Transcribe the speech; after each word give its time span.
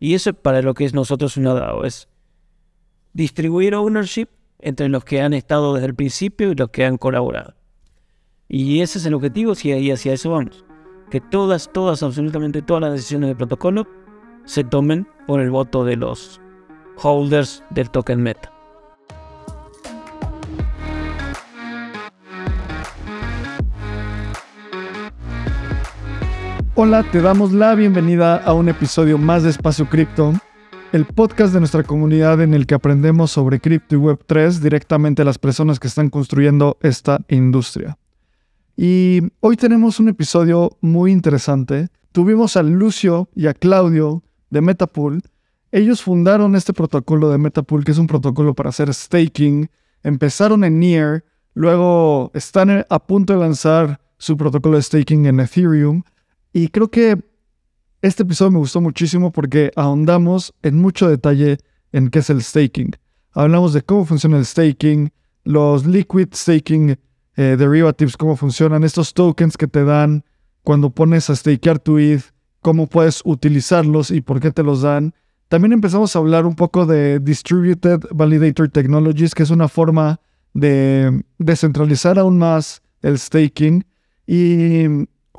Y 0.00 0.14
eso 0.14 0.30
es 0.30 0.36
para 0.36 0.62
lo 0.62 0.74
que 0.74 0.84
es 0.84 0.94
nosotros 0.94 1.36
una 1.36 1.54
DAO, 1.54 1.84
es 1.84 2.08
distribuir 3.12 3.74
ownership 3.74 4.28
entre 4.60 4.88
los 4.88 5.04
que 5.04 5.20
han 5.20 5.34
estado 5.34 5.74
desde 5.74 5.86
el 5.86 5.94
principio 5.94 6.52
y 6.52 6.54
los 6.54 6.70
que 6.70 6.84
han 6.84 6.98
colaborado. 6.98 7.54
Y 8.48 8.80
ese 8.80 8.98
es 8.98 9.06
el 9.06 9.14
objetivo 9.14 9.54
y 9.62 9.90
hacia 9.90 10.12
eso 10.12 10.30
vamos. 10.30 10.64
Que 11.10 11.20
todas, 11.20 11.70
todas, 11.72 12.02
absolutamente 12.02 12.62
todas 12.62 12.82
las 12.82 12.92
decisiones 12.92 13.28
del 13.28 13.36
protocolo 13.36 13.86
se 14.44 14.64
tomen 14.64 15.06
por 15.26 15.40
el 15.40 15.50
voto 15.50 15.84
de 15.84 15.96
los 15.96 16.40
holders 16.96 17.62
del 17.70 17.90
token 17.90 18.22
meta. 18.22 18.57
Hola, 26.80 27.02
te 27.02 27.20
damos 27.20 27.52
la 27.52 27.74
bienvenida 27.74 28.36
a 28.36 28.54
un 28.54 28.68
episodio 28.68 29.18
más 29.18 29.42
de 29.42 29.50
Espacio 29.50 29.88
Cripto, 29.88 30.32
el 30.92 31.06
podcast 31.06 31.52
de 31.52 31.58
nuestra 31.58 31.82
comunidad 31.82 32.40
en 32.40 32.54
el 32.54 32.66
que 32.68 32.76
aprendemos 32.76 33.32
sobre 33.32 33.58
cripto 33.58 33.96
y 33.96 33.98
Web3 33.98 34.60
directamente 34.60 35.22
a 35.22 35.24
las 35.24 35.38
personas 35.38 35.80
que 35.80 35.88
están 35.88 36.08
construyendo 36.08 36.78
esta 36.80 37.18
industria. 37.30 37.98
Y 38.76 39.22
hoy 39.40 39.56
tenemos 39.56 39.98
un 39.98 40.10
episodio 40.10 40.70
muy 40.80 41.10
interesante. 41.10 41.88
Tuvimos 42.12 42.56
a 42.56 42.62
Lucio 42.62 43.28
y 43.34 43.48
a 43.48 43.54
Claudio 43.54 44.22
de 44.48 44.60
Metapool. 44.60 45.22
Ellos 45.72 46.00
fundaron 46.00 46.54
este 46.54 46.72
protocolo 46.74 47.28
de 47.28 47.38
Metapool, 47.38 47.84
que 47.84 47.90
es 47.90 47.98
un 47.98 48.06
protocolo 48.06 48.54
para 48.54 48.68
hacer 48.68 48.94
staking. 48.94 49.68
Empezaron 50.04 50.62
en 50.62 50.78
Near, 50.78 51.24
luego 51.54 52.30
están 52.34 52.86
a 52.88 52.98
punto 53.00 53.32
de 53.32 53.40
lanzar 53.40 54.00
su 54.16 54.36
protocolo 54.36 54.76
de 54.76 54.82
staking 54.84 55.26
en 55.26 55.40
Ethereum 55.40 56.04
y 56.52 56.68
creo 56.68 56.90
que 56.90 57.18
este 58.00 58.22
episodio 58.22 58.52
me 58.52 58.58
gustó 58.58 58.80
muchísimo 58.80 59.32
porque 59.32 59.72
ahondamos 59.74 60.54
en 60.62 60.76
mucho 60.76 61.08
detalle 61.08 61.58
en 61.92 62.10
qué 62.10 62.20
es 62.20 62.30
el 62.30 62.42
staking. 62.42 62.92
Hablamos 63.32 63.72
de 63.72 63.82
cómo 63.82 64.04
funciona 64.04 64.38
el 64.38 64.46
staking, 64.46 65.12
los 65.44 65.86
liquid 65.86 66.28
staking 66.32 66.98
eh, 67.36 67.56
derivatives, 67.58 68.16
cómo 68.16 68.36
funcionan, 68.36 68.84
estos 68.84 69.14
tokens 69.14 69.56
que 69.56 69.66
te 69.66 69.84
dan 69.84 70.24
cuando 70.62 70.90
pones 70.90 71.30
a 71.30 71.36
stakear 71.36 71.78
tu 71.78 71.98
ETH, 71.98 72.24
cómo 72.60 72.86
puedes 72.86 73.22
utilizarlos 73.24 74.10
y 74.10 74.20
por 74.20 74.40
qué 74.40 74.50
te 74.50 74.62
los 74.62 74.82
dan. 74.82 75.14
También 75.48 75.72
empezamos 75.72 76.14
a 76.14 76.18
hablar 76.18 76.46
un 76.46 76.54
poco 76.54 76.84
de 76.84 77.20
Distributed 77.20 78.00
Validator 78.10 78.68
Technologies, 78.68 79.34
que 79.34 79.44
es 79.44 79.50
una 79.50 79.68
forma 79.68 80.20
de 80.52 81.24
descentralizar 81.38 82.18
aún 82.18 82.38
más 82.38 82.82
el 83.02 83.18
staking. 83.18 83.84
Y 84.26 84.84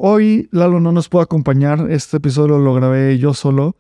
Hoy 0.02 0.48
Lalo 0.54 0.80
no 0.80 0.94
nos 0.94 1.10
puede 1.10 1.24
acompañar, 1.24 1.92
este 1.92 2.16
episodio 2.16 2.58
lo 2.58 2.74
grabé 2.74 3.18
yo 3.18 3.34
solo. 3.34 3.76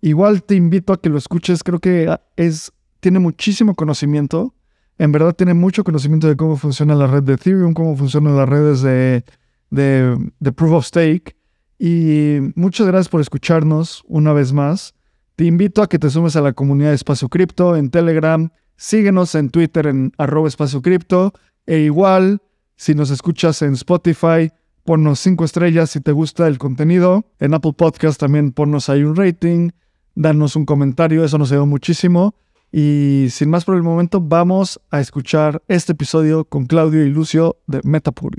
Igual 0.00 0.42
te 0.42 0.56
invito 0.56 0.92
a 0.92 1.00
que 1.00 1.08
lo 1.08 1.16
escuches, 1.16 1.62
creo 1.62 1.78
que 1.78 2.12
es, 2.34 2.72
tiene 2.98 3.20
muchísimo 3.20 3.76
conocimiento. 3.76 4.52
En 4.98 5.12
verdad 5.12 5.32
tiene 5.32 5.54
mucho 5.54 5.84
conocimiento 5.84 6.26
de 6.26 6.36
cómo 6.36 6.56
funciona 6.56 6.96
la 6.96 7.06
red 7.06 7.22
de 7.22 7.34
Ethereum, 7.34 7.72
cómo 7.72 7.94
funcionan 7.96 8.36
las 8.36 8.48
redes 8.48 8.82
de, 8.82 9.24
de, 9.70 10.52
Proof 10.52 10.72
of 10.72 10.86
Stake. 10.86 11.36
Y 11.78 12.38
muchas 12.56 12.88
gracias 12.88 13.08
por 13.08 13.20
escucharnos 13.20 14.02
una 14.08 14.32
vez 14.32 14.52
más. 14.52 14.96
Te 15.36 15.44
invito 15.44 15.82
a 15.82 15.88
que 15.88 16.00
te 16.00 16.10
sumes 16.10 16.34
a 16.34 16.40
la 16.40 16.52
comunidad 16.52 16.88
de 16.88 16.96
Espacio 16.96 17.28
Cripto 17.28 17.76
en 17.76 17.90
Telegram. 17.90 18.50
Síguenos 18.74 19.36
en 19.36 19.50
Twitter 19.50 19.86
en 19.86 20.10
arroba 20.18 20.48
espacio 20.48 20.82
cripto. 20.82 21.32
E 21.64 21.78
igual, 21.78 22.42
si 22.74 22.96
nos 22.96 23.10
escuchas 23.10 23.62
en 23.62 23.74
Spotify, 23.74 24.50
ponnos 24.90 25.20
cinco 25.20 25.44
estrellas 25.44 25.90
si 25.90 26.00
te 26.00 26.10
gusta 26.10 26.48
el 26.48 26.58
contenido. 26.58 27.24
En 27.38 27.54
Apple 27.54 27.74
Podcast 27.74 28.18
también 28.18 28.50
ponnos 28.50 28.88
ahí 28.88 29.04
un 29.04 29.14
rating, 29.14 29.70
danos 30.16 30.56
un 30.56 30.66
comentario, 30.66 31.24
eso 31.24 31.38
nos 31.38 31.52
ayuda 31.52 31.64
muchísimo. 31.64 32.34
Y 32.72 33.28
sin 33.30 33.50
más 33.50 33.64
por 33.64 33.76
el 33.76 33.84
momento, 33.84 34.20
vamos 34.20 34.80
a 34.90 34.98
escuchar 34.98 35.62
este 35.68 35.92
episodio 35.92 36.44
con 36.44 36.66
Claudio 36.66 37.06
y 37.06 37.08
Lucio 37.08 37.58
de 37.68 37.80
Metapool. 37.84 38.32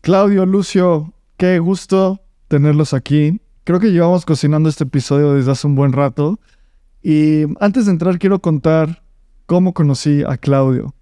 Claudio, 0.00 0.46
Lucio, 0.46 1.14
qué 1.36 1.60
gusto 1.60 2.20
tenerlos 2.48 2.92
aquí. 2.92 3.40
Creo 3.62 3.78
que 3.78 3.92
llevamos 3.92 4.24
cocinando 4.26 4.68
este 4.68 4.82
episodio 4.82 5.34
desde 5.34 5.52
hace 5.52 5.68
un 5.68 5.76
buen 5.76 5.92
rato. 5.92 6.40
Y 7.04 7.44
antes 7.60 7.86
de 7.86 7.92
entrar, 7.92 8.18
quiero 8.18 8.40
contar 8.40 9.04
cómo 9.46 9.74
conocí 9.74 10.24
a 10.26 10.38
Claudio. 10.38 10.92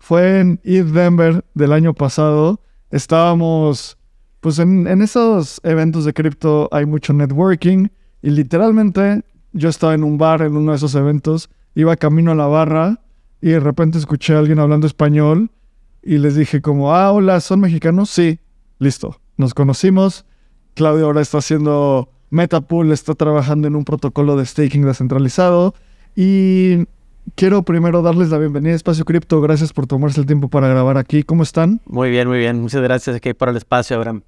Fue 0.00 0.40
en 0.40 0.60
ETH 0.64 0.86
Denver 0.86 1.44
del 1.54 1.72
año 1.72 1.94
pasado 1.94 2.60
estábamos, 2.90 3.98
pues 4.40 4.58
en, 4.58 4.86
esos 5.02 5.60
eventos 5.64 6.04
de 6.04 6.12
cripto 6.12 6.68
hay 6.72 6.86
mucho 6.86 7.12
networking 7.12 7.88
y 8.22 8.30
literalmente 8.30 9.22
yo 9.52 9.68
estaba 9.68 9.94
en 9.94 10.04
un 10.04 10.18
bar 10.18 10.42
en 10.42 10.56
uno 10.56 10.72
de 10.72 10.76
esos 10.76 10.94
eventos, 10.94 11.50
iba 11.74 11.96
camino 11.96 12.32
a 12.32 12.34
la 12.34 12.46
barra 12.46 13.00
y 13.40 13.50
de 13.50 13.60
repente 13.60 13.98
escuché 13.98 14.34
a 14.34 14.38
alguien 14.38 14.58
hablando 14.58 14.86
español 14.86 15.50
y 16.02 16.18
les 16.18 16.34
dije 16.34 16.60
como, 16.60 16.94
ah, 16.94 17.12
hola, 17.12 17.40
¿son 17.40 17.60
mexicanos? 17.60 18.10
Sí, 18.10 18.38
listo, 18.78 19.20
nos 19.36 19.54
conocimos. 19.54 20.24
Claudio 20.74 21.06
ahora 21.06 21.20
está 21.20 21.38
haciendo 21.38 22.10
Metapool, 22.30 22.92
está 22.92 23.14
trabajando 23.14 23.68
en 23.68 23.76
un 23.76 23.84
protocolo 23.84 24.36
de 24.36 24.46
staking 24.46 24.84
descentralizado 24.84 25.74
y 26.14 26.86
quiero 27.34 27.62
primero 27.62 28.02
darles 28.02 28.30
la 28.30 28.38
bienvenida 28.38 28.72
a 28.72 28.76
Espacio 28.76 29.04
Cripto. 29.04 29.40
Gracias 29.40 29.72
por 29.72 29.86
tomarse 29.86 30.20
el 30.20 30.26
tiempo 30.26 30.48
para 30.48 30.68
grabar 30.68 30.96
aquí. 30.96 31.22
¿Cómo 31.22 31.42
están? 31.42 31.80
Muy 31.86 32.10
bien, 32.10 32.28
muy 32.28 32.38
bien. 32.38 32.60
Muchas 32.60 32.82
gracias 32.82 33.16
aquí 33.16 33.34
por 33.34 33.48
el 33.48 33.56
espacio, 33.56 33.96
Abraham. 33.96 34.22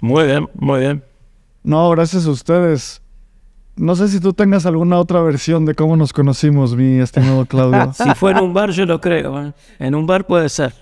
Muy 0.00 0.26
bien, 0.26 0.48
muy 0.54 0.80
bien. 0.80 1.04
No, 1.62 1.88
gracias 1.90 2.26
a 2.26 2.30
ustedes. 2.30 3.02
No 3.76 3.96
sé 3.96 4.08
si 4.08 4.20
tú 4.20 4.32
tengas 4.32 4.66
alguna 4.66 4.98
otra 4.98 5.22
versión 5.22 5.64
de 5.64 5.74
cómo 5.74 5.96
nos 5.96 6.12
conocimos, 6.12 6.76
mi 6.76 6.98
estimado 6.98 7.46
Claudio. 7.46 7.92
si 7.94 8.10
fue 8.14 8.32
en 8.32 8.38
un 8.38 8.52
bar, 8.52 8.70
yo 8.70 8.84
lo 8.84 9.00
creo. 9.00 9.46
¿eh? 9.46 9.52
En 9.78 9.94
un 9.94 10.06
bar 10.06 10.26
puede 10.26 10.48
ser. 10.48 10.74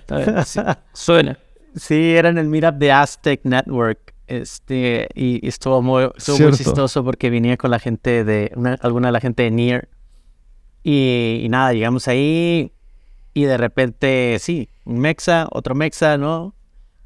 Suena. 0.92 1.38
Sí, 1.76 2.14
era 2.14 2.30
en 2.30 2.38
el 2.38 2.48
meetup 2.48 2.74
de 2.74 2.90
Aztec 2.90 3.40
Network. 3.44 4.14
Este, 4.26 5.08
y, 5.14 5.46
estuvo, 5.46 5.82
muy, 5.82 6.08
estuvo 6.16 6.38
muy 6.38 6.52
chistoso 6.52 7.04
porque 7.04 7.30
venía 7.30 7.56
con 7.56 7.70
la 7.70 7.80
gente 7.80 8.24
de, 8.24 8.52
alguna 8.80 9.08
de 9.08 9.12
la 9.12 9.20
gente 9.20 9.42
de 9.42 9.50
Near 9.50 9.88
y, 10.82 11.46
nada, 11.50 11.72
llegamos 11.72 12.08
ahí 12.08 12.72
y 13.34 13.44
de 13.44 13.56
repente, 13.56 14.36
sí, 14.40 14.68
un 14.84 14.98
mexa, 14.98 15.46
otro 15.50 15.74
mexa, 15.74 16.16
¿no? 16.16 16.54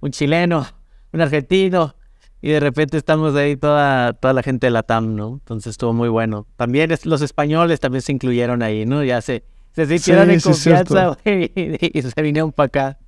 Un 0.01 0.11
chileno, 0.11 0.67
un 1.13 1.21
argentino. 1.21 1.95
Y 2.41 2.51
de 2.51 2.61
repente 2.61 2.99
estamos 2.99 3.35
ahí 3.37 3.57
toda, 3.57 4.13
toda 4.13 4.35
la 4.35 4.43
gente 4.43 4.67
de 4.67 4.71
la 4.71 4.83
TAM, 4.83 5.17
¿no? 5.17 5.35
Entonces 5.41 5.71
estuvo 5.71 5.95
muy 5.95 6.11
bueno. 6.11 6.47
También 6.57 6.91
los 7.05 7.23
españoles 7.23 7.81
también 7.81 8.03
se 8.03 8.13
incluyeron 8.13 8.63
ahí, 8.63 8.85
¿no? 8.85 9.03
Ya 9.03 9.23
se, 9.23 9.45
se 9.73 9.87
sintieron 9.87 10.31
en 10.31 10.41
confianza 10.41 11.17
y, 11.25 12.03
se 12.03 12.23
vinieron 12.23 12.53
para 12.53 12.67
acá. 12.67 12.99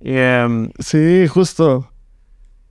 Em, 0.00 0.68
sí, 0.80 1.28
justo. 1.28 1.88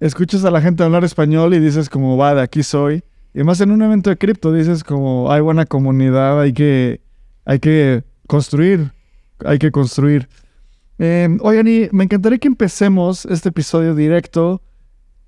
Escuchas 0.02 0.44
a 0.44 0.52
la 0.52 0.60
gente 0.60 0.84
hablar 0.84 1.06
español 1.06 1.54
y 1.54 1.60
dices 1.60 1.88
como, 1.88 2.18
va, 2.18 2.36
de 2.36 2.42
aquí 2.42 2.62
soy. 2.62 3.04
Y 3.34 3.44
más 3.44 3.62
en 3.62 3.72
un 3.72 3.82
evento 3.82 4.10
de 4.10 4.18
cripto 4.18 4.52
dices 4.52 4.84
como, 4.84 5.32
hay 5.32 5.40
buena 5.40 5.66
comunidad, 5.66 6.42
hay 6.42 6.52
que 6.52 7.00
hay 7.46 7.60
que 7.60 8.04
construir, 8.28 8.92
hay 9.46 9.60
que 9.60 9.72
construir. 9.72 10.30
Eh, 11.00 11.30
oigan, 11.42 11.68
y 11.68 11.90
me 11.92 12.04
encantaría 12.04 12.38
que 12.38 12.48
empecemos 12.48 13.26
este 13.26 13.50
episodio 13.50 13.96
directo. 13.96 14.62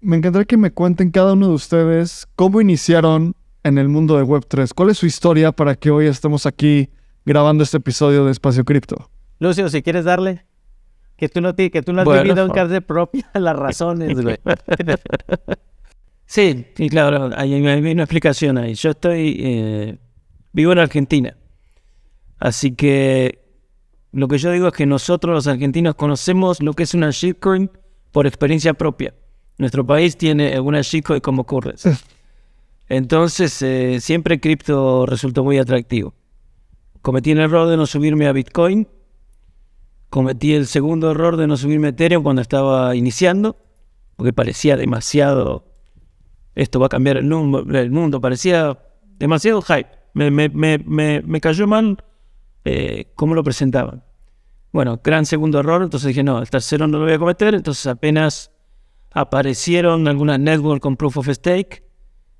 Me 0.01 0.17
encantaría 0.17 0.45
que 0.45 0.57
me 0.57 0.71
cuenten 0.71 1.11
cada 1.11 1.33
uno 1.33 1.47
de 1.47 1.53
ustedes 1.53 2.27
cómo 2.35 2.61
iniciaron 2.61 3.35
en 3.63 3.77
el 3.77 3.89
mundo 3.89 4.17
de 4.17 4.23
Web3. 4.23 4.71
¿Cuál 4.75 4.89
es 4.89 4.97
su 4.97 5.05
historia 5.05 5.51
para 5.51 5.75
que 5.75 5.89
hoy 5.89 6.07
estemos 6.07 6.45
aquí 6.45 6.89
grabando 7.25 7.63
este 7.63 7.77
episodio 7.77 8.25
de 8.25 8.31
Espacio 8.31 8.65
Cripto? 8.65 9.09
Lucio, 9.39 9.69
si 9.69 9.81
quieres 9.81 10.05
darle. 10.05 10.45
Que 11.15 11.29
tú 11.29 11.41
no, 11.41 11.55
que 11.55 11.81
tú 11.81 11.93
no 11.93 12.01
has 12.01 12.23
vivido 12.23 12.45
en 12.45 12.51
carne 12.51 12.81
propia 12.81 13.29
las 13.33 13.55
razones, 13.55 14.19
güey. 14.19 14.37
sí, 16.25 16.65
y 16.77 16.89
claro, 16.89 17.29
hay, 17.35 17.53
una 17.55 18.03
explicación 18.03 18.57
ahí. 18.57 18.73
Yo 18.73 18.91
estoy... 18.91 19.37
Eh, 19.39 19.97
vivo 20.51 20.71
en 20.71 20.79
Argentina. 20.79 21.35
Así 22.43 22.75
que 22.75 23.39
lo 24.11 24.27
que 24.27 24.37
yo 24.37 24.51
digo 24.51 24.67
es 24.67 24.73
que 24.73 24.85
nosotros 24.85 25.33
los 25.33 25.47
argentinos 25.47 25.95
conocemos 25.95 26.61
lo 26.61 26.73
que 26.73 26.83
es 26.83 26.93
una 26.93 27.09
shitcoin 27.09 27.71
por 28.11 28.27
experiencia 28.27 28.73
propia. 28.73 29.13
Nuestro 29.57 29.85
país 29.85 30.17
tiene 30.17 30.59
una 30.59 30.81
shitcoin 30.81 31.21
como 31.21 31.43
ocurre. 31.43 31.75
Entonces, 32.89 33.61
eh, 33.61 34.01
siempre 34.01 34.41
cripto 34.41 35.05
resultó 35.05 35.45
muy 35.45 35.57
atractivo. 35.57 36.15
Cometí 37.01 37.31
el 37.31 37.39
error 37.39 37.69
de 37.69 37.77
no 37.77 37.85
subirme 37.85 38.27
a 38.27 38.33
Bitcoin. 38.33 38.89
Cometí 40.09 40.53
el 40.53 40.67
segundo 40.67 41.11
error 41.11 41.37
de 41.37 41.47
no 41.47 41.55
subirme 41.55 41.87
a 41.87 41.89
Ethereum 41.91 42.23
cuando 42.23 42.41
estaba 42.41 42.93
iniciando, 42.93 43.55
porque 44.17 44.33
parecía 44.33 44.75
demasiado. 44.75 45.63
Esto 46.55 46.81
va 46.81 46.87
a 46.87 46.89
cambiar 46.89 47.15
el, 47.15 47.31
el 47.73 47.91
mundo, 47.91 48.19
parecía 48.19 48.77
demasiado 49.17 49.61
hype. 49.61 49.87
Me, 50.13 50.29
me, 50.29 50.49
me, 50.49 51.21
me 51.25 51.39
cayó 51.39 51.67
mal 51.67 52.03
eh, 52.65 53.11
cómo 53.15 53.35
lo 53.35 53.43
presentaban. 53.43 54.03
Bueno, 54.71 54.99
gran 55.03 55.25
segundo 55.25 55.59
error, 55.59 55.83
entonces 55.83 56.07
dije, 56.07 56.23
no, 56.23 56.39
el 56.39 56.49
tercero 56.49 56.87
no 56.87 56.97
lo 56.97 57.05
voy 57.05 57.13
a 57.13 57.19
cometer, 57.19 57.53
entonces 57.53 57.85
apenas 57.85 58.51
aparecieron 59.11 60.07
algunas 60.07 60.39
networks 60.39 60.81
con 60.81 60.97
proof 60.97 61.17
of 61.19 61.29
stake, 61.29 61.83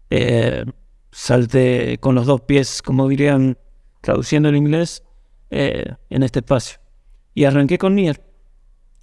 eh, 0.10 0.66
salté 1.12 2.00
con 2.00 2.16
los 2.16 2.26
dos 2.26 2.42
pies, 2.42 2.82
como 2.82 3.08
dirían, 3.08 3.58
traduciendo 4.02 4.50
el 4.50 4.56
inglés, 4.56 5.04
eh, 5.52 5.94
en 6.10 6.24
este 6.24 6.40
espacio. 6.40 6.80
Y 7.36 7.46
arranqué 7.46 7.78
con 7.78 7.96
Nier. 7.96 8.24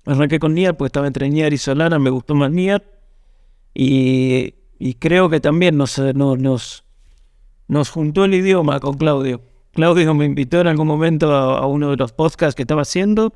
Arranqué 0.04 0.40
con 0.40 0.54
Nier 0.54 0.76
porque 0.76 0.88
estaba 0.88 1.06
entre 1.06 1.28
Nier 1.28 1.52
y 1.52 1.58
Solana, 1.58 2.00
me 2.00 2.10
gustó 2.10 2.34
más 2.34 2.50
Nier. 2.50 2.84
Y, 3.72 4.54
creo 4.98 5.28
que 5.28 5.38
también 5.38 5.76
nos, 5.76 5.98
nos, 5.98 6.84
nos 7.68 7.90
juntó 7.90 8.24
el 8.24 8.34
idioma 8.34 8.80
con 8.80 8.96
Claudio. 8.96 9.42
Claudio 9.72 10.14
me 10.14 10.24
invitó 10.24 10.60
en 10.60 10.66
algún 10.66 10.86
momento 10.86 11.32
a, 11.32 11.66
uno 11.66 11.90
de 11.90 11.96
los 11.96 12.12
podcasts 12.12 12.54
que 12.54 12.62
estaba 12.62 12.82
haciendo. 12.82 13.32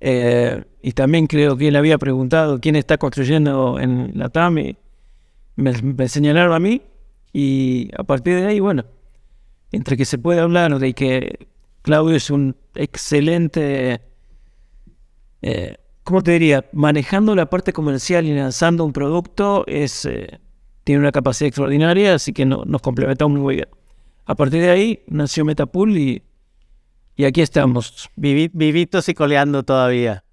Eh, 0.00 0.64
y 0.82 0.92
también 0.92 1.28
creo 1.28 1.56
que 1.56 1.68
él 1.68 1.76
había 1.76 1.98
preguntado 1.98 2.60
quién 2.60 2.74
está 2.74 2.98
construyendo 2.98 3.78
en 3.78 4.12
la 4.14 4.28
TAM. 4.28 4.58
Y 4.58 4.76
me, 5.56 6.08
señalaron 6.08 6.52
a 6.52 6.58
mí. 6.58 6.82
Y 7.32 7.90
a 7.96 8.02
partir 8.02 8.34
de 8.36 8.46
ahí, 8.46 8.60
bueno, 8.60 8.84
entre 9.70 9.96
que 9.96 10.04
se 10.04 10.18
puede 10.18 10.40
hablar 10.40 10.78
de 10.78 10.92
que 10.92 11.46
Claudio 11.82 12.16
es 12.16 12.28
un 12.30 12.56
excelente, 12.74 14.02
eh, 15.40 15.76
¿cómo 16.04 16.22
te 16.22 16.32
diría? 16.32 16.66
Manejando 16.72 17.34
la 17.34 17.48
parte 17.48 17.72
comercial 17.72 18.26
y 18.26 18.34
lanzando 18.34 18.84
un 18.84 18.92
producto, 18.92 19.64
es, 19.66 20.04
eh, 20.04 20.40
tiene 20.84 21.00
una 21.00 21.12
capacidad 21.12 21.46
extraordinaria, 21.48 22.14
así 22.14 22.32
que 22.32 22.44
nos 22.44 22.82
complementamos 22.82 23.38
muy 23.38 23.56
bien. 23.56 23.68
A 24.24 24.34
partir 24.34 24.62
de 24.62 24.70
ahí 24.70 25.02
nació 25.08 25.44
Metapool 25.44 25.96
y, 25.96 26.22
y 27.16 27.24
aquí 27.24 27.40
estamos. 27.40 28.10
vivitos 28.16 29.08
y 29.08 29.14
coleando 29.14 29.62
todavía. 29.62 30.24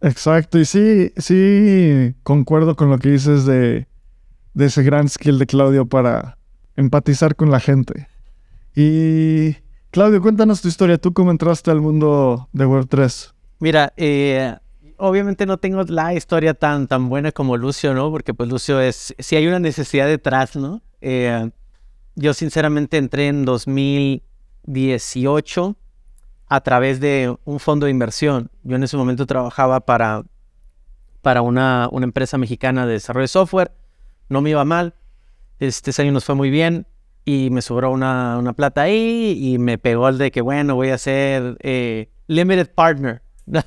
Exacto, 0.00 0.58
y 0.58 0.64
sí, 0.64 1.12
sí, 1.16 2.14
concuerdo 2.22 2.76
con 2.76 2.88
lo 2.88 2.98
que 2.98 3.10
dices 3.10 3.44
de, 3.46 3.88
de 4.54 4.66
ese 4.66 4.82
gran 4.82 5.08
skill 5.08 5.38
de 5.38 5.46
Claudio 5.46 5.86
para 5.86 6.38
empatizar 6.76 7.34
con 7.34 7.50
la 7.50 7.58
gente. 7.58 8.06
Y 8.76 9.56
Claudio, 9.90 10.22
cuéntanos 10.22 10.60
tu 10.60 10.68
historia. 10.68 10.98
¿Tú 10.98 11.12
cómo 11.12 11.32
entraste 11.32 11.70
al 11.72 11.80
mundo 11.80 12.48
de 12.52 12.66
Web3? 12.66 13.32
Mira, 13.58 13.92
eh, 13.96 14.54
obviamente 14.98 15.46
no 15.46 15.58
tengo 15.58 15.82
la 15.82 16.14
historia 16.14 16.54
tan, 16.54 16.86
tan 16.86 17.08
buena 17.08 17.32
como 17.32 17.56
Lucio, 17.56 17.92
¿no? 17.94 18.10
Porque 18.12 18.34
pues 18.34 18.48
Lucio 18.48 18.80
es, 18.80 19.14
si 19.18 19.34
hay 19.34 19.48
una 19.48 19.58
necesidad 19.58 20.06
detrás, 20.06 20.54
¿no? 20.54 20.80
Eh, 21.00 21.50
yo 22.18 22.34
sinceramente 22.34 22.96
entré 22.96 23.28
en 23.28 23.44
2018 23.44 25.76
a 26.48 26.60
través 26.62 26.98
de 26.98 27.36
un 27.44 27.60
fondo 27.60 27.86
de 27.86 27.92
inversión. 27.92 28.50
Yo 28.64 28.74
en 28.74 28.82
ese 28.82 28.96
momento 28.96 29.24
trabajaba 29.24 29.78
para, 29.80 30.24
para 31.22 31.42
una, 31.42 31.88
una 31.92 32.04
empresa 32.04 32.36
mexicana 32.36 32.86
de 32.86 32.94
desarrollo 32.94 33.22
de 33.22 33.28
software. 33.28 33.70
No 34.28 34.40
me 34.40 34.50
iba 34.50 34.64
mal. 34.64 34.94
Este 35.60 35.92
año 36.02 36.10
nos 36.10 36.24
fue 36.24 36.34
muy 36.34 36.50
bien 36.50 36.88
y 37.24 37.50
me 37.50 37.62
sobró 37.62 37.92
una, 37.92 38.36
una 38.38 38.52
plata 38.52 38.82
ahí 38.82 39.38
y 39.40 39.58
me 39.58 39.78
pegó 39.78 40.08
el 40.08 40.18
de 40.18 40.32
que, 40.32 40.40
bueno, 40.40 40.74
voy 40.74 40.88
a 40.88 40.98
ser 40.98 41.56
eh, 41.60 42.10
limited 42.26 42.74
partner. 42.74 43.22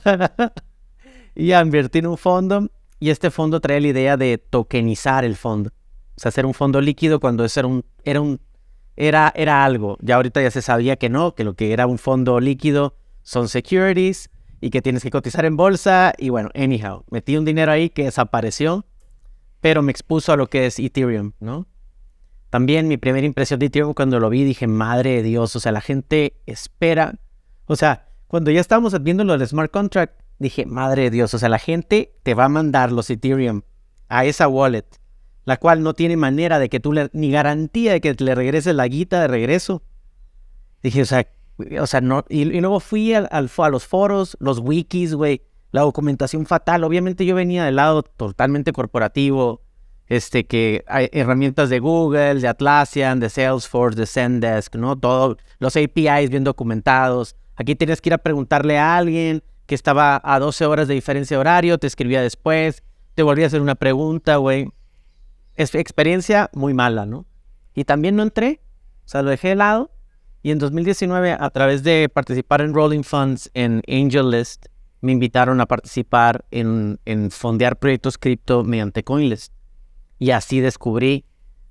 y 1.36 1.48
ya 1.48 1.62
invertí 1.62 2.00
en 2.00 2.07
un 2.07 2.18
fondo 2.18 2.69
y 3.00 3.12
este 3.12 3.31
fondo 3.31 3.62
trae 3.62 3.80
la 3.80 3.88
idea 3.88 4.18
de 4.18 4.38
tokenizar 4.38 5.24
el 5.24 5.38
fondo. 5.38 5.71
Sea, 6.22 6.30
hacer 6.30 6.46
un 6.46 6.54
fondo 6.54 6.82
líquido 6.82 7.20
cuando 7.20 7.44
era 7.46 7.68
un, 7.68 7.84
era 8.04 8.22
un 8.22 8.40
era, 8.96 9.34
era 9.36 9.66
algo. 9.66 9.98
Ya 10.02 10.18
ahorita 10.18 10.40
ya 10.40 10.52
se 10.52 10.62
sabía 10.62 10.96
que 10.98 11.10
no, 11.10 11.34
que 11.34 11.44
lo 11.44 11.56
que 11.56 11.74
era 11.74 11.88
un 11.88 11.98
fondo 11.98 12.40
líquido 12.40 12.96
son 13.24 13.50
securities 13.50 14.30
y 14.60 14.70
que 14.70 14.84
tienes 14.84 15.02
que 15.02 15.10
cotizar 15.10 15.46
en 15.46 15.58
bolsa. 15.58 16.14
Y 16.20 16.30
bueno, 16.30 16.50
anyhow, 16.54 17.06
metí 17.10 17.38
un 17.38 17.46
dinero 17.46 17.72
ahí 17.72 17.90
que 17.90 18.04
desapareció, 18.04 18.86
pero 19.62 19.82
me 19.82 19.92
expuso 19.92 20.32
a 20.32 20.38
lo 20.38 20.46
que 20.46 20.68
es 20.68 20.78
Ethereum, 20.78 21.32
¿no? 21.40 21.66
También 22.52 22.88
mi 22.88 22.98
primera 22.98 23.26
impresión 23.26 23.60
de 23.60 23.66
Ethereum 23.66 23.96
cuando 23.96 24.20
lo 24.20 24.30
vi 24.30 24.44
dije, 24.44 24.68
madre 24.68 25.16
de 25.16 25.24
Dios, 25.24 25.56
o 25.56 25.60
sea, 25.60 25.72
la 25.72 25.82
gente 25.82 26.36
espera. 26.46 27.16
O 27.66 27.76
sea, 27.76 28.10
cuando 28.28 28.52
ya 28.52 28.62
estábamos 28.62 29.02
viendo 29.02 29.24
lo 29.24 29.36
del 29.36 29.48
smart 29.48 29.72
contract, 29.72 30.22
dije, 30.38 30.68
madre 30.68 31.04
de 31.04 31.10
Dios, 31.10 31.34
o 31.34 31.40
sea, 31.40 31.50
la 31.50 31.58
gente 31.58 32.14
te 32.22 32.36
va 32.36 32.46
a 32.46 32.50
mandar 32.50 32.92
los 32.92 33.10
Ethereum 33.10 33.64
a 34.08 34.26
esa 34.26 34.48
wallet 34.48 35.00
la 35.46 35.58
cual 35.58 35.84
no 35.84 35.94
tiene 35.94 36.18
manera 36.18 36.60
de 36.60 36.70
que 36.70 36.80
tú 36.80 36.94
le, 36.94 37.10
ni 37.14 37.32
garantía 37.32 37.94
de 37.94 38.02
que 38.02 38.14
le 38.14 38.36
regreses 38.36 38.76
la 38.76 38.88
guita 38.88 39.22
de 39.22 39.28
regreso. 39.28 39.82
Dije, 40.84 41.02
o 41.02 41.06
sea, 41.06 41.28
o 41.80 41.88
sea, 41.88 42.02
no, 42.02 42.26
y, 42.30 42.46
luego 42.46 42.80
fui 42.80 43.14
al, 43.14 43.30
a 43.32 43.70
los 43.70 43.86
foros, 43.86 44.38
los 44.40 44.60
wikis, 44.60 45.14
güey, 45.14 45.42
la 45.72 45.82
documentación 45.82 46.46
fatal. 46.46 46.84
Obviamente 46.84 47.26
yo 47.26 47.36
venía 47.36 47.66
del 47.66 47.76
lado 47.76 48.04
totalmente 48.04 48.72
corporativo, 48.72 49.62
este, 50.08 50.46
que 50.46 50.84
hay 50.88 51.10
herramientas 51.12 51.70
de 51.70 51.80
Google, 51.80 52.36
de 52.36 52.48
Atlassian, 52.48 53.20
de 53.20 53.30
Salesforce, 53.30 54.00
de 54.00 54.06
Zendesk, 54.06 54.76
¿no? 54.76 54.98
Todo, 54.98 55.38
los 55.60 55.76
APIs 55.76 56.30
bien 56.30 56.44
documentados. 56.44 57.36
Aquí 57.56 57.76
tenías 57.76 58.02
que 58.02 58.10
ir 58.10 58.14
a 58.14 58.18
preguntarle 58.18 58.78
a 58.78 58.98
alguien 58.98 59.44
que 59.68 59.76
estaba 59.76 60.20
a 60.24 60.40
12 60.40 60.66
horas 60.66 60.88
de 60.88 60.96
diferencia 60.96 61.38
de 61.38 61.42
horario, 61.42 61.78
te 61.78 61.88
escribía 61.88 62.22
después, 62.22 62.84
te 63.16 63.24
volvía 63.24 63.46
a 63.46 63.48
hacer 63.48 63.62
una 63.62 63.76
pregunta, 63.76 64.38
güey 64.38 64.68
experiencia 65.62 66.50
muy 66.54 66.74
mala, 66.74 67.06
¿no? 67.06 67.25
Y 67.74 67.86
también 67.86 68.16
no 68.16 68.24
entré, 68.24 68.62
o 69.06 69.10
sea, 69.10 69.22
lo 69.22 69.30
dejé 69.30 69.50
de 69.50 69.56
lado. 69.56 69.92
Y 70.44 70.52
en 70.52 70.60
2019, 70.60 71.38
a 71.40 71.50
través 71.52 71.84
de 71.84 72.10
participar 72.10 72.62
en 72.62 72.74
Rolling 72.74 73.04
Funds 73.04 73.52
en 73.54 73.81
AngelList, 73.88 74.66
me 75.02 75.12
invitaron 75.12 75.62
a 75.62 75.66
participar 75.66 76.46
en, 76.52 77.00
en 77.06 77.31
fondear 77.31 77.78
proyectos 77.78 78.18
cripto 78.18 78.63
mediante 78.63 79.04
CoinList. 79.04 79.54
Y 80.19 80.31
así 80.31 80.60
descubrí 80.60 81.25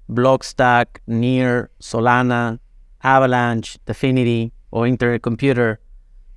Blockstack, 0.09 1.03
Near, 1.07 1.71
Solana, 1.79 2.61
Avalanche, 2.99 3.79
Definity 3.87 4.53
o 4.71 4.87
Internet 4.87 5.23
Computer, 5.23 5.81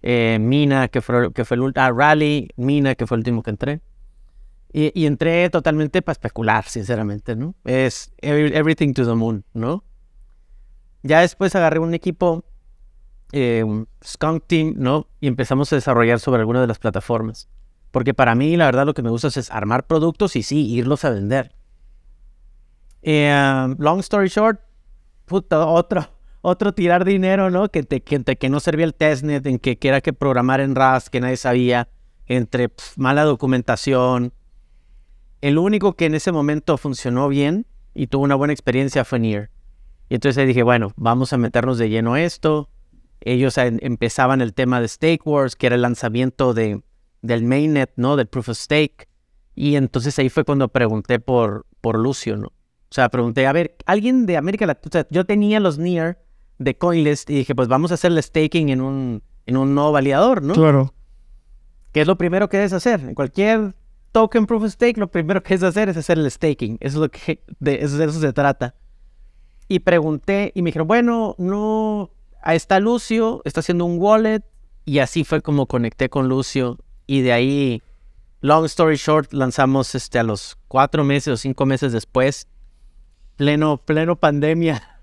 eh, 0.04 0.38
Mina, 0.40 0.88
que 0.88 1.02
fue, 1.02 1.32
que 1.34 1.46
fue 1.46 1.56
el 1.56 1.62
último, 1.62 1.86
ah, 1.86 1.92
Rally, 1.92 2.50
Mina, 2.56 2.96
que 2.96 3.08
fue 3.08 3.16
el 3.16 3.20
último 3.20 3.42
que 3.42 3.50
entré. 3.50 3.82
Y, 4.76 5.06
entré 5.06 5.52
totalmente 5.52 6.02
para 6.02 6.14
especular, 6.14 6.66
sinceramente, 6.66 7.36
¿no? 7.36 7.54
Es 7.64 8.12
everything 8.22 8.94
to 8.94 9.06
the 9.06 9.14
moon, 9.14 9.46
¿no? 9.54 9.84
Ya 11.04 11.22
después 11.22 11.56
agarré 11.56 11.78
un 11.78 11.94
equipo, 11.94 12.44
eh, 13.34 13.64
un 13.64 13.88
Skunk 14.04 14.46
Team, 14.48 14.74
¿no? 14.78 15.08
Y 15.22 15.28
empezamos 15.28 15.72
a 15.72 15.76
desarrollar 15.76 16.20
sobre 16.20 16.40
alguna 16.40 16.60
de 16.60 16.66
las 16.66 16.80
plataformas. 16.80 17.48
Porque 17.92 18.16
para 18.16 18.34
mí, 18.34 18.58
la 18.58 18.66
verdad, 18.66 18.88
lo 18.88 18.96
que 18.96 19.04
me 19.04 19.12
gusta 19.12 19.28
es 19.28 19.52
armar 19.52 19.86
productos 19.86 20.36
y 20.36 20.42
sí, 20.42 20.68
irlos 20.74 21.06
a 21.06 21.12
vender. 21.12 21.54
Eh, 23.04 23.76
long 23.78 24.00
story 24.00 24.30
short, 24.30 24.60
puta, 25.26 25.68
otro, 25.68 26.10
otro 26.42 26.74
tirar 26.74 27.06
dinero, 27.06 27.52
¿no? 27.52 27.70
Que, 27.70 27.84
te, 27.84 28.02
que, 28.02 28.24
que 28.24 28.50
no 28.50 28.60
servía 28.60 28.86
el 28.86 28.96
testnet, 28.96 29.46
en 29.46 29.60
que, 29.60 29.78
era 29.82 30.02
que 30.02 30.14
programar 30.14 30.62
en 30.62 30.74
Rust, 30.74 31.10
que 31.10 31.22
nadie 31.22 31.38
sabía, 31.38 31.90
entre 32.26 32.72
mala 32.96 33.24
documentación, 33.24 34.34
el 35.44 35.58
único 35.58 35.98
que 35.98 36.06
en 36.06 36.16
ese 36.16 36.32
momento 36.32 36.78
funcionó 36.78 37.28
bien 37.28 37.68
y 37.94 38.08
tuvo 38.08 38.24
una 38.24 38.36
buena 38.36 38.54
experiencia 38.54 39.04
fue 39.04 39.20
Near. 39.20 39.50
Y 40.08 40.16
entonces 40.16 40.48
dije, 40.48 40.64
bueno, 40.64 40.94
vamos 40.96 41.34
a 41.34 41.38
meternos 41.38 41.78
de 41.78 41.90
lleno 41.90 42.14
a 42.14 42.22
esto. 42.22 42.70
Ellos 43.20 43.58
empezaban 43.58 44.40
el 44.40 44.54
tema 44.54 44.80
de 44.80 44.88
Stake 44.88 45.20
Wars, 45.26 45.58
que 45.58 45.66
era 45.66 45.76
el 45.76 45.82
lanzamiento 45.82 46.54
de, 46.54 46.82
del 47.22 47.44
mainnet, 47.44 47.92
¿no? 47.98 48.16
Del 48.16 48.28
Proof 48.28 48.50
of 48.50 48.58
Stake. 48.58 49.10
Y 49.54 49.76
entonces 49.76 50.18
ahí 50.18 50.30
fue 50.30 50.46
cuando 50.46 50.70
pregunté 50.70 51.20
por, 51.20 51.66
por 51.82 52.00
Lucio, 52.00 52.38
¿no? 52.38 52.48
O 52.48 52.92
sea, 52.92 53.10
pregunté, 53.10 53.46
a 53.46 53.52
ver, 53.52 53.76
alguien 53.86 54.26
de 54.26 54.38
América 54.38 54.66
Latina, 54.66 55.06
yo 55.10 55.26
tenía 55.26 55.60
los 55.60 55.78
Near 55.78 56.24
de 56.58 56.78
CoinList 56.78 57.30
y 57.30 57.36
dije, 57.36 57.54
pues 57.54 57.68
vamos 57.68 57.92
a 57.92 57.96
hacer 57.96 58.14
el 58.14 58.24
staking 58.24 58.70
en 58.70 58.80
un, 58.80 59.22
en 59.46 59.58
un 59.58 59.76
nuevo 59.76 59.92
validador, 59.92 60.42
¿no? 60.42 60.54
Claro. 60.54 60.94
¿Qué 61.92 62.00
es 62.00 62.08
lo 62.08 62.18
primero 62.18 62.48
que 62.48 62.56
debes 62.56 62.72
hacer? 62.72 63.02
En 63.02 63.14
cualquier 63.14 63.76
token 64.14 64.46
proof 64.46 64.64
of 64.64 64.72
stake, 64.72 64.98
lo 64.98 65.08
primero 65.08 65.44
que 65.44 65.56
es 65.56 65.64
hacer 65.64 65.90
es 65.90 65.98
hacer 65.98 66.18
el 66.18 66.32
staking. 66.32 66.78
Eso 66.80 66.98
es 66.98 67.02
lo 67.02 67.10
que 67.10 67.44
de 67.60 67.84
eso, 67.84 68.12
se 68.12 68.32
trata. 68.32 68.76
Y 69.68 69.80
pregunté 69.80 70.54
y 70.56 70.62
me 70.62 70.68
dijeron, 70.68 70.88
bueno, 70.88 71.36
no, 71.38 72.12
ahí 72.42 72.56
está 72.56 72.80
Lucio, 72.80 73.42
está 73.44 73.60
haciendo 73.60 73.84
un 73.84 74.00
wallet. 74.00 74.44
Y 74.86 75.00
así 75.00 75.24
fue 75.24 75.42
como 75.42 75.66
conecté 75.66 76.10
con 76.10 76.30
Lucio. 76.30 76.78
Y 77.08 77.22
de 77.22 77.34
ahí, 77.34 77.82
long 78.42 78.66
story 78.66 78.96
short, 78.96 79.34
lanzamos 79.34 79.96
este, 79.96 80.20
a 80.20 80.24
los 80.24 80.58
cuatro 80.68 81.04
meses 81.04 81.34
o 81.34 81.38
cinco 81.38 81.66
meses 81.66 81.92
después, 81.92 82.48
pleno, 83.36 83.78
pleno 83.78 84.16
pandemia, 84.16 85.02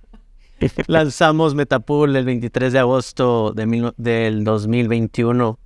lanzamos 0.87 1.55
Metapool 1.55 2.14
el 2.14 2.25
23 2.25 2.73
de 2.73 2.79
agosto 2.79 3.52
de 3.52 3.93
del 3.97 4.45
2021 4.45 5.59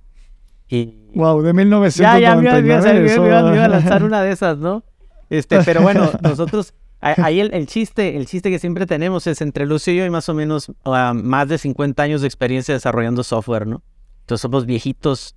wow, 1.13 1.41
de 1.41 1.53
1999. 1.53 2.01
Ya, 2.01 2.19
ya, 2.19 2.35
me, 2.35 3.27
iba, 3.27 3.65
a 3.65 3.67
lanzar 3.67 4.03
una 4.03 4.21
de 4.21 4.31
esas, 4.31 4.57
¿no? 4.57 4.83
Este, 5.29 5.61
pero 5.63 5.81
bueno, 5.81 6.11
nosotros, 6.21 6.73
ahí 7.01 7.39
el, 7.39 7.67
chiste, 7.67 8.17
el 8.17 8.25
chiste 8.25 8.49
que 8.49 8.59
siempre 8.59 8.85
tenemos 8.85 9.27
es 9.27 9.41
entre 9.41 9.65
Lucio 9.65 9.93
y 9.93 9.97
yo 9.97 10.03
hay 10.03 10.09
más 10.09 10.29
o 10.29 10.33
menos 10.33 10.71
ah, 10.85 11.13
más 11.15 11.47
de 11.47 11.57
50 11.57 12.01
años 12.01 12.21
de 12.21 12.27
experiencia 12.27 12.73
desarrollando 12.73 13.23
software, 13.23 13.67
¿no? 13.67 13.83
Entonces 14.21 14.41
somos 14.41 14.65
viejitos 14.65 15.35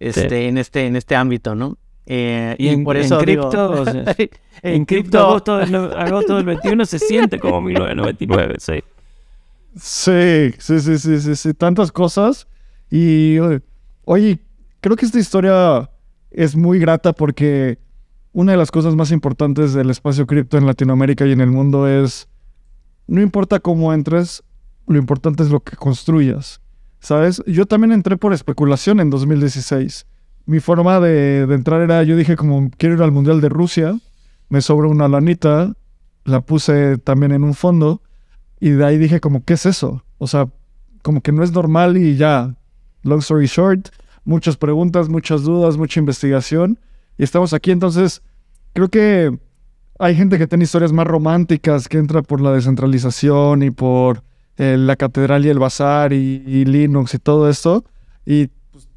este, 0.00 0.48
en, 0.48 0.58
este, 0.58 0.86
en 0.86 0.96
este 0.96 1.14
ámbito, 1.16 1.54
¿no? 1.54 1.78
Eh, 2.06 2.54
y, 2.58 2.68
en, 2.68 2.84
por 2.84 2.96
eso 2.96 3.18
en 3.18 3.24
cripto, 3.24 3.84
en 4.62 4.84
cripto 4.84 5.18
agosto, 5.20 5.54
agosto 5.54 6.36
del 6.36 6.44
21 6.44 6.84
se 6.84 6.98
siente 6.98 7.38
como 7.38 7.60
1999, 7.62 8.56
sí. 8.58 8.82
Sí, 9.76 10.54
sí, 10.58 10.98
sí, 10.98 11.20
sí, 11.20 11.36
sí, 11.36 11.54
tantas 11.54 11.90
cosas. 11.90 12.46
Y 12.90 13.38
oye, 14.04 14.38
creo 14.84 14.96
que 14.96 15.06
esta 15.06 15.18
historia 15.18 15.90
es 16.30 16.54
muy 16.54 16.78
grata 16.78 17.14
porque 17.14 17.78
una 18.32 18.52
de 18.52 18.58
las 18.58 18.70
cosas 18.70 18.94
más 18.94 19.12
importantes 19.12 19.72
del 19.72 19.88
espacio 19.88 20.26
cripto 20.26 20.58
en 20.58 20.66
Latinoamérica 20.66 21.24
y 21.24 21.32
en 21.32 21.40
el 21.40 21.50
mundo 21.50 21.88
es, 21.88 22.28
no 23.06 23.22
importa 23.22 23.60
cómo 23.60 23.94
entres, 23.94 24.42
lo 24.86 24.98
importante 24.98 25.42
es 25.42 25.48
lo 25.48 25.60
que 25.60 25.74
construyas. 25.74 26.60
¿Sabes? 27.00 27.42
Yo 27.46 27.64
también 27.64 27.92
entré 27.92 28.18
por 28.18 28.34
especulación 28.34 29.00
en 29.00 29.08
2016. 29.08 30.04
Mi 30.44 30.60
forma 30.60 31.00
de, 31.00 31.44
entrar 31.44 31.80
era, 31.80 32.02
yo 32.02 32.14
dije 32.14 32.36
como, 32.36 32.70
quiero 32.76 32.96
ir 32.96 33.02
al 33.02 33.10
Mundial 33.10 33.40
de 33.40 33.48
Rusia, 33.48 33.98
me 34.50 34.60
sobra 34.60 34.88
una 34.88 35.08
lanita, 35.08 35.72
la 36.24 36.42
puse 36.42 36.98
también 36.98 37.32
en 37.32 37.42
un 37.42 37.54
fondo 37.54 38.02
y 38.60 38.68
de 38.68 38.84
ahí 38.84 38.98
dije 38.98 39.20
como, 39.20 39.46
¿qué 39.46 39.54
es 39.54 39.64
eso? 39.64 40.04
O 40.18 40.26
sea, 40.26 40.50
como 41.00 41.22
que 41.22 41.32
no 41.32 41.42
es 41.42 41.52
normal 41.52 41.96
y 41.96 42.16
ya, 42.16 42.54
long 43.02 43.20
story 43.20 43.46
short, 43.46 43.88
muchas 44.24 44.56
preguntas, 44.56 45.08
muchas 45.08 45.42
dudas, 45.42 45.76
mucha 45.76 46.00
investigación 46.00 46.78
y 47.18 47.24
estamos 47.24 47.52
aquí. 47.52 47.70
Entonces, 47.70 48.22
creo 48.72 48.88
que 48.88 49.38
hay 49.98 50.14
gente 50.16 50.38
que 50.38 50.46
tiene 50.46 50.64
historias 50.64 50.92
más 50.92 51.06
románticas, 51.06 51.88
que 51.88 51.98
entra 51.98 52.22
por 52.22 52.40
la 52.40 52.52
descentralización 52.52 53.62
y 53.62 53.70
por 53.70 54.22
eh, 54.56 54.76
la 54.78 54.96
catedral 54.96 55.44
y 55.44 55.48
el 55.48 55.58
bazar 55.58 56.12
y, 56.12 56.64
Linux 56.64 57.14
y 57.14 57.18
todo 57.18 57.48
esto. 57.48 57.84
Y 58.26 58.48
pues, 58.72 58.88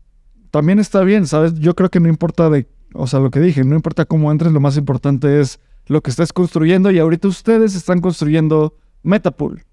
también 0.51 0.79
está 0.79 1.01
bien, 1.01 1.27
¿sabes? 1.27 1.53
Yo 1.55 1.75
creo 1.75 1.89
que 1.89 2.00
no 2.00 2.10
importa 2.10 2.50
de, 2.50 2.67
o 2.93 3.07
sea, 3.07 3.19
lo 3.19 3.29
que 3.29 3.39
dije, 3.39 3.63
no 3.63 3.75
importa 3.75 4.05
cómo 4.05 4.31
entres, 4.31 4.51
lo 4.51 4.60
más 4.60 4.77
importante 4.77 5.39
es 5.39 5.60
lo 5.86 6.01
que 6.01 6.10
estés 6.10 6.34
construyendo 6.34 6.91
y 6.91 7.00
ahorita 7.00 7.27
ustedes 7.27 7.75
están 7.75 8.01
construyendo 8.01 8.75
Metapool. 9.03 9.63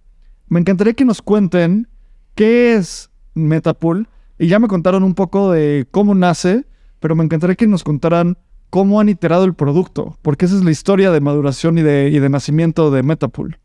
Me 0.48 0.60
encantaría 0.60 0.92
que 0.92 1.04
nos 1.04 1.22
cuenten 1.22 1.88
qué 2.34 2.74
es 2.74 3.10
Metapool 3.34 4.08
y 4.38 4.48
ya 4.48 4.58
me 4.58 4.68
contaron 4.68 5.02
un 5.02 5.14
poco 5.14 5.52
de 5.52 5.86
cómo 5.90 6.14
nace, 6.14 6.64
pero 7.00 7.14
me 7.14 7.24
encantaría 7.24 7.56
que 7.56 7.66
nos 7.66 7.84
contaran 7.84 8.36
cómo 8.70 9.00
han 9.00 9.08
iterado 9.08 9.44
el 9.44 9.54
producto, 9.54 10.18
porque 10.22 10.46
esa 10.46 10.56
es 10.56 10.64
la 10.64 10.70
historia 10.70 11.10
de 11.12 11.20
maduración 11.20 11.78
y 11.78 11.82
de, 11.82 12.08
y 12.08 12.18
de 12.18 12.28
nacimiento 12.28 12.90
de 12.90 13.02
Metapool. 13.02 13.58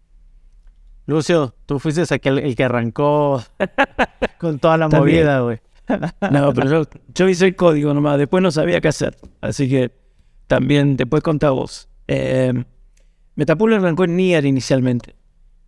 Lucio, 1.08 1.56
tú 1.66 1.80
fuiste 1.80 2.04
aquel 2.14 2.38
el 2.38 2.56
que 2.56 2.64
arrancó 2.64 3.42
con 4.40 4.60
toda 4.60 4.78
la 4.78 4.88
movida, 4.88 5.40
güey. 5.40 5.60
no, 6.32 6.54
pero 6.54 6.86
yo, 7.16 7.28
hice 7.28 7.48
el 7.48 7.56
código 7.56 7.94
nomás, 7.96 8.20
después 8.20 8.44
no 8.44 8.52
sabía 8.52 8.80
qué 8.80 8.90
hacer. 8.90 9.18
Así 9.42 9.68
que 9.68 9.92
también 10.46 10.96
después 10.98 11.24
contá 11.24 11.50
vos. 11.50 11.90
Eh, 12.08 12.54
Metapool 13.34 13.74
arrancó 13.74 14.04
en 14.04 14.18
Nier 14.18 14.46
inicialmente, 14.46 15.16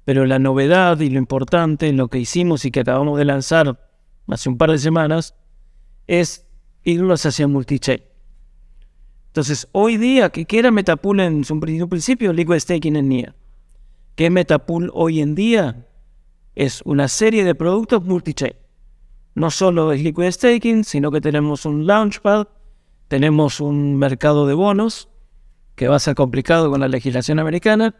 pero 0.05 0.27
la 0.27 0.37
novedad 0.37 0.99
y 0.99 1.09
lo 1.09 1.17
importante, 1.17 1.91
lo 1.91 2.07
que 2.09 2.19
hicimos 2.19 2.65
y 2.65 2.69
que 2.69 2.81
acabamos 2.81 3.17
de 3.17 3.25
lanzar 3.25 3.79
hace 4.27 4.49
un 4.49 4.57
par 4.57 4.71
de 4.71 4.77
semanas, 4.77 5.35
es 6.07 6.45
irnos 6.83 7.25
hacia 7.25 7.47
multichain. 7.47 8.01
Entonces, 9.27 9.67
hoy 9.71 9.97
día, 9.97 10.29
¿qué 10.29 10.59
era 10.59 10.71
Metapool 10.71 11.21
en 11.21 11.43
su 11.45 11.59
principio? 11.59 12.33
Liquid 12.33 12.59
Staking 12.59 12.97
en 12.97 13.07
NIA. 13.07 13.35
¿Qué 14.15 14.25
es 14.25 14.31
Metapool 14.31 14.91
hoy 14.93 15.21
en 15.21 15.35
día? 15.35 15.87
Es 16.53 16.81
una 16.83 17.07
serie 17.07 17.45
de 17.45 17.55
productos 17.55 18.03
multichain. 18.03 18.55
No 19.33 19.49
solo 19.49 19.93
es 19.93 20.01
Liquid 20.01 20.31
Staking, 20.31 20.83
sino 20.83 21.11
que 21.11 21.21
tenemos 21.21 21.65
un 21.65 21.87
Launchpad, 21.87 22.47
tenemos 23.07 23.61
un 23.61 23.95
mercado 23.97 24.45
de 24.47 24.53
bonos, 24.53 25.07
que 25.75 25.87
va 25.87 25.95
a 25.95 25.99
ser 25.99 26.15
complicado 26.15 26.69
con 26.69 26.81
la 26.81 26.89
legislación 26.89 27.39
americana, 27.39 27.95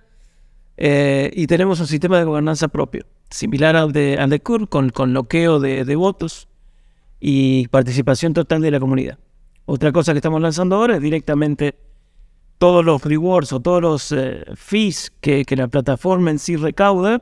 eh, 0.83 1.29
y 1.35 1.45
tenemos 1.45 1.79
un 1.79 1.85
sistema 1.85 2.17
de 2.17 2.23
gobernanza 2.23 2.67
propio, 2.67 3.05
similar 3.29 3.75
al 3.75 3.91
de, 3.91 4.17
al 4.17 4.31
de 4.31 4.39
CUR, 4.39 4.67
con, 4.67 4.89
con 4.89 5.11
bloqueo 5.11 5.59
de, 5.59 5.85
de 5.85 5.95
votos 5.95 6.47
y 7.19 7.67
participación 7.67 8.33
total 8.33 8.63
de 8.63 8.71
la 8.71 8.79
comunidad. 8.79 9.19
Otra 9.65 9.91
cosa 9.91 10.11
que 10.11 10.17
estamos 10.17 10.41
lanzando 10.41 10.77
ahora 10.77 10.95
es 10.95 11.01
directamente 11.03 11.75
todos 12.57 12.83
los 12.83 13.03
rewards 13.03 13.53
o 13.53 13.59
todos 13.59 13.79
los 13.79 14.11
eh, 14.11 14.43
fees 14.55 15.11
que, 15.21 15.45
la 15.49 15.67
plataforma 15.67 16.31
en 16.31 16.39
sí 16.39 16.55
recauda 16.55 17.21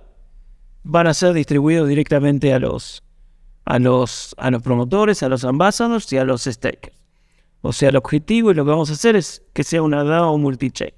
van 0.84 1.08
a 1.08 1.14
ser 1.14 1.34
distribuidos 1.34 1.90
directamente 1.90 2.54
a 2.54 2.60
los, 2.60 3.04
a 3.66 3.78
los, 3.78 4.36
a 4.38 4.52
los 4.52 4.62
promotores, 4.62 5.22
a 5.22 5.28
los 5.28 5.44
ambassadors 5.44 6.14
y 6.14 6.18
a 6.18 6.24
los 6.24 6.46
stakers. 6.46 6.96
O 7.60 7.74
sea, 7.74 7.90
el 7.90 7.98
objetivo 7.98 8.52
y 8.52 8.54
lo 8.54 8.64
que 8.64 8.72
vamos 8.72 8.90
a 8.90 8.94
hacer 8.94 9.18
es 9.18 9.44
que 9.52 9.66
sea 9.66 9.82
una 9.82 10.06
DAO 10.06 10.38
multi-chain. 10.38 10.94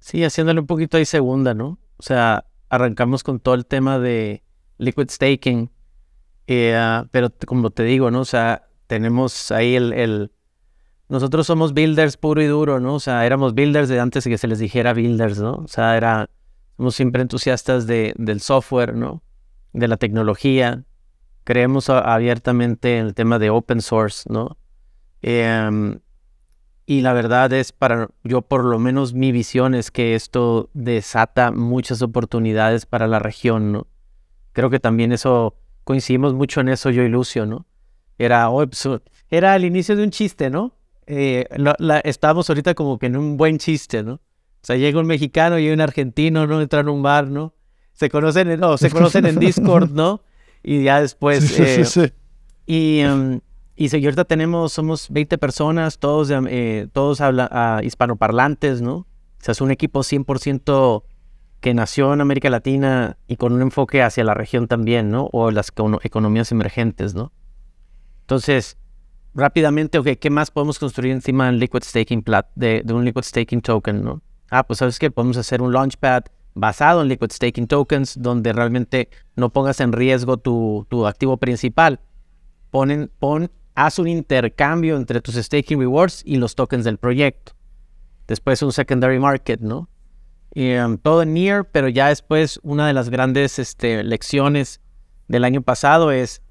Sí, 0.00 0.24
haciéndole 0.24 0.60
un 0.60 0.66
poquito 0.66 0.96
ahí 0.96 1.04
segunda, 1.04 1.54
¿no? 1.54 1.78
O 1.96 2.02
sea, 2.02 2.44
arrancamos 2.68 3.22
con 3.22 3.40
todo 3.40 3.54
el 3.54 3.66
tema 3.66 3.98
de 3.98 4.42
liquid 4.78 5.10
staking, 5.10 5.70
eh, 6.46 6.74
ah, 6.76 7.06
pero 7.10 7.30
como 7.46 7.70
te 7.70 7.82
digo, 7.82 8.10
¿no? 8.10 8.20
O 8.20 8.24
sea, 8.24 8.68
tenemos 8.86 9.50
ahí 9.50 9.76
el 9.76 10.30
nosotros 11.08 11.46
somos 11.46 11.72
builders 11.72 12.18
puro 12.18 12.42
y 12.42 12.46
duro, 12.46 12.80
¿no? 12.80 12.94
O 12.94 13.00
sea, 13.00 13.24
éramos 13.24 13.54
builders 13.54 13.88
de 13.88 13.98
antes 13.98 14.24
de 14.24 14.30
que 14.30 14.38
se 14.38 14.46
les 14.46 14.58
dijera 14.58 14.92
builders, 14.92 15.40
¿no? 15.40 15.52
O 15.54 15.68
sea, 15.68 15.96
era, 15.96 16.28
somos 16.76 16.94
siempre 16.94 17.22
entusiastas 17.22 17.86
de, 17.86 18.14
del 18.18 18.40
software, 18.40 18.94
¿no? 18.94 19.22
De 19.72 19.88
la 19.88 19.96
tecnología. 19.96 20.84
Creemos 21.44 21.88
abiertamente 21.88 22.98
en 22.98 23.06
el 23.06 23.14
tema 23.14 23.38
de 23.38 23.48
open 23.48 23.80
source, 23.80 24.30
¿no? 24.30 24.58
Em, 25.22 25.98
y 26.90 27.02
la 27.02 27.12
verdad 27.12 27.52
es, 27.52 27.72
para 27.72 28.08
yo 28.24 28.40
por 28.40 28.64
lo 28.64 28.78
menos 28.78 29.12
mi 29.12 29.30
visión 29.30 29.74
es 29.74 29.90
que 29.90 30.14
esto 30.14 30.70
desata 30.72 31.52
muchas 31.52 32.00
oportunidades 32.00 32.86
para 32.86 33.06
la 33.06 33.18
región, 33.18 33.72
¿no? 33.72 33.86
Creo 34.52 34.70
que 34.70 34.80
también 34.80 35.12
eso, 35.12 35.54
coincidimos 35.84 36.32
mucho 36.32 36.62
en 36.62 36.70
eso 36.70 36.88
yo 36.88 37.02
y 37.02 37.08
Lucio, 37.10 37.44
¿no? 37.44 37.66
Era, 38.16 38.48
oh, 38.48 38.64
era 39.28 39.54
el 39.54 39.66
inicio 39.66 39.96
de 39.96 40.04
un 40.04 40.10
chiste, 40.10 40.48
¿no? 40.48 40.78
eh, 41.06 41.46
estamos 42.04 42.48
ahorita 42.48 42.74
como 42.74 42.98
que 42.98 43.04
en 43.04 43.18
un 43.18 43.36
buen 43.36 43.58
chiste, 43.58 44.02
¿no? 44.02 44.14
O 44.14 44.20
sea, 44.62 44.76
llega 44.76 44.98
un 44.98 45.06
mexicano 45.06 45.58
y 45.58 45.68
un 45.68 45.82
argentino, 45.82 46.46
¿no? 46.46 46.62
Entran 46.62 46.88
a 46.88 46.90
un 46.90 47.02
bar, 47.02 47.28
¿no? 47.28 47.54
Se 47.92 48.08
conocen, 48.08 48.50
en, 48.50 48.60
no, 48.60 48.78
se 48.78 48.90
conocen 48.90 49.26
en 49.26 49.38
Discord, 49.40 49.90
¿no? 49.90 50.22
Y 50.62 50.84
ya 50.84 51.02
después... 51.02 51.46
Sí, 51.48 51.64
sí, 51.64 51.84
sí, 51.84 52.00
eh, 52.00 52.12
y, 52.66 53.04
um, 53.04 53.40
y 53.86 54.04
ahorita 54.04 54.24
tenemos, 54.24 54.72
somos 54.72 55.08
20 55.10 55.38
personas, 55.38 55.98
todos, 55.98 56.30
eh, 56.48 56.88
todos 56.92 57.20
habla, 57.20 57.80
hispanoparlantes, 57.84 58.82
¿no? 58.82 58.94
O 58.96 59.06
sea, 59.40 59.52
es 59.52 59.60
un 59.60 59.70
equipo 59.70 60.00
100% 60.00 61.04
que 61.60 61.74
nació 61.74 62.12
en 62.12 62.20
América 62.20 62.50
Latina 62.50 63.18
y 63.26 63.36
con 63.36 63.52
un 63.52 63.62
enfoque 63.62 64.02
hacia 64.02 64.24
la 64.24 64.34
región 64.34 64.68
también, 64.68 65.10
¿no? 65.10 65.28
O 65.32 65.50
las 65.50 65.72
economías 66.02 66.50
emergentes, 66.52 67.14
¿no? 67.14 67.32
Entonces, 68.22 68.76
rápidamente, 69.34 70.00
¿qué 70.16 70.30
más 70.30 70.50
podemos 70.50 70.78
construir 70.78 71.12
encima 71.12 71.46
del 71.46 71.58
liquid 71.58 71.82
staking 71.82 72.24
de, 72.54 72.84
un 72.88 73.04
liquid 73.04 73.22
staking 73.22 73.60
token, 73.60 74.04
no? 74.04 74.22
Ah, 74.50 74.66
pues 74.66 74.80
sabes 74.80 74.98
que 74.98 75.10
podemos 75.10 75.36
hacer 75.36 75.62
un 75.62 75.72
launchpad 75.72 76.24
basado 76.54 77.02
en 77.02 77.08
liquid 77.08 77.30
staking 77.30 77.66
tokens 77.66 78.20
donde 78.20 78.52
realmente 78.52 79.08
no 79.36 79.50
pongas 79.50 79.80
en 79.80 79.92
riesgo 79.92 80.36
tu, 80.36 81.06
activo 81.06 81.36
principal. 81.36 82.00
Ponen, 82.70 83.10
pon, 83.18 83.50
haz 83.78 84.00
un 84.00 84.08
intercambio 84.08 84.96
entre 84.96 85.20
tus 85.20 85.36
staking 85.36 85.78
rewards 85.78 86.22
y 86.24 86.36
los 86.36 86.56
tokens 86.56 86.84
del 86.84 86.98
proyecto. 86.98 87.52
Después 88.26 88.60
un 88.62 88.72
secondary 88.72 89.20
market, 89.20 89.60
¿no? 89.60 89.88
Y, 90.52 90.74
um, 90.74 90.98
todo 90.98 91.22
en 91.22 91.32
near, 91.32 91.64
pero 91.70 91.88
ya 91.88 92.08
después 92.08 92.58
una 92.64 92.88
de 92.88 92.92
las 92.92 93.08
grandes 93.08 93.60
este, 93.60 94.02
lecciones 94.02 94.80
del 95.28 95.44
año 95.44 95.62
pasado 95.62 96.10
es 96.10 96.42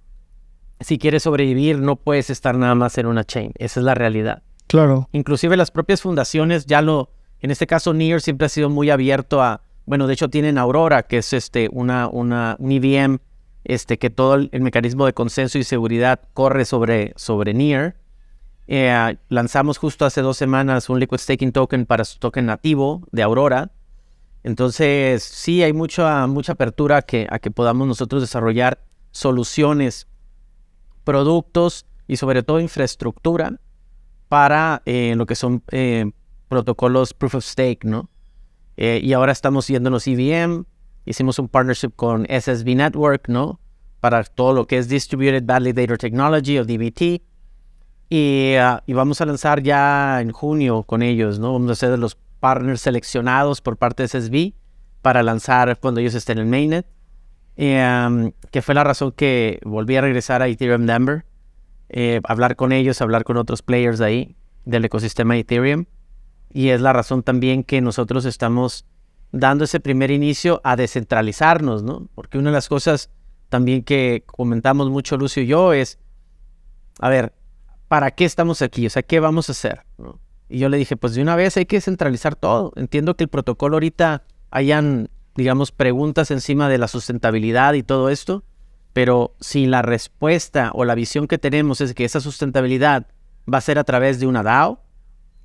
si 0.79 0.97
quieres 0.97 1.23
sobrevivir, 1.23 1.79
no 1.79 1.97
puedes 1.97 2.29
estar 2.29 2.55
nada 2.55 2.75
más 2.75 2.97
en 2.97 3.07
una 3.07 3.25
chain. 3.25 3.51
Esa 3.57 3.81
es 3.81 3.83
la 3.83 3.93
realidad. 3.93 4.43
Claro. 4.67 5.09
Inclusive 5.11 5.57
las 5.57 5.71
propias 5.71 6.01
fundaciones 6.01 6.65
ya 6.65 6.81
lo, 6.81 7.11
en 7.41 7.51
este 7.51 7.67
caso 7.67 7.93
Near 7.93 8.21
siempre 8.21 8.45
ha 8.45 8.49
sido 8.49 8.69
muy 8.69 8.89
abierto 8.89 9.41
a, 9.41 9.63
bueno, 9.85 10.07
de 10.07 10.13
hecho 10.13 10.29
tienen 10.29 10.57
Aurora, 10.57 11.03
que 11.03 11.17
es 11.17 11.33
este, 11.33 11.67
una, 11.73 12.07
una, 12.07 12.55
un 12.59 12.71
EVM, 12.71 13.19
este, 13.67 13.99
que 13.99 14.09
todo 14.09 14.35
el, 14.35 14.49
mecanismo 14.61 15.05
de 15.05 15.13
consenso 15.13 15.57
y 15.57 15.65
seguridad 15.65 16.21
corre 16.33 16.63
sobre, 16.63 17.11
sobre 17.17 17.53
Near. 17.53 17.97
Eh, 18.67 19.17
lanzamos 19.27 19.77
justo 19.77 20.05
hace 20.05 20.21
dos 20.21 20.37
semanas 20.37 20.89
un 20.89 20.99
Liquid 20.99 21.19
Staking 21.19 21.51
Token 21.51 21.85
para 21.85 22.05
su 22.05 22.17
token 22.17 22.45
nativo 22.45 23.05
de 23.11 23.23
Aurora. 23.23 23.71
Entonces, 24.43 25.21
sí, 25.21 25.63
hay 25.63 25.73
mucha, 25.73 26.25
mucha 26.27 26.53
apertura 26.53 27.01
que, 27.01 27.27
a 27.29 27.39
que 27.39 27.51
podamos 27.51 27.87
nosotros 27.87 28.21
desarrollar 28.21 28.79
soluciones 29.11 30.07
productos 31.03 31.85
y 32.07 32.15
sobre 32.15 32.43
todo 32.43 32.61
infraestructura 32.61 33.59
para 34.29 34.81
eh, 34.85 35.13
lo 35.17 35.25
que 35.25 35.35
son 35.35 35.61
eh, 35.71 36.09
protocolos 36.47 37.13
proof 37.13 37.35
of 37.35 37.43
stake, 37.43 37.83
¿no? 37.83 38.09
Eh, 38.77 39.01
y 39.03 39.11
ahora 39.11 39.33
estamos 39.33 39.67
yéndonos 39.67 40.07
EVM, 40.07 40.65
hicimos 41.07 41.39
un 41.39 41.47
partnership 41.47 41.91
con 41.95 42.25
SSV 42.25 42.75
Network, 42.75 43.29
¿no? 43.29 43.59
Para 43.99 44.23
todo 44.23 44.53
lo 44.53 44.67
que 44.67 44.77
es 44.77 44.89
Distributed 44.89 45.43
Validator 45.43 45.97
Technology 45.97 46.59
o 46.59 46.65
DBT. 46.65 47.21
Y, 48.09 48.53
ah, 48.55 48.83
y, 48.85 48.93
vamos 48.93 49.19
a 49.21 49.25
lanzar 49.25 49.63
ya 49.63 50.21
en 50.21 50.31
junio 50.31 50.83
con 50.83 51.01
ellos, 51.01 51.39
¿no? 51.39 51.53
Vamos 51.53 51.71
a 51.71 51.75
ser 51.75 51.91
de 51.91 51.97
los 51.97 52.15
partners 52.39 52.81
seleccionados 52.81 53.61
por 53.61 53.77
parte 53.77 54.03
de 54.03 54.07
SSB 54.07 54.53
para 55.01 55.23
lanzar 55.23 55.79
cuando 55.79 55.99
ellos 55.99 56.13
estén 56.13 56.37
en 56.37 56.49
Mainnet. 56.49 56.85
Em, 57.55 58.33
que 58.51 58.61
fue 58.61 58.75
la 58.75 58.83
razón 58.83 59.11
que 59.11 59.59
volví 59.63 59.95
a 59.95 60.01
regresar 60.01 60.43
a 60.43 60.47
Ethereum 60.47 60.85
Denver, 60.85 61.25
eh, 61.89 62.21
hablar 62.23 62.55
con 62.55 62.71
ellos, 62.71 63.01
hablar 63.01 63.23
con 63.23 63.35
otros 63.35 63.63
players 63.63 63.97
de 63.97 64.05
ahí, 64.05 64.35
del 64.65 64.85
ecosistema 64.85 65.35
Ethereum. 65.37 65.85
Y 66.53 66.69
es 66.69 66.81
la 66.81 66.93
razón 66.93 67.23
también 67.23 67.63
que 67.63 67.81
nosotros 67.81 68.25
estamos 68.25 68.85
dando 69.31 69.65
ese 69.65 69.79
primer 69.79 70.11
inicio 70.11 70.61
a 70.63 70.75
descentralizarnos, 70.75 71.83
¿no? 71.83 72.07
Porque 72.15 72.37
una 72.37 72.49
de 72.49 72.55
las 72.55 72.69
cosas 72.69 73.09
también 73.49 73.83
que 73.83 74.23
comentamos 74.25 74.89
mucho 74.89 75.17
Lucio 75.17 75.43
y 75.43 75.47
yo 75.47 75.73
es, 75.73 75.99
a 76.99 77.09
ver, 77.09 77.33
¿para 77.87 78.11
qué 78.11 78.25
estamos 78.25 78.61
aquí? 78.61 78.85
O 78.87 78.89
sea, 78.89 79.03
¿qué 79.03 79.19
vamos 79.19 79.49
a 79.49 79.53
hacer? 79.53 79.85
Y 80.49 80.59
yo 80.59 80.69
le 80.69 80.77
dije, 80.77 80.95
pues 80.95 81.15
de 81.15 81.21
una 81.21 81.35
vez 81.35 81.57
hay 81.57 81.65
que 81.65 81.81
centralizar 81.81 82.35
todo. 82.35 82.73
Entiendo 82.75 83.15
que 83.15 83.25
el 83.25 83.29
protocolo 83.29 83.75
ahorita 83.75 84.23
hayan, 84.51 85.09
digamos, 85.35 85.71
preguntas 85.71 86.31
encima 86.31 86.69
de 86.69 86.77
la 86.77 86.87
sustentabilidad 86.87 87.73
y 87.73 87.83
todo 87.83 88.09
esto, 88.09 88.43
pero 88.93 89.35
si 89.39 89.67
la 89.67 89.81
respuesta 89.81 90.71
o 90.73 90.85
la 90.85 90.95
visión 90.95 91.27
que 91.27 91.37
tenemos 91.37 91.81
es 91.81 91.93
que 91.93 92.05
esa 92.05 92.19
sustentabilidad 92.19 93.07
va 93.51 93.59
a 93.59 93.61
ser 93.61 93.77
a 93.79 93.83
través 93.83 94.19
de 94.19 94.27
una 94.27 94.43
DAO, 94.43 94.81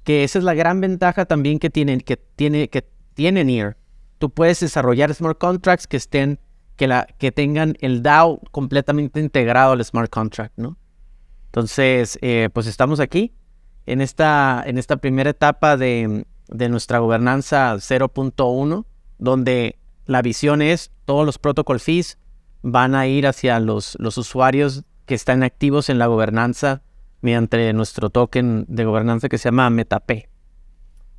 que 0.04 0.24
esa 0.24 0.38
es 0.38 0.44
la 0.44 0.54
gran 0.54 0.80
ventaja 0.80 1.26
también 1.26 1.58
que 1.58 1.70
tienen, 1.70 2.00
que 2.00 2.16
tiene, 2.16 2.68
que 2.68 2.88
tiene 3.14 3.44
NEAR. 3.44 3.76
Tú 4.18 4.30
puedes 4.30 4.60
desarrollar 4.60 5.14
smart 5.14 5.38
contracts 5.38 5.86
que 5.86 5.96
estén, 5.96 6.38
que, 6.76 6.86
la, 6.86 7.06
que 7.18 7.32
tengan 7.32 7.76
el 7.80 8.02
DAO 8.02 8.40
completamente 8.50 9.20
integrado 9.20 9.72
al 9.72 9.84
smart 9.84 10.10
contract, 10.10 10.54
¿no? 10.56 10.76
Entonces, 11.46 12.18
eh, 12.22 12.48
pues 12.52 12.66
estamos 12.66 13.00
aquí 13.00 13.34
en 13.86 14.00
esta, 14.00 14.62
en 14.64 14.78
esta 14.78 14.96
primera 14.96 15.30
etapa 15.30 15.76
de, 15.76 16.24
de 16.48 16.68
nuestra 16.68 16.98
gobernanza 16.98 17.74
0.1, 17.74 18.86
donde 19.18 19.78
la 20.06 20.22
visión 20.22 20.62
es 20.62 20.90
todos 21.04 21.26
los 21.26 21.38
protocol 21.38 21.80
fees 21.80 22.18
van 22.62 22.94
a 22.94 23.06
ir 23.06 23.26
hacia 23.26 23.60
los, 23.60 23.96
los 23.98 24.18
usuarios 24.18 24.84
que 25.06 25.14
están 25.14 25.42
activos 25.42 25.88
en 25.88 25.98
la 25.98 26.06
gobernanza 26.06 26.82
mediante 27.20 27.72
nuestro 27.72 28.10
token 28.10 28.64
de 28.68 28.84
gobernanza 28.84 29.28
que 29.28 29.38
se 29.38 29.48
llama 29.48 29.70
MetaP. 29.70 30.31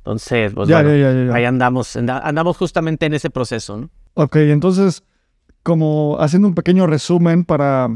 Entonces, 0.04 0.52
pues 0.52 0.70
ahí 0.70 1.44
andamos, 1.46 1.96
andamos 1.96 2.58
justamente 2.58 3.06
en 3.06 3.14
ese 3.14 3.30
proceso. 3.30 3.78
¿no? 3.78 3.90
Ok, 4.12 4.36
entonces, 4.36 5.02
como 5.62 6.18
haciendo 6.20 6.46
un 6.46 6.54
pequeño 6.54 6.86
resumen 6.86 7.44
para 7.44 7.88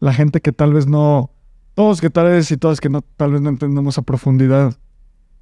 la 0.00 0.12
gente 0.12 0.40
que 0.40 0.50
tal 0.50 0.72
vez 0.74 0.88
no, 0.88 1.30
todos 1.74 2.00
que 2.00 2.10
tal 2.10 2.26
vez 2.26 2.50
y 2.50 2.56
todas 2.56 2.80
que 2.80 2.88
no, 2.88 3.02
tal 3.02 3.32
vez 3.32 3.40
no 3.40 3.50
entendemos 3.50 3.98
a 3.98 4.02
profundidad 4.02 4.74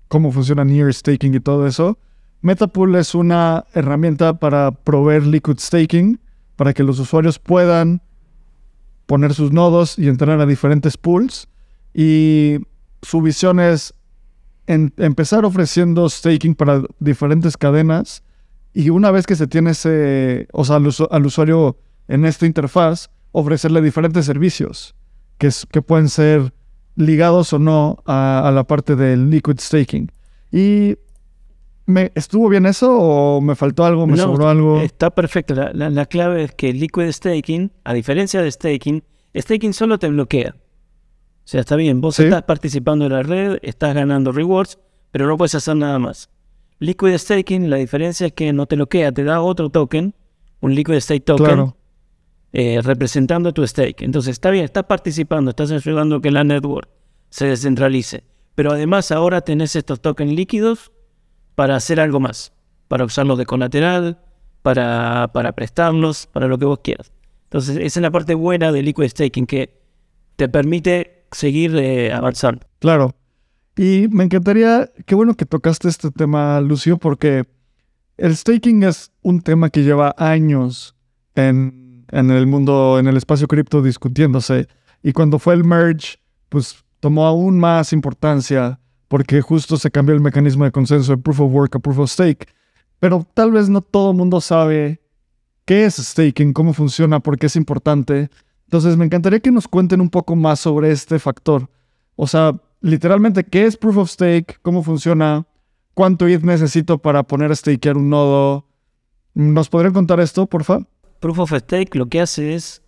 cómo 0.09 0.33
funciona 0.33 0.65
Near 0.67 0.93
Staking 0.93 1.35
y 1.35 1.41
todo 1.41 1.67
eso, 1.67 1.99
Metapool 2.43 2.95
es 2.97 3.15
una 3.15 3.65
herramienta 3.73 4.39
para 4.39 4.71
proveer 4.71 5.27
liquid 5.27 5.59
staking 5.59 6.21
para 6.57 6.75
que 6.75 6.83
los 6.83 6.99
usuarios 6.99 7.39
puedan 7.39 8.03
poner 9.07 9.35
sus 9.35 9.51
nodos 9.51 9.99
y 9.99 10.09
entrar 10.09 10.41
a 10.41 10.47
diferentes 10.47 10.97
pools. 10.97 11.49
Y 11.95 12.59
su 13.03 13.23
visión 13.23 13.59
es 13.59 13.95
empezar 14.67 15.45
ofreciendo 15.45 16.09
staking 16.09 16.55
para 16.55 16.83
diferentes 16.99 17.57
cadenas. 17.57 18.23
Y 18.73 18.91
una 18.91 19.11
vez 19.11 19.27
que 19.27 19.37
se 19.37 19.47
tiene 19.47 19.71
ese, 19.71 20.49
o 20.53 20.65
sea, 20.65 20.77
al, 20.77 21.27
usuario 21.27 21.79
en 22.09 22.25
esta 22.25 22.47
interfaz, 22.47 23.11
ofrecerle 23.33 23.81
diferentes 23.81 24.27
servicios 24.27 24.95
que, 25.39 25.51
que 25.71 25.83
pueden 25.83 26.09
ser 26.09 26.53
ligados 26.95 27.53
o 27.53 27.59
no 27.59 27.99
a, 28.05 28.47
a 28.47 28.51
la 28.51 28.65
parte 28.65 28.97
del 28.97 29.31
liquid 29.31 29.59
staking. 29.61 30.11
Y 30.53 30.97
¿Me, 31.87 32.11
¿Estuvo 32.17 32.49
bien 32.49 32.67
eso 32.67 32.99
o 32.99 33.41
me 33.41 33.55
faltó 33.55 33.85
algo, 33.85 34.09
me 34.09 34.17
sobró 34.17 34.49
algo? 34.49 34.81
Está 34.81 35.11
perfecto. 35.11 35.55
La, 35.55 36.07
clave 36.07 36.43
es 36.43 36.53
que 36.53 36.73
Liquid 36.73 37.13
Staking, 37.13 37.71
a 37.85 37.95
diferencia 37.95 38.43
de 38.43 38.51
Staking, 38.51 39.05
Staking 39.37 39.73
solo 39.73 39.99
te 39.99 40.09
bloquea. 40.09 40.57
O 41.47 41.49
sea, 41.49 41.61
está 41.61 41.77
bien, 41.77 42.01
vos 42.01 42.19
estás 42.19 42.43
participando 42.43 43.07
en 43.07 43.13
la 43.13 43.23
red, 43.23 43.59
estás 43.63 43.95
ganando 43.95 44.33
rewards, 44.33 44.81
pero 45.13 45.29
no 45.29 45.37
puedes 45.37 45.55
hacer 45.55 45.77
nada 45.77 45.97
más. 46.01 46.29
Liquid 46.81 47.17
Staking, 47.17 47.71
la 47.71 47.77
diferencia 47.77 48.27
es 48.27 48.33
que 48.33 48.53
no 48.53 48.67
te 48.67 48.75
bloquea, 48.75 49.13
te 49.13 49.23
da 49.23 49.41
otro 49.41 49.71
token, 49.71 50.13
un 50.59 50.75
Liquid 50.75 50.99
Stake 50.99 51.21
Token, 51.21 51.73
eh, 52.53 52.81
representando 52.83 53.53
tu 53.53 53.65
stake. 53.65 54.03
Entonces, 54.03 54.33
está 54.33 54.51
bien, 54.51 54.65
estás 54.65 54.87
participando, 54.87 55.51
estás 55.51 55.71
ayudando 55.71 56.17
a 56.17 56.21
que 56.21 56.33
la 56.33 56.43
network 56.43 56.89
se 57.31 57.47
descentralice. 57.47 58.25
Pero 58.57 58.73
además 58.73 59.13
ahora 59.13 59.41
tenés 59.43 59.77
estos 59.77 60.01
tokens 60.01 60.33
líquidos 60.33 60.91
para 61.55 61.77
hacer 61.77 62.01
algo 62.01 62.19
más, 62.19 62.53
para 62.89 63.05
usarlos 63.05 63.39
de 63.39 63.47
colateral, 63.47 64.19
para, 64.63 65.31
para 65.33 65.53
prestarlos, 65.53 66.27
para 66.27 66.49
lo 66.49 66.59
que 66.59 66.65
vos 66.65 66.81
quieras. 66.83 67.13
Entonces, 67.45 67.77
esa 67.77 68.01
es 68.01 68.03
la 68.03 68.11
parte 68.11 68.35
buena 68.35 68.73
de 68.73 68.83
Liquid 68.83 69.07
Staking, 69.07 69.47
que 69.47 69.81
te 70.35 70.49
permite 70.49 71.16
seguir 71.33 71.77
eh, 71.77 72.13
avanzando. 72.13 72.67
Claro. 72.79 73.15
Y 73.77 74.09
me 74.11 74.25
encantaría, 74.25 74.91
qué 75.05 75.15
bueno 75.15 75.35
que 75.35 75.45
tocaste 75.45 75.89
este 75.89 76.11
tema, 76.11 76.61
Lucio, 76.61 76.97
porque 76.97 77.45
el 78.17 78.35
staking 78.35 78.83
es 78.85 79.13
un 79.23 79.43
tema 79.43 79.69
que 79.69 79.83
lleva 79.83 80.15
años 80.17 80.95
en, 81.35 82.07
en 82.11 82.31
el 82.31 82.47
mundo, 82.47 82.99
en 82.99 83.07
el 83.07 83.17
espacio 83.17 83.47
cripto 83.47 83.83
discutiéndose. 83.83 84.69
Y 85.03 85.13
cuando 85.13 85.39
fue 85.39 85.55
el 85.55 85.65
merge, 85.65 86.19
pues 86.49 86.85
tomó 87.01 87.27
aún 87.27 87.59
más 87.59 87.93
importancia 87.93 88.81
porque 89.09 89.41
justo 89.41 89.77
se 89.77 89.91
cambió 89.91 90.15
el 90.15 90.21
mecanismo 90.21 90.65
de 90.65 90.73
consenso 90.73 91.13
de 91.13 91.23
proof 91.23 91.41
of 91.41 91.53
work 91.53 91.77
a 91.77 91.79
proof 91.79 91.99
of 91.99 92.11
stake. 92.11 92.49
Pero 92.99 93.27
tal 93.35 93.53
vez 93.53 93.69
no 93.69 93.81
todo 93.81 94.11
el 94.11 94.17
mundo 94.17 94.41
sabe 94.41 95.01
qué 95.65 95.85
es 95.85 95.97
staking, 95.97 96.53
cómo 96.53 96.73
funciona, 96.73 97.21
por 97.21 97.39
qué 97.39 97.47
es 97.47 97.57
importante. 97.57 98.31
Entonces 98.67 98.97
me 98.97 99.05
encantaría 99.05 99.41
que 99.41 99.51
nos 99.51 99.69
cuenten 99.69 100.01
un 100.01 100.11
poco 100.11 100.37
más 100.37 100.61
sobre 100.61 100.91
este 100.91 101.19
factor. 101.19 101.71
O 102.17 102.27
sea, 102.27 102.53
literalmente, 102.81 103.45
¿qué 103.45 103.65
es 103.65 103.77
proof 103.77 103.97
of 103.99 104.11
stake? 104.11 104.59
¿Cómo 104.63 104.83
funciona? 104.83 105.47
¿Cuánto 105.95 106.27
ETH 106.27 106.43
necesito 106.43 106.99
para 106.99 107.23
poner 107.23 107.51
a 107.51 107.57
stakear 107.57 107.97
un 107.97 108.11
nodo? 108.11 108.67
¿Nos 109.35 109.69
podrían 109.69 109.93
contar 109.95 110.21
esto, 110.21 110.47
por 110.47 110.65
favor? 110.65 110.87
Proof 111.21 111.39
of 111.39 111.53
stake 111.53 111.95
lo 111.95 112.07
que 112.07 112.21
hace 112.21 112.55
es 112.55 112.83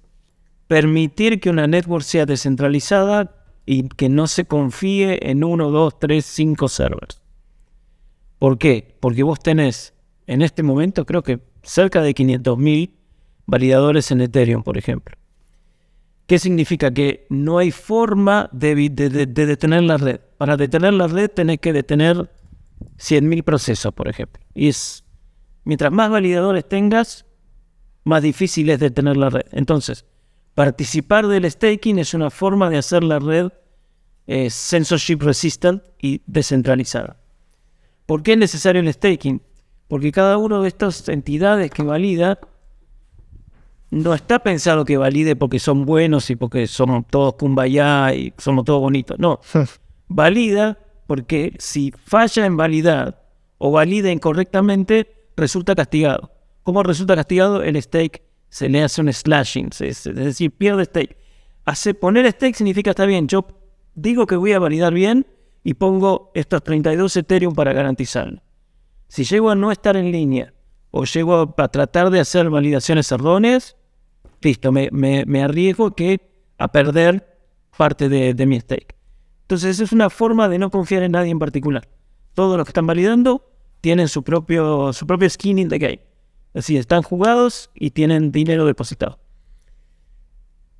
permitir 0.66 1.40
que 1.40 1.50
una 1.50 1.66
network 1.66 2.02
sea 2.02 2.26
descentralizada 2.26 3.34
y 3.64 3.88
que 3.88 4.08
no 4.08 4.26
se 4.26 4.44
confíe 4.44 5.30
en 5.30 5.44
uno, 5.44 5.70
dos, 5.70 5.98
tres, 5.98 6.24
cinco 6.24 6.68
servers. 6.68 7.22
¿Por 8.38 8.58
qué? 8.58 8.96
Porque 9.00 9.22
vos 9.22 9.40
tenés 9.40 9.94
en 10.28 10.42
este 10.42 10.62
momento 10.62 11.06
creo 11.06 11.22
que 11.22 11.40
cerca 11.62 12.02
de 12.02 12.14
500.000 12.14 12.90
validadores 13.46 14.10
en 14.10 14.20
Ethereum, 14.20 14.62
por 14.62 14.76
ejemplo. 14.76 15.16
¿Qué 16.28 16.38
significa? 16.38 16.92
Que 16.92 17.26
no 17.28 17.58
hay 17.58 17.72
forma 17.72 18.48
de, 18.52 18.76
detener 18.88 19.82
la 19.82 19.96
red. 19.96 20.20
Para 20.36 20.56
detener 20.56 20.94
la 20.94 21.08
red 21.08 21.28
tenés 21.28 21.58
que 21.58 21.72
detener 21.72 22.30
100.000 22.98 23.42
procesos, 23.42 23.92
por 23.92 24.06
ejemplo. 24.06 24.40
Y 24.54 24.68
es, 24.68 25.04
mientras 25.64 25.90
más 25.90 26.08
validadores 26.08 26.68
tengas, 26.68 27.26
más 28.04 28.22
difícil 28.22 28.70
es 28.70 28.78
detener 28.78 29.16
la 29.16 29.30
red. 29.30 29.46
Entonces, 29.50 30.04
Participar 30.58 31.28
del 31.28 31.48
staking 31.48 32.00
es 32.00 32.14
una 32.14 32.30
forma 32.30 32.68
de 32.68 32.78
hacer 32.78 33.04
la 33.04 33.20
red 33.20 33.52
eh, 34.26 34.50
censorship 34.50 35.18
resistant 35.20 35.84
y 36.02 36.20
descentralizada. 36.26 37.20
¿Por 38.06 38.24
qué 38.24 38.32
es 38.32 38.38
necesario 38.38 38.80
el 38.80 38.92
staking? 38.92 39.40
Porque 39.86 40.10
cada 40.10 40.36
una 40.36 40.60
de 40.60 40.66
estas 40.66 41.08
entidades 41.08 41.70
que 41.70 41.84
valida 41.84 42.40
no 43.90 44.14
está 44.14 44.38
pensado 44.40 44.84
que 44.84 44.96
valide 44.96 45.36
porque 45.36 45.58
son 45.58 45.84
buenos 45.84 46.30
y 46.30 46.36
porque 46.36 46.66
somos 46.66 47.06
todos 47.08 47.34
kumbaya 47.34 48.12
y 48.14 48.32
somos 48.36 48.64
todos 48.64 48.80
bonitos. 48.80 49.18
No. 49.18 49.40
valida 50.08 50.78
porque 51.06 51.54
si 51.58 51.92
falla 52.04 52.44
en 52.44 52.56
validar 52.56 53.24
o 53.56 53.70
valida 53.70 54.12
incorrectamente, 54.12 55.30
resulta 55.36 55.74
castigado. 55.74 56.32
¿Cómo 56.62 56.82
resulta 56.82 57.16
castigado? 57.16 57.62
El 57.62 57.80
stake 57.80 58.22
se 58.50 58.68
le 58.68 58.82
hace 58.82 59.00
un 59.00 59.12
slashing, 59.12 59.70
es, 59.80 60.04
decir, 60.04 60.50
pierde 60.50 60.84
stake. 60.84 61.16
Hace, 61.64 61.94
poner 61.94 62.30
stake 62.30 62.54
significa, 62.54 62.90
está 62.90 63.06
bien, 63.06 63.26
yo 63.26 63.46
digo 63.94 64.26
que 64.26 64.36
voy 64.36 64.52
a 64.52 64.58
validar 64.58 64.92
bien 64.92 65.26
y 65.64 65.74
pongo 65.74 66.30
estos 66.34 66.62
32 66.62 67.16
Ethereum 67.16 67.54
para 67.54 67.72
garantizarlo. 67.72 68.42
Si 69.08 69.24
llego 69.24 69.50
a 69.50 69.54
no 69.54 69.72
estar 69.72 69.96
en 69.96 70.12
línea 70.12 70.52
o 70.90 71.04
llego 71.04 71.54
a, 71.56 71.68
tratar 71.68 72.10
de 72.10 72.20
hacer 72.20 72.50
validaciones 72.50 73.10
erróneas, 73.12 73.76
listo, 74.40 74.72
me, 74.72 74.90
me, 74.92 75.42
arriesgo 75.42 75.94
que 75.94 76.20
a 76.58 76.68
perder 76.68 77.38
parte 77.76 78.08
de, 78.08 78.34
de, 78.34 78.46
mi 78.46 78.58
stake. 78.60 78.96
Entonces 79.42 79.80
es 79.80 79.92
una 79.92 80.10
forma 80.10 80.48
de 80.48 80.58
no 80.58 80.70
confiar 80.70 81.02
en 81.02 81.12
nadie 81.12 81.30
en 81.30 81.38
particular. 81.38 81.88
Todos 82.34 82.56
los 82.56 82.64
que 82.64 82.70
están 82.70 82.86
validando 82.86 83.50
tienen 83.80 84.08
su 84.08 84.22
propio, 84.22 84.92
su 84.92 85.06
propio 85.06 85.28
skin 85.28 85.58
in 85.58 85.68
the 85.68 85.78
game. 85.78 86.00
Así, 86.54 86.76
están 86.76 87.02
jugados 87.02 87.70
y 87.74 87.90
tienen 87.90 88.32
dinero 88.32 88.64
depositado. 88.64 89.18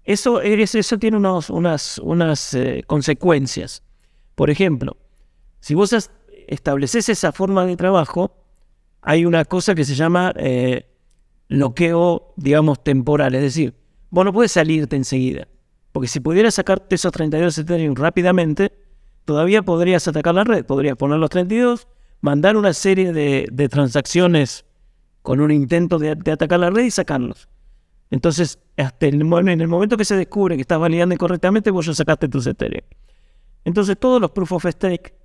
Eso, 0.05 0.41
eso 0.41 0.99
tiene 0.99 1.19
unos, 1.19 1.51
unas, 1.51 1.99
unas 1.99 2.55
eh, 2.55 2.83
consecuencias. 2.87 3.83
Por 4.35 4.49
ejemplo, 4.49 4.97
si 5.61 5.75
vos 5.75 6.11
estableces 6.47 7.09
esa 7.11 7.33
forma 7.33 7.67
de 7.67 7.77
trabajo, 7.77 8.35
hay 9.03 9.25
una 9.25 9.45
cosa 9.45 9.75
que 9.75 9.85
se 9.85 9.95
llama 9.95 10.33
eh, 10.37 10.87
bloqueo, 11.49 12.35
digamos, 12.37 12.83
temporal. 12.83 13.35
Es 13.35 13.43
decir, 13.43 13.75
vos 14.11 14.25
no 14.25 14.33
puedes 14.33 14.53
salirte 14.53 14.97
enseguida. 14.97 15.49
Porque 15.93 16.09
si 16.09 16.21
pudieras 16.21 16.55
sacarte 16.55 16.95
esos 16.95 17.13
32 17.13 17.59
Ethereum 17.59 17.95
rápidamente, 17.95 18.73
todavía 19.25 19.63
podrías 19.63 20.07
atacar 20.09 20.35
la 20.35 20.45
red. 20.45 20.65
Podrías 20.65 20.97
poner 20.97 21.19
los 21.19 21.31
32, 21.31 21.89
mandar 22.21 22.57
una 22.57 22.73
serie 22.73 23.13
de, 23.13 23.69
transacciones 23.69 24.65
con 25.23 25.41
un 25.41 25.51
intento 25.51 25.99
de, 25.99 26.11
atacar 26.11 26.61
la 26.61 26.71
red 26.71 26.85
y 26.85 26.91
sacarlos. 26.91 27.49
Entonces, 28.11 28.59
hasta 28.77 29.07
el, 29.07 29.21
en 29.21 29.61
el 29.61 29.69
momento 29.69 29.97
que 29.97 30.05
se 30.05 30.17
descubre 30.17 30.57
que 30.57 30.63
estás 30.63 30.79
validando 30.79 31.15
incorrectamente, 31.15 31.71
vos 31.71 31.87
ya 31.87 31.95
sacaste 31.95 32.29
tus 32.29 32.47
Ethereum. 32.47 32.87
Entonces, 33.65 33.99
todos 33.99 34.21
los 34.21 34.31
proof 34.31 34.53
of 34.53 34.67
stake 34.67 35.18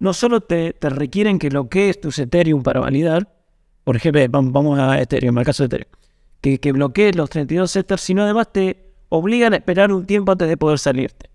no 0.00 0.14
solo 0.14 0.40
te, 0.40 0.72
te 0.72 0.90
requieren 0.90 1.38
que 1.38 1.50
bloquees 1.50 2.00
tus 2.00 2.18
Ethereum 2.18 2.62
para 2.62 2.80
validar, 2.80 3.28
por 3.84 3.96
ejemplo, 3.96 4.22
vamos 4.30 4.78
a 4.78 5.00
Ethereum, 5.00 5.36
al 5.38 5.44
caso 5.44 5.62
de 5.62 5.66
Ethereum, 5.66 5.90
que, 6.40 6.58
que 6.58 6.72
bloquees 6.72 7.14
los 7.16 7.30
32 7.30 7.76
Ethers, 7.76 8.00
sino 8.00 8.22
además 8.22 8.52
te 8.52 8.92
obligan 9.10 9.52
a 9.52 9.56
esperar 9.56 9.92
un 9.92 10.06
tiempo 10.06 10.32
antes 10.32 10.48
de 10.48 10.56
poder 10.56 10.78
salirte. 10.78 11.30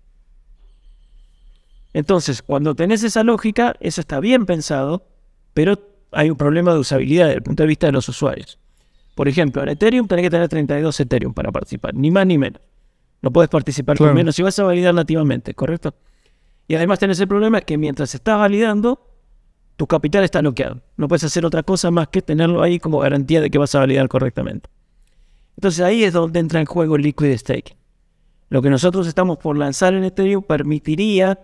Entonces, 1.92 2.42
cuando 2.42 2.74
tenés 2.74 3.02
esa 3.04 3.22
lógica, 3.22 3.76
eso 3.80 4.00
está 4.00 4.20
bien 4.20 4.44
pensado, 4.44 5.06
pero 5.54 5.78
hay 6.12 6.28
un 6.30 6.36
problema 6.36 6.72
de 6.72 6.80
usabilidad 6.80 7.26
desde 7.26 7.38
el 7.38 7.42
punto 7.42 7.62
de 7.62 7.68
vista 7.68 7.86
de 7.86 7.92
los 7.92 8.08
usuarios. 8.08 8.58
Por 9.14 9.28
ejemplo, 9.28 9.62
en 9.62 9.70
Ethereum 9.70 10.06
tenés 10.06 10.24
que 10.24 10.30
tener 10.30 10.48
32 10.48 11.00
Ethereum 11.00 11.32
para 11.32 11.52
participar, 11.52 11.94
ni 11.94 12.10
más 12.10 12.26
ni 12.26 12.36
menos. 12.36 12.60
No 13.22 13.30
puedes 13.30 13.48
participar 13.48 13.96
con 13.96 14.14
menos 14.14 14.36
si 14.36 14.42
vas 14.42 14.58
a 14.58 14.64
validar 14.64 14.94
nativamente, 14.94 15.54
¿correcto? 15.54 15.94
Y 16.68 16.74
además 16.74 16.98
tenés 16.98 17.20
el 17.20 17.28
problema 17.28 17.60
que 17.60 17.78
mientras 17.78 18.14
estás 18.14 18.38
validando, 18.38 19.00
tu 19.76 19.86
capital 19.86 20.24
está 20.24 20.40
bloqueado. 20.40 20.82
No 20.96 21.08
puedes 21.08 21.24
hacer 21.24 21.44
otra 21.44 21.62
cosa 21.62 21.90
más 21.90 22.08
que 22.08 22.22
tenerlo 22.22 22.62
ahí 22.62 22.78
como 22.78 22.98
garantía 22.98 23.40
de 23.40 23.50
que 23.50 23.58
vas 23.58 23.74
a 23.74 23.80
validar 23.80 24.08
correctamente. 24.08 24.68
Entonces 25.56 25.80
ahí 25.80 26.04
es 26.04 26.12
donde 26.12 26.40
entra 26.40 26.60
en 26.60 26.66
juego 26.66 26.96
el 26.96 27.02
liquid 27.02 27.36
staking. 27.36 27.76
Lo 28.48 28.62
que 28.62 28.70
nosotros 28.70 29.06
estamos 29.06 29.38
por 29.38 29.56
lanzar 29.56 29.94
en 29.94 30.04
Ethereum 30.04 30.42
permitiría 30.42 31.40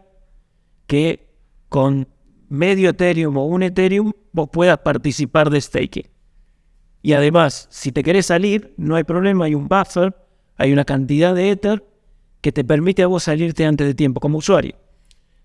que 0.86 1.28
con 1.68 2.08
medio 2.48 2.90
Ethereum 2.90 3.36
o 3.36 3.46
un 3.46 3.62
Ethereum 3.62 4.12
vos 4.32 4.48
puedas 4.52 4.78
participar 4.78 5.50
de 5.50 5.60
staking. 5.60 6.08
Y 7.02 7.14
además, 7.14 7.66
si 7.70 7.90
te 7.90 8.02
querés 8.02 8.26
salir, 8.26 8.74
no 8.76 8.94
hay 8.94 9.04
problema, 9.04 9.46
hay 9.46 9.54
un 9.54 9.68
buffer, 9.68 10.14
hay 10.56 10.72
una 10.72 10.84
cantidad 10.84 11.34
de 11.34 11.50
Ether 11.50 11.84
que 12.40 12.52
te 12.52 12.64
permite 12.64 13.02
a 13.02 13.08
vos 13.08 13.24
salirte 13.24 13.64
antes 13.64 13.86
de 13.86 13.94
tiempo 13.94 14.20
como 14.20 14.38
usuario. 14.38 14.76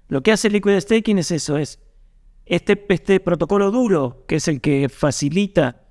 Lo 0.07 0.23
que 0.23 0.31
hace 0.31 0.49
Liquid 0.49 0.79
Staking 0.79 1.19
es 1.19 1.31
eso, 1.31 1.57
es 1.57 1.79
este, 2.45 2.85
este 2.89 3.19
protocolo 3.19 3.71
duro, 3.71 4.23
que 4.27 4.35
es 4.37 4.47
el 4.47 4.61
que 4.61 4.89
facilita 4.89 5.81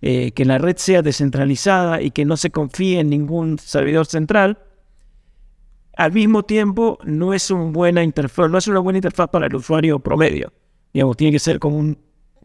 eh, 0.00 0.32
que 0.32 0.44
la 0.44 0.58
red 0.58 0.76
sea 0.76 1.02
descentralizada 1.02 2.02
y 2.02 2.10
que 2.10 2.24
no 2.24 2.36
se 2.36 2.50
confíe 2.50 3.00
en 3.00 3.10
ningún 3.10 3.58
servidor 3.58 4.06
central, 4.06 4.58
al 5.96 6.12
mismo 6.12 6.42
tiempo 6.42 6.98
no 7.04 7.34
es, 7.34 7.50
una 7.50 7.70
buena 7.70 8.02
interfaz 8.02 9.30
para 9.30 9.46
el 9.46 9.54
usuario 9.54 9.98
promedio. 9.98 10.52
Digamos, 10.92 11.16
tiene 11.16 11.32
que 11.32 11.38
ser 11.38 11.58
como 11.58 11.78
un, 11.78 11.98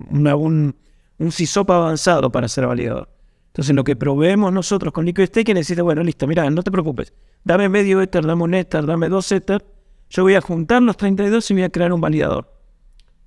un, 0.10 0.76
un 1.18 1.32
CISOP 1.32 1.70
avanzado 1.72 2.32
para 2.32 2.48
ser 2.48 2.66
validador. 2.66 3.10
Entonces, 3.48 3.76
lo 3.76 3.84
que 3.84 3.96
proveemos 3.96 4.54
nosotros 4.54 4.94
con 4.94 5.06
Liquid 5.06 5.26
Staking 5.26 5.58
es 5.58 5.68
decir, 5.68 5.84
bueno, 5.84 6.04
listo, 6.04 6.28
mira, 6.28 6.50
no 6.50 6.64
te 6.64 6.72
preocupes, 6.72 7.14
dame 7.44 7.68
medio 7.68 8.02
Ether, 8.02 8.26
dame 8.26 8.44
un 8.44 8.54
Ether, 8.54 8.86
dame 8.86 9.10
dos 9.10 9.32
Ether, 9.32 9.66
yo 10.10 10.24
voy 10.24 10.36
a 10.36 10.42
juntar 10.42 10.82
los 10.82 10.98
32 10.98 11.52
y 11.52 11.54
voy 11.54 11.64
a 11.64 11.70
crear 11.70 11.94
un 11.94 12.02
validador. 12.02 12.52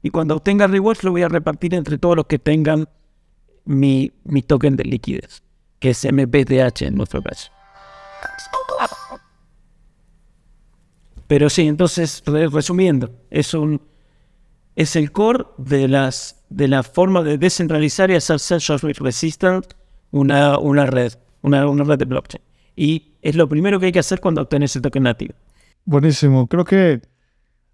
Y 0.03 0.11
cuando 0.11 0.37
obtenga 0.37 0.67
rewards, 0.67 1.05
lo 1.05 1.13
voy 1.13 1.23
a 1.23 1.29
repartir 1.29 1.75
entre 1.75 1.99
todos 1.99 2.17
los 2.17 2.27
que 2.27 2.39
tengan 2.39 2.89
mi, 3.65 4.13
mi 4.25 4.43
token 4.43 4.77
de 4.77 4.85
liquidez, 4.85 5.43
que 5.79 5.91
es 5.91 6.05
MPTH 6.05 6.83
en 6.83 6.97
nuestro 6.97 7.23
caso. 7.23 7.53
Pero 11.29 11.49
sí, 11.49 11.67
entonces, 11.67 12.23
resumiendo, 12.27 13.11
es 13.31 13.55
un 13.55 13.81
es 14.75 14.97
el 14.97 15.13
core 15.13 15.45
de 15.59 15.87
las 15.87 16.45
de 16.49 16.69
la 16.69 16.83
forma 16.83 17.23
de 17.23 17.39
descentralizar 17.39 18.11
y 18.11 18.15
hacer 18.15 18.39
self 18.39 18.83
resistant 18.83 19.67
una, 20.11 20.59
una 20.59 20.87
red, 20.87 21.15
una, 21.41 21.67
una 21.67 21.85
red 21.85 21.99
de 21.99 22.05
blockchain. 22.05 22.43
Y 22.77 23.13
es 23.23 23.35
lo 23.37 23.49
primero 23.49 23.81
que 23.81 23.87
hay 23.87 23.93
que 23.93 23.99
hacer 23.99 24.21
cuando 24.21 24.43
obtienes 24.43 24.77
el 24.77 24.83
token 24.83 25.05
nativo. 25.05 25.35
Buenísimo. 25.85 26.47
Creo 26.47 26.65
que 26.65 27.03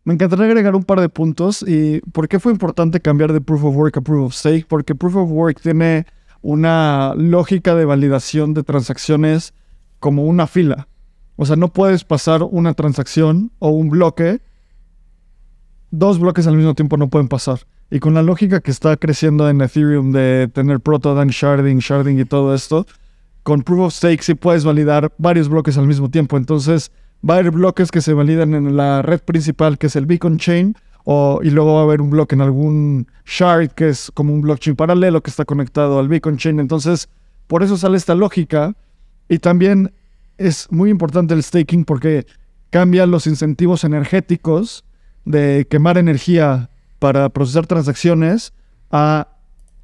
me 0.05 0.15
encantaría 0.15 0.47
agregar 0.47 0.75
un 0.75 0.85
par 0.85 1.01
de 1.01 1.09
puntos. 1.09 1.63
¿Y 1.67 2.01
por 2.13 2.29
qué 2.29 2.41
fue 2.41 2.53
importante 2.53 3.01
cambiar 3.01 3.33
de 3.33 3.41
Proof 3.41 3.65
of 3.65 3.77
Work 3.77 3.99
a 3.99 4.01
Proof 4.01 4.27
of 4.27 4.35
Stake? 4.35 4.67
Porque 4.67 4.95
Proof 4.95 5.17
of 5.17 5.31
Work 5.31 5.61
tiene 5.61 6.07
una 6.41 7.13
lógica 7.15 7.75
de 7.75 7.85
validación 7.85 8.55
de 8.55 8.63
transacciones 8.63 9.53
como 10.01 10.25
una 10.25 10.47
fila. 10.47 10.89
O 11.37 11.45
sea, 11.45 11.57
no 11.57 11.69
puedes 11.69 12.05
pasar 12.05 12.43
una 12.43 12.75
transacción 12.75 13.53
o 13.59 13.69
un 13.69 13.91
bloque. 13.91 14.41
Dos 15.91 16.19
bloques 16.19 16.47
al 16.47 16.57
mismo 16.57 16.75
tiempo 16.75 16.97
no 16.97 17.09
pueden 17.09 17.29
pasar. 17.29 17.61
Y 17.91 18.01
con 18.01 18.15
la 18.15 18.23
lógica 18.23 18.61
que 18.61 18.71
está 18.71 18.97
creciendo 18.97 19.49
en 19.49 19.61
Ethereum 19.61 20.13
de 20.13 20.49
tener 20.53 20.81
proto-dank 20.81 21.31
sharding, 21.31 21.79
sharding 21.79 22.19
y 22.19 22.25
todo 22.25 22.55
esto, 22.55 22.87
con 23.43 23.63
Proof 23.63 23.81
of 23.81 23.95
Stake 23.95 24.23
sí 24.23 24.35
puedes 24.35 24.65
validar 24.65 25.13
varios 25.19 25.49
bloques 25.49 25.79
al 25.79 25.87
mismo 25.87 26.11
tiempo. 26.11 26.37
Entonces, 26.37 26.93
va 27.29 27.35
a 27.35 27.39
haber 27.39 27.51
bloques 27.51 27.91
que 27.91 28.01
se 28.01 28.13
validan 28.13 28.55
en 28.55 28.77
la 28.77 29.03
red 29.03 29.21
principal, 29.21 29.79
que 29.79 29.89
es 29.89 29.97
el 29.97 30.07
Beacon 30.07 30.39
Chain, 30.39 30.77
o, 31.05 31.41
y 31.43 31.51
luego 31.51 31.75
va 31.75 31.81
a 31.81 31.85
haber 31.85 32.01
un 32.01 32.11
bloque 32.11 32.35
en 32.35 32.43
algún 32.43 33.07
shard, 33.25 33.71
que 33.71 33.89
es 33.89 34.11
como 34.13 34.33
un 34.33 34.43
blockchain 34.43 34.77
paralelo 34.77 35.23
que 35.23 35.31
está 35.31 35.45
conectado 35.45 35.99
al 35.99 36.09
Beacon 36.09 36.37
Chain. 36.37 36.61
Entonces, 36.61 37.09
por 37.47 37.63
eso 37.63 37.77
sale 37.77 37.97
esta 37.97 38.15
lógica. 38.15 38.75
Y 39.29 39.39
también 39.39 39.93
es 40.37 40.71
muy 40.71 40.91
importante 40.91 41.35
el 41.35 41.43
staking 41.43 41.85
porque 41.85 42.27
cambia 42.71 43.07
los 43.07 43.27
incentivos 43.27 43.85
energéticos 43.85 44.85
de 45.25 45.67
quemar 45.69 45.99
energía 45.99 46.71
para 46.99 47.29
procesar 47.29 47.67
transacciones 47.67 48.53
a 48.91 49.29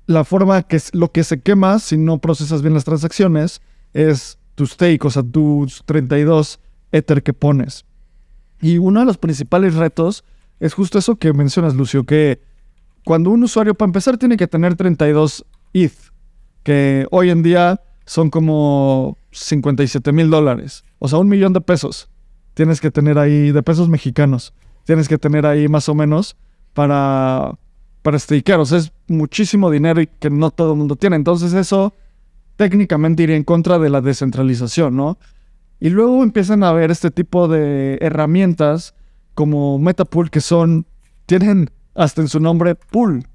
la 0.07 0.25
forma 0.25 0.63
que 0.63 0.77
es 0.77 0.95
lo 0.95 1.13
que 1.13 1.25
se 1.25 1.41
quema 1.41 1.79
si 1.79 1.97
no 1.97 2.19
procesas 2.19 2.63
bien 2.63 2.75
las 2.75 2.85
transacciones 2.85 3.63
es 3.93 4.39
tu 4.55 4.67
stake, 4.67 5.05
o 5.05 5.11
sea, 5.11 5.23
tus 5.23 5.83
32 5.87 6.61
Ether 6.95 7.23
que 7.23 7.33
pones. 7.33 7.85
Y 8.61 8.79
uno 8.79 9.01
de 9.01 9.07
los 9.07 9.19
principales 9.19 9.75
retos 9.75 10.25
es 10.61 10.75
justo 10.75 10.99
eso 10.99 11.17
que 11.17 11.33
mencionas, 11.33 11.75
Lucio, 11.75 12.05
que 12.05 12.41
cuando 13.05 13.31
un 13.31 13.43
usuario, 13.43 13.75
para 13.75 13.89
empezar, 13.89 14.17
tiene 14.17 14.37
que 14.37 14.47
tener 14.47 14.77
32 14.77 15.45
ETH, 15.75 15.93
que 16.63 17.07
hoy 17.11 17.31
en 17.31 17.43
día 17.43 17.83
son 18.07 18.31
como 18.31 19.19
57 19.33 20.13
mil 20.13 20.31
dólares, 20.31 20.85
o 20.99 21.09
sea, 21.09 21.19
un 21.19 21.29
millón 21.29 21.53
de 21.53 21.61
pesos. 21.61 22.09
Tienes 22.55 22.81
que 22.81 22.91
tener 22.91 23.19
ahí, 23.19 23.51
de 23.51 23.63
pesos 23.63 23.89
mexicanos, 23.89 24.55
tienes 24.85 25.09
que 25.09 25.19
tener 25.19 25.45
ahí 25.45 25.69
más 25.69 25.89
o 25.89 25.95
menos 25.95 26.37
para, 26.73 27.59
para 28.03 28.19
stakear. 28.19 28.61
O 28.61 28.65
sea, 28.65 28.79
es 28.79 28.93
muchísimo 29.09 29.71
dinero 29.71 30.01
y 30.01 30.07
que 30.07 30.31
no 30.31 30.53
todo 30.53 30.73
el 30.73 30.79
mundo 30.79 30.95
tiene. 30.95 31.17
Entonces 31.17 31.53
eso 31.53 31.93
técnicamente 32.57 33.25
iría 33.25 33.37
en 33.37 33.45
contra 33.45 33.79
de 33.81 33.91
la 33.91 34.01
descentralización, 34.01 34.97
¿no? 34.97 35.19
Y 35.81 35.91
luego 35.91 36.23
empiezan 36.23 36.63
a 36.63 36.73
ver 36.73 36.91
este 36.91 37.11
tipo 37.11 37.49
de 37.49 37.99
herramientas 38.01 38.95
como 39.35 39.79
Metapool 39.79 40.31
que 40.31 40.41
son, 40.41 40.87
tienen 41.27 41.71
hasta 41.95 42.23
en 42.23 42.29
su 42.29 42.41
nombre 42.41 42.75
pool. 42.75 43.27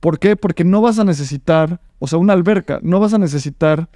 ¿Por 0.00 0.18
qué? 0.18 0.36
Porque 0.36 0.64
no 0.64 0.80
vas 0.80 0.98
a 0.98 1.04
necesitar, 1.04 1.80
o 1.98 2.06
sea, 2.06 2.18
una 2.18 2.32
alberca, 2.32 2.78
no 2.82 3.00
vas 3.00 3.14
a 3.14 3.18
necesitar 3.18 3.88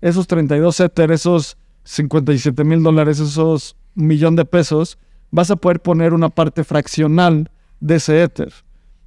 esos 0.00 0.26
32 0.28 0.80
Ether, 0.80 1.10
esos 1.10 1.56
57 1.84 2.62
mil 2.64 2.82
dólares, 2.82 3.18
esos 3.18 3.76
millón 3.94 4.36
de 4.36 4.44
pesos, 4.44 4.98
vas 5.30 5.50
a 5.50 5.56
poder 5.56 5.80
poner 5.80 6.14
una 6.14 6.28
parte 6.28 6.62
fraccional 6.64 7.50
de 7.80 7.96
ese 7.96 8.22
Ether. 8.22 8.52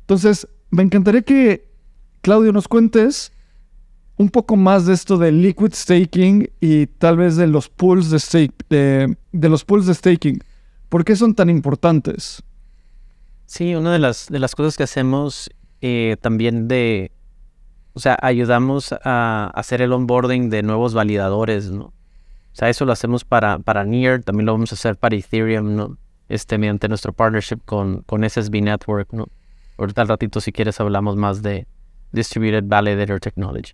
Entonces, 0.02 0.48
me 0.70 0.84
encantaría 0.84 1.22
que, 1.22 1.70
Claudio, 2.22 2.52
nos 2.52 2.68
cuentes 2.68 3.32
un 4.22 4.30
poco 4.30 4.56
más 4.56 4.86
de 4.86 4.94
esto 4.94 5.18
de 5.18 5.32
liquid 5.32 5.74
staking 5.74 6.50
y 6.60 6.86
tal 6.86 7.18
vez 7.18 7.36
de 7.36 7.48
los 7.48 7.70
pools 7.70 8.12
de 8.12 8.20
stake, 8.20 8.54
de, 8.70 9.18
los 9.50 9.66
pools 9.66 9.88
de 9.88 9.96
staking. 9.96 10.40
¿Por 10.90 11.04
qué 11.04 11.16
son 11.16 11.34
tan 11.34 11.50
importantes? 11.50 12.44
Sí, 13.48 13.74
una 13.74 13.92
de 13.92 14.00
las, 14.00 14.28
de 14.28 14.40
las 14.40 14.56
cosas 14.56 14.78
que 14.78 14.84
hacemos 14.84 15.50
eh, 15.82 16.18
también 16.22 16.68
de, 16.68 17.12
o 17.94 18.00
sea, 18.00 18.18
ayudamos 18.22 18.94
a 19.04 19.52
hacer 19.56 19.82
el 19.82 19.92
onboarding 19.92 20.50
de 20.50 20.62
nuevos 20.62 20.94
validadores, 20.94 21.72
¿no? 21.72 21.86
O 21.86 22.54
sea, 22.54 22.70
eso 22.70 22.86
lo 22.86 22.92
hacemos 22.92 23.26
para, 23.26 23.60
para 23.60 23.84
Near, 23.86 24.22
también 24.24 24.46
lo 24.46 24.52
vamos 24.52 24.72
a 24.72 24.76
hacer 24.76 24.98
para 24.98 25.16
Ethereum, 25.16 25.76
¿no? 25.76 25.98
Este, 26.30 26.58
mediante 26.58 26.88
nuestro 26.88 27.12
partnership 27.12 27.60
con, 27.66 28.04
con 28.04 28.30
SSB 28.30 28.62
Network, 28.62 29.12
¿no? 29.14 29.28
Ahorita 29.78 30.04
al 30.04 30.10
ratito, 30.10 30.40
si 30.42 30.52
quieres, 30.52 30.80
hablamos 30.80 31.16
más 31.16 31.42
de 31.42 31.66
Distributed 32.12 32.64
Validator 32.66 33.20
Technology. 33.20 33.74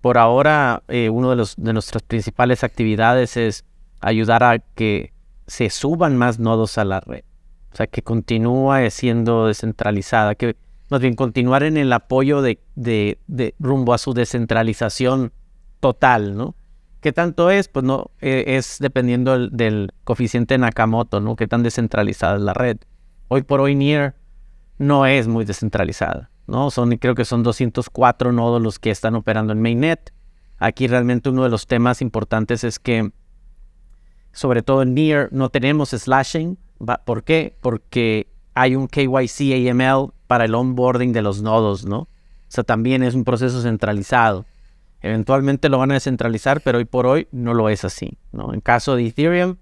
Por 0.00 0.18
ahora, 0.18 0.82
eh, 0.88 1.10
una 1.10 1.30
de, 1.30 1.36
los, 1.36 1.56
de 1.56 1.72
nuestras 1.72 2.02
principales 2.02 2.64
actividades 2.64 3.36
es 3.36 3.64
ayudar 4.00 4.42
a 4.42 4.58
que 4.58 5.12
se 5.46 5.68
suban 5.70 6.16
más 6.16 6.38
nodos 6.38 6.78
a 6.78 6.84
la 6.84 7.00
red. 7.00 7.24
O 7.72 7.76
sea, 7.76 7.86
que 7.86 8.02
continúe 8.02 8.90
siendo 8.90 9.46
descentralizada, 9.46 10.34
que 10.34 10.56
más 10.88 11.00
bien 11.00 11.14
continuar 11.14 11.62
en 11.62 11.76
el 11.76 11.92
apoyo 11.92 12.42
de, 12.42 12.58
de, 12.74 13.18
de 13.26 13.54
rumbo 13.58 13.94
a 13.94 13.98
su 13.98 14.12
descentralización 14.14 15.32
total, 15.80 16.36
¿no? 16.36 16.54
¿Qué 17.00 17.12
tanto 17.12 17.50
es? 17.50 17.68
Pues 17.68 17.84
no, 17.84 18.10
eh, 18.20 18.44
es 18.46 18.76
dependiendo 18.78 19.48
del, 19.48 19.92
coeficiente 20.04 20.58
Nakamoto, 20.58 21.20
¿no? 21.20 21.34
Qué 21.34 21.46
tan 21.46 21.62
descentralizada 21.62 22.36
es 22.36 22.42
la 22.42 22.52
red. 22.52 22.76
Hoy 23.28 23.42
por 23.42 23.60
hoy 23.60 23.74
Near 23.74 24.14
no 24.78 25.06
es 25.06 25.26
muy 25.26 25.44
descentralizada, 25.44 26.29
¿no? 26.50 26.70
Son, 26.70 26.90
creo 26.96 27.14
que 27.14 27.24
son 27.24 27.42
204 27.42 28.32
nodos 28.32 28.60
los 28.60 28.78
que 28.78 28.90
están 28.90 29.14
operando 29.14 29.52
en 29.52 29.62
Mainnet. 29.62 30.12
Aquí 30.58 30.86
realmente 30.86 31.30
uno 31.30 31.44
de 31.44 31.48
los 31.48 31.66
temas 31.66 32.02
importantes 32.02 32.64
es 32.64 32.78
que, 32.78 33.12
sobre 34.32 34.62
todo 34.62 34.82
en 34.82 34.94
Near, 34.94 35.28
no 35.32 35.48
tenemos 35.48 35.90
slashing. 35.90 36.58
¿Por 37.04 37.24
qué? 37.24 37.56
Porque 37.60 38.28
hay 38.54 38.76
un 38.76 38.88
KYC 38.88 39.70
AML 39.70 40.12
para 40.26 40.44
el 40.44 40.54
onboarding 40.54 41.12
de 41.12 41.22
los 41.22 41.40
nodos, 41.42 41.86
¿no? 41.86 42.00
O 42.00 42.08
sea, 42.52 42.64
también 42.64 43.02
es 43.02 43.14
un 43.14 43.24
proceso 43.24 43.62
centralizado. 43.62 44.44
Eventualmente 45.02 45.68
lo 45.68 45.78
van 45.78 45.92
a 45.92 45.94
descentralizar, 45.94 46.60
pero 46.60 46.78
hoy 46.78 46.84
por 46.84 47.06
hoy 47.06 47.28
no 47.32 47.54
lo 47.54 47.68
es 47.68 47.84
así. 47.84 48.18
¿no? 48.32 48.52
En 48.52 48.60
caso 48.60 48.96
de 48.96 49.06
Ethereum, 49.06 49.56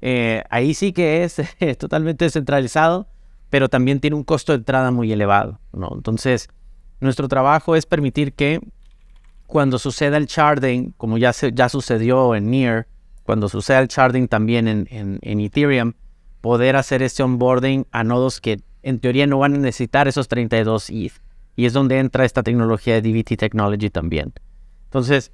eh, 0.00 0.42
ahí 0.48 0.74
sí 0.74 0.92
que 0.92 1.24
es 1.24 1.42
totalmente 1.78 2.24
descentralizado, 2.24 3.08
pero 3.54 3.68
también 3.68 4.00
tiene 4.00 4.16
un 4.16 4.24
costo 4.24 4.50
de 4.50 4.58
entrada 4.58 4.90
muy 4.90 5.12
elevado. 5.12 5.60
¿no? 5.72 5.88
Entonces, 5.94 6.48
nuestro 6.98 7.28
trabajo 7.28 7.76
es 7.76 7.86
permitir 7.86 8.32
que 8.32 8.58
cuando 9.46 9.78
suceda 9.78 10.16
el 10.16 10.26
sharding, 10.26 10.92
como 10.96 11.18
ya, 11.18 11.30
ya 11.30 11.68
sucedió 11.68 12.34
en 12.34 12.50
Near, 12.50 12.88
cuando 13.22 13.48
suceda 13.48 13.78
el 13.78 13.86
sharding 13.86 14.26
también 14.26 14.66
en, 14.66 14.88
en 14.90 15.40
Ethereum, 15.40 15.92
poder 16.40 16.74
hacer 16.74 17.00
este 17.00 17.22
onboarding 17.22 17.86
a 17.92 18.02
nodos 18.02 18.40
que 18.40 18.60
en 18.82 18.98
teoría 18.98 19.28
no 19.28 19.38
van 19.38 19.54
a 19.54 19.58
necesitar 19.58 20.08
esos 20.08 20.26
32 20.26 20.90
ETH. 20.90 21.12
Y 21.54 21.66
es 21.66 21.72
donde 21.72 22.00
entra 22.00 22.24
esta 22.24 22.42
tecnología 22.42 23.00
de 23.00 23.08
DBT 23.08 23.38
Technology 23.38 23.88
también. 23.88 24.32
Entonces, 24.86 25.30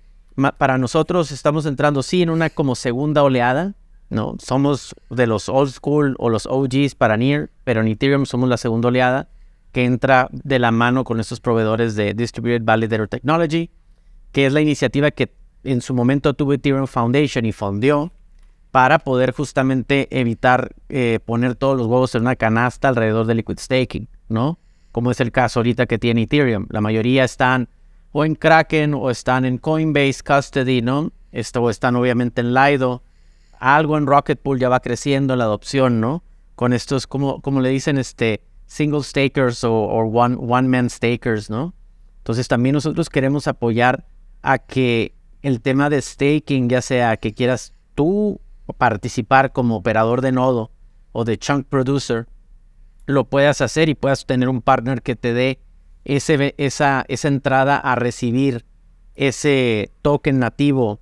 para 0.58 0.76
nosotros 0.76 1.32
estamos 1.32 1.64
entrando 1.64 2.02
sí 2.02 2.20
en 2.20 2.28
una 2.28 2.50
como 2.50 2.74
segunda 2.74 3.22
oleada, 3.22 3.76
¿no? 4.10 4.36
Somos 4.38 4.94
de 5.08 5.26
los 5.26 5.48
old 5.48 5.70
school 5.70 6.16
o 6.18 6.28
los 6.28 6.46
OGs 6.46 6.94
para 6.94 7.16
Near, 7.16 7.50
pero 7.64 7.80
en 7.80 7.88
Ethereum 7.88 8.26
somos 8.26 8.48
la 8.48 8.56
segunda 8.56 8.88
oleada 8.88 9.28
que 9.72 9.84
entra 9.84 10.28
de 10.32 10.58
la 10.58 10.72
mano 10.72 11.04
con 11.04 11.20
estos 11.20 11.40
proveedores 11.40 11.94
de 11.94 12.12
Distributed 12.12 12.62
Validator 12.62 13.08
Technology, 13.08 13.70
que 14.32 14.46
es 14.46 14.52
la 14.52 14.60
iniciativa 14.60 15.10
que 15.10 15.32
en 15.62 15.80
su 15.80 15.94
momento 15.94 16.34
tuvo 16.34 16.52
Ethereum 16.54 16.86
Foundation 16.86 17.46
y 17.46 17.52
fundió 17.52 18.12
para 18.70 18.98
poder 18.98 19.32
justamente 19.32 20.08
evitar 20.10 20.72
eh, 20.88 21.18
poner 21.24 21.54
todos 21.54 21.76
los 21.76 21.86
huevos 21.86 22.14
en 22.14 22.22
una 22.22 22.36
canasta 22.36 22.88
alrededor 22.88 23.26
de 23.26 23.34
liquid 23.34 23.58
staking, 23.58 24.08
¿no? 24.28 24.58
Como 24.92 25.10
es 25.10 25.20
el 25.20 25.32
caso 25.32 25.60
ahorita 25.60 25.86
que 25.86 25.98
tiene 25.98 26.22
Ethereum. 26.22 26.66
La 26.70 26.80
mayoría 26.80 27.24
están 27.24 27.68
o 28.12 28.24
en 28.24 28.34
Kraken 28.34 28.94
o 28.94 29.10
están 29.10 29.44
en 29.44 29.58
Coinbase 29.58 30.22
Custody, 30.24 30.82
¿no? 30.82 31.12
Esto, 31.32 31.62
o 31.62 31.70
están 31.70 31.96
obviamente 31.96 32.40
en 32.40 32.54
Lido. 32.54 33.02
Algo 33.60 33.96
en 33.98 34.06
Rocket 34.06 34.40
Pool 34.40 34.58
ya 34.58 34.68
va 34.68 34.80
creciendo 34.80 35.36
la 35.36 35.44
adopción, 35.44 36.00
¿no? 36.00 36.24
Con 36.56 36.72
estos, 36.72 37.06
como, 37.06 37.40
como 37.40 37.60
le 37.60 37.68
dicen, 37.68 37.98
este, 37.98 38.42
single 38.66 39.02
stakers 39.02 39.64
o, 39.64 39.72
one, 39.72 40.36
one 40.40 40.66
man 40.66 40.88
stakers, 40.88 41.50
¿no? 41.50 41.74
Entonces 42.18 42.48
también 42.48 42.74
nosotros 42.74 43.10
queremos 43.10 43.46
apoyar 43.48 44.06
a 44.42 44.58
que 44.58 45.14
el 45.42 45.60
tema 45.60 45.90
de 45.90 46.00
staking, 46.00 46.68
ya 46.68 46.80
sea 46.80 47.16
que 47.16 47.34
quieras 47.34 47.74
tú 47.94 48.40
participar 48.78 49.52
como 49.52 49.76
operador 49.76 50.20
de 50.20 50.32
nodo 50.32 50.70
o 51.12 51.24
de 51.24 51.36
chunk 51.36 51.66
producer, 51.66 52.28
lo 53.06 53.24
puedas 53.24 53.60
hacer 53.60 53.88
y 53.88 53.94
puedas 53.94 54.24
tener 54.24 54.48
un 54.48 54.62
partner 54.62 55.02
que 55.02 55.16
te 55.16 55.34
dé 55.34 55.60
esa, 56.04 57.04
esa 57.08 57.28
entrada 57.28 57.76
a 57.76 57.94
recibir 57.94 58.64
ese 59.16 59.92
token 60.02 60.38
nativo 60.38 61.00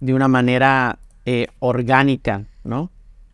de 0.00 0.14
una 0.14 0.28
manera 0.28 0.98
eh, 1.26 1.48
orgánica, 1.58 2.44
¿no? 2.64 2.90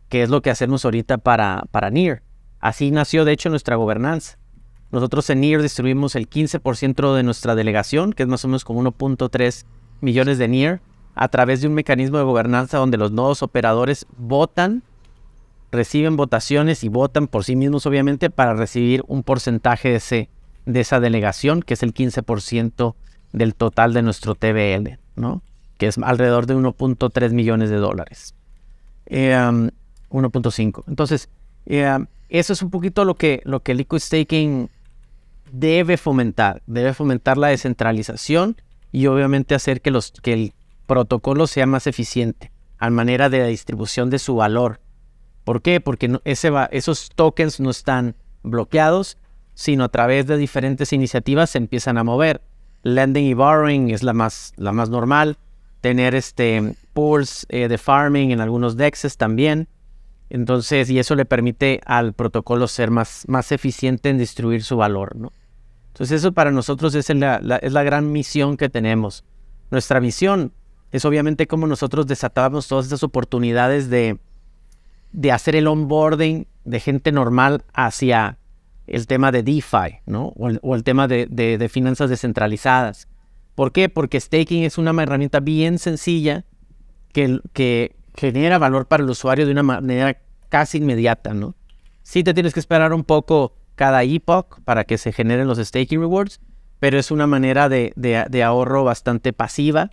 Que 0.09 0.23
es 0.23 0.29
lo 0.29 0.41
que 0.41 0.49
hacemos 0.49 0.85
ahorita 0.85 1.17
para, 1.17 1.63
para 1.71 1.89
NIR. 1.89 2.21
Así 2.59 2.91
nació, 2.91 3.25
de 3.25 3.31
hecho, 3.31 3.49
nuestra 3.49 3.75
gobernanza. 3.75 4.37
Nosotros 4.91 5.29
en 5.29 5.41
NIR 5.41 5.61
distribuimos 5.61 6.15
el 6.15 6.29
15% 6.29 7.15
de 7.15 7.23
nuestra 7.23 7.55
delegación, 7.55 8.13
que 8.13 8.23
es 8.23 8.29
más 8.29 8.43
o 8.43 8.49
menos 8.49 8.65
como 8.65 8.83
1.3 8.83 9.65
millones 10.01 10.37
de 10.37 10.47
NIR, 10.47 10.81
a 11.15 11.27
través 11.29 11.61
de 11.61 11.67
un 11.67 11.73
mecanismo 11.73 12.17
de 12.17 12.23
gobernanza 12.23 12.77
donde 12.77 12.97
los 12.97 13.11
nodos 13.11 13.41
operadores 13.41 14.05
votan, 14.17 14.83
reciben 15.71 16.17
votaciones 16.17 16.83
y 16.83 16.89
votan 16.89 17.27
por 17.27 17.43
sí 17.45 17.55
mismos, 17.55 17.85
obviamente, 17.85 18.29
para 18.29 18.53
recibir 18.53 19.03
un 19.07 19.23
porcentaje 19.23 19.89
de 19.89 19.95
ese, 19.95 20.29
de 20.65 20.79
esa 20.81 20.99
delegación, 20.99 21.61
que 21.61 21.73
es 21.73 21.83
el 21.83 21.93
15% 21.93 22.95
del 23.31 23.55
total 23.55 23.93
de 23.93 24.01
nuestro 24.01 24.35
TBL, 24.35 24.99
¿no? 25.15 25.41
Que 25.81 25.87
es 25.87 25.97
alrededor 25.97 26.45
de 26.45 26.55
1.3 26.55 27.31
millones 27.31 27.71
de 27.71 27.77
dólares. 27.77 28.35
1.5. 29.09 30.77
Um, 30.77 30.83
Entonces, 30.87 31.27
um, 31.65 32.05
eso 32.29 32.53
es 32.53 32.61
un 32.61 32.69
poquito 32.69 33.03
lo 33.03 33.15
que, 33.15 33.41
lo 33.45 33.61
que 33.61 33.73
Liquid 33.73 33.97
Staking 33.97 34.69
debe 35.51 35.97
fomentar. 35.97 36.61
Debe 36.67 36.93
fomentar 36.93 37.39
la 37.39 37.47
descentralización 37.47 38.57
y 38.91 39.07
obviamente 39.07 39.55
hacer 39.55 39.81
que, 39.81 39.89
los, 39.89 40.11
que 40.11 40.33
el 40.33 40.53
protocolo 40.85 41.47
sea 41.47 41.65
más 41.65 41.87
eficiente 41.87 42.51
a 42.77 42.91
manera 42.91 43.29
de 43.29 43.39
la 43.39 43.47
distribución 43.47 44.11
de 44.11 44.19
su 44.19 44.35
valor. 44.35 44.81
¿Por 45.43 45.63
qué? 45.63 45.81
Porque 45.81 46.19
esos 46.25 47.09
tokens 47.15 47.59
no 47.59 47.71
están 47.71 48.15
bloqueados 48.43 49.17
sino 49.55 49.83
a 49.83 49.89
través 49.89 50.27
de 50.27 50.37
diferentes 50.37 50.93
iniciativas 50.93 51.49
se 51.49 51.57
empiezan 51.57 51.97
a 51.97 52.03
mover. 52.03 52.41
Lending 52.83 53.25
y 53.25 53.33
borrowing 53.33 53.89
es 53.89 54.03
la 54.03 54.13
más, 54.13 54.53
la 54.57 54.71
más 54.71 54.91
normal. 54.91 55.37
Tener 55.81 56.15
este 56.15 56.75
pools 56.93 57.45
eh, 57.49 57.67
de 57.67 57.77
farming 57.77 58.31
en 58.31 58.41
algunos 58.41 58.77
dexes 58.77 59.17
también. 59.17 59.67
Entonces, 60.29 60.89
y 60.89 60.99
eso 60.99 61.15
le 61.15 61.25
permite 61.25 61.81
al 61.85 62.13
protocolo 62.13 62.67
ser 62.67 62.89
más, 62.89 63.25
más 63.27 63.51
eficiente 63.51 64.09
en 64.09 64.17
distribuir 64.17 64.63
su 64.63 64.77
valor, 64.77 65.15
¿no? 65.15 65.31
Entonces, 65.87 66.21
eso 66.21 66.31
para 66.31 66.51
nosotros 66.51 66.95
es 66.95 67.09
la, 67.09 67.37
es 67.61 67.73
la 67.73 67.83
gran 67.83 68.11
misión 68.11 68.55
que 68.55 68.69
tenemos. 68.69 69.25
Nuestra 69.71 69.99
misión 69.99 70.53
es 70.91 71.03
obviamente 71.03 71.47
cómo 71.47 71.67
nosotros 71.67 72.07
desatamos 72.07 72.67
todas 72.67 72.85
estas 72.85 73.03
oportunidades 73.03 73.89
de, 73.89 74.19
de 75.11 75.31
hacer 75.31 75.55
el 75.55 75.67
onboarding 75.67 76.47
de 76.63 76.79
gente 76.79 77.11
normal 77.11 77.63
hacia 77.73 78.37
el 78.87 79.07
tema 79.07 79.31
de 79.31 79.43
DeFi, 79.43 79.99
¿no? 80.05 80.33
O 80.35 80.75
el, 80.75 80.83
tema 80.83 81.07
de, 81.07 81.69
finanzas 81.71 82.09
descentralizadas. 82.09 83.07
¿Por 83.55 83.71
qué? 83.71 83.89
Porque 83.89 84.19
staking 84.19 84.63
es 84.63 84.77
una 84.77 84.91
herramienta 85.01 85.39
bien 85.39 85.77
sencilla 85.77 86.45
que, 87.13 87.39
que 87.53 87.95
genera 88.15 88.57
valor 88.57 88.87
para 88.87 89.03
el 89.03 89.09
usuario 89.09 89.45
de 89.45 89.51
una 89.51 89.63
manera 89.63 90.17
casi 90.49 90.77
inmediata, 90.77 91.33
¿no? 91.33 91.55
Sí 92.03 92.23
te 92.23 92.33
tienes 92.33 92.53
que 92.53 92.59
esperar 92.59 92.93
un 92.93 93.03
poco 93.03 93.55
cada 93.75 94.03
epoch 94.03 94.59
para 94.63 94.83
que 94.83 94.97
se 94.97 95.11
generen 95.11 95.47
los 95.47 95.57
staking 95.57 95.99
rewards, 95.99 96.39
pero 96.79 96.97
es 96.97 97.11
una 97.11 97.27
manera 97.27 97.69
de, 97.69 97.93
de, 97.95 98.43
ahorro 98.43 98.83
bastante 98.83 99.33
pasiva 99.33 99.91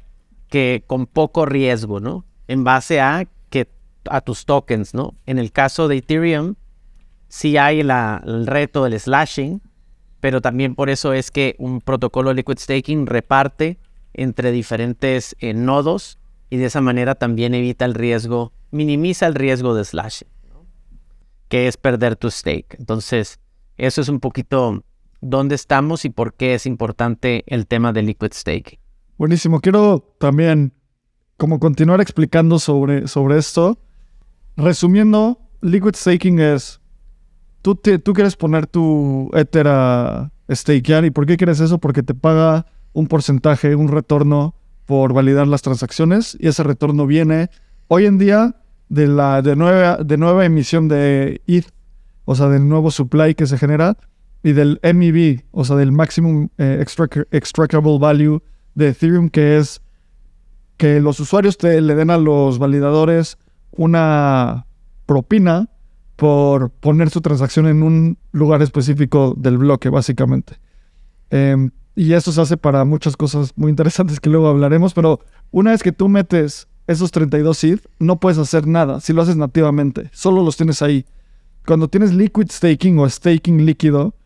que 0.49 0.85
con 0.87 1.07
poco 1.07 1.47
riesgo, 1.47 2.01
¿no? 2.01 2.25
En 2.49 2.65
base 2.65 3.01
a 3.01 3.29
que 3.51 3.69
a 4.09 4.21
tus 4.21 4.47
tokens, 4.47 4.95
¿no? 4.95 5.15
En 5.27 5.39
el 5.39 5.53
caso 5.53 5.87
de 5.87 5.99
Ethereum, 5.99 6.55
sí 7.29 7.57
hay 7.57 7.81
el 7.81 8.47
reto 8.47 8.85
del 8.85 8.99
slashing, 8.99 9.61
pero 10.21 10.41
también 10.41 10.75
por 10.75 10.91
eso 10.91 11.13
es 11.13 11.31
que 11.31 11.55
un 11.59 11.81
protocolo 11.81 12.33
liquid 12.33 12.59
staking 12.59 13.07
reparte 13.07 13.79
entre 14.15 14.51
diferentes 14.51 15.37
eh, 15.39 15.55
nodos 15.55 16.19
y 16.51 16.57
de 16.57 16.67
esa 16.67 16.81
manera 16.81 17.15
también 17.15 17.55
evita 17.55 17.85
el 17.85 17.95
riesgo, 17.95 18.53
minimiza 18.71 19.27
el 19.27 19.35
riesgo 19.35 19.75
de 19.75 19.85
slashing, 19.85 20.29
que 21.49 21.69
es 21.69 21.77
perder 21.77 22.17
tu 22.17 22.31
stake. 22.31 22.77
Entonces, 22.79 23.39
eso 23.77 24.01
es 24.01 24.09
un 24.09 24.21
poquito 24.21 24.83
dónde 25.21 25.55
estamos 25.55 26.05
y 26.05 26.11
por 26.11 26.35
qué 26.35 26.55
es 26.55 26.67
importante 26.67 27.45
el 27.47 27.67
tema 27.67 27.93
de 27.93 28.03
liquid 28.03 28.33
staking. 28.33 28.79
Buenísimo. 29.19 29.61
Quiero 29.61 30.15
también 30.19 30.73
como 31.37 31.61
continuar 31.61 32.01
explicando 32.01 32.59
sobre, 32.59 33.09
sobre 33.09 33.39
esto. 33.39 33.79
Resumiendo, 34.57 35.39
liquid 35.61 35.95
staking 35.95 36.41
es 36.41 36.78
tú, 37.75 38.13
quieres 38.13 38.37
poner 38.37 38.67
tu 38.67 39.31
Ether 39.35 39.69
a 39.69 40.31
stakear. 40.51 41.05
¿Y 41.05 41.11
por 41.11 41.27
qué 41.27 41.37
quieres 41.37 41.61
eso? 41.61 41.79
Porque 41.79 42.03
te 42.03 42.15
paga 42.15 42.67
un 42.93 43.07
porcentaje, 43.07 43.75
un 43.75 43.89
retorno 43.89 44.55
por 44.87 45.13
validar 45.13 45.47
las 45.47 45.63
transacciones 45.63 46.37
y 46.41 46.49
ese 46.49 46.63
retorno 46.63 47.07
viene 47.07 47.51
hoy 47.89 48.07
en 48.07 48.19
día 48.19 48.57
de 48.89 49.07
la 49.07 49.43
de 49.43 49.55
nueva, 49.55 49.99
de 49.99 50.17
nueva 50.17 50.47
emisión 50.47 50.89
de 50.89 51.43
ETH, 51.47 51.67
o 52.25 52.35
sea, 52.35 52.49
del 52.49 52.69
nuevo 52.69 52.91
supply 52.91 53.35
que 53.35 53.47
se 53.47 53.59
genera 53.59 53.99
y 54.43 54.53
del 54.53 54.81
MEV, 54.83 55.45
o 55.51 55.65
sea, 55.65 55.77
del 55.77 55.93
maximum 55.93 56.49
eh, 56.57 56.83
extractable 57.31 57.99
value 57.99 58.43
de 58.75 58.89
Ethereum, 58.89 59.29
que 59.29 59.59
es 59.59 59.83
que 60.79 61.01
los 61.01 61.21
usuarios 61.21 61.59
te, 61.59 61.81
le 61.81 61.95
den 61.95 62.11
a 62.11 62.17
los 62.17 62.59
validadores 62.59 63.37
una 63.73 64.67
propina 65.07 65.69
por 66.19 66.71
poner 66.71 67.11
su 67.11 67.21
transacción 67.21 67.69
en 67.69 67.85
un 67.85 68.19
lugar 68.33 68.61
específico 68.61 69.35
del 69.39 69.57
bloque, 69.57 69.89
básicamente. 69.89 70.59
Em, 71.31 71.71
y 71.95 72.15
eso 72.15 72.33
se 72.33 72.41
hace 72.41 72.57
para 72.57 72.85
muchas 72.85 73.17
cosas 73.17 73.53
muy 73.55 73.71
interesantes 73.71 74.19
que 74.19 74.29
luego 74.29 74.49
hablaremos, 74.49 74.95
pero 74.95 75.21
una 75.53 75.71
vez 75.71 75.81
que 75.81 75.93
tú 75.93 76.09
metes 76.09 76.67
esos 76.89 77.13
32 77.13 77.57
seed, 77.57 77.79
no 78.01 78.19
puedes 78.19 78.37
hacer 78.39 78.67
nada 78.67 78.99
si 78.99 79.13
lo 79.13 79.23
haces 79.23 79.37
nativamente, 79.37 80.11
solo 80.13 80.43
los 80.43 80.57
tienes 80.57 80.83
ahí. 80.83 81.07
Cuando 81.65 81.87
tienes 81.87 82.13
liquid 82.13 82.49
staking 82.51 82.99
o 82.99 83.09
staking 83.09 83.65
líquido, 83.65 84.17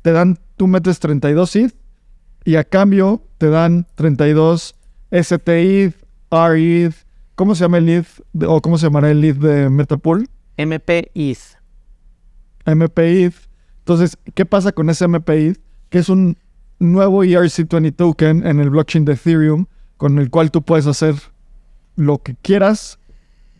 te 0.00 0.12
dan, 0.12 0.38
tú 0.56 0.68
metes 0.68 1.00
32 1.00 1.50
seed 1.50 1.72
y 2.46 2.56
a 2.56 2.64
cambio 2.64 3.22
te 3.36 3.50
dan 3.50 3.86
32 3.94 4.74
STETH, 5.12 5.94
RETH, 6.30 6.94
¿cómo 7.34 7.54
se 7.54 7.64
llama 7.64 7.76
el 7.76 7.90
ETH 7.90 8.08
o 8.46 8.62
cómo 8.62 8.78
se 8.78 8.86
llamará 8.86 9.10
el 9.10 9.22
ETH 9.22 9.36
de 9.36 9.68
Metapool? 9.68 10.26
MPETH. 10.66 11.58
MPETH. 12.66 13.34
Entonces, 13.78 14.18
¿qué 14.34 14.44
pasa 14.46 14.72
con 14.72 14.90
ese 14.90 15.08
MPETH? 15.08 15.58
Que 15.88 15.98
es 15.98 16.08
un 16.08 16.36
nuevo 16.78 17.24
ERC20 17.24 17.94
token 17.94 18.46
en 18.46 18.60
el 18.60 18.70
blockchain 18.70 19.04
de 19.04 19.12
Ethereum 19.12 19.66
con 19.96 20.18
el 20.18 20.30
cual 20.30 20.50
tú 20.50 20.62
puedes 20.62 20.86
hacer 20.86 21.14
lo 21.96 22.18
que 22.18 22.34
quieras 22.34 22.98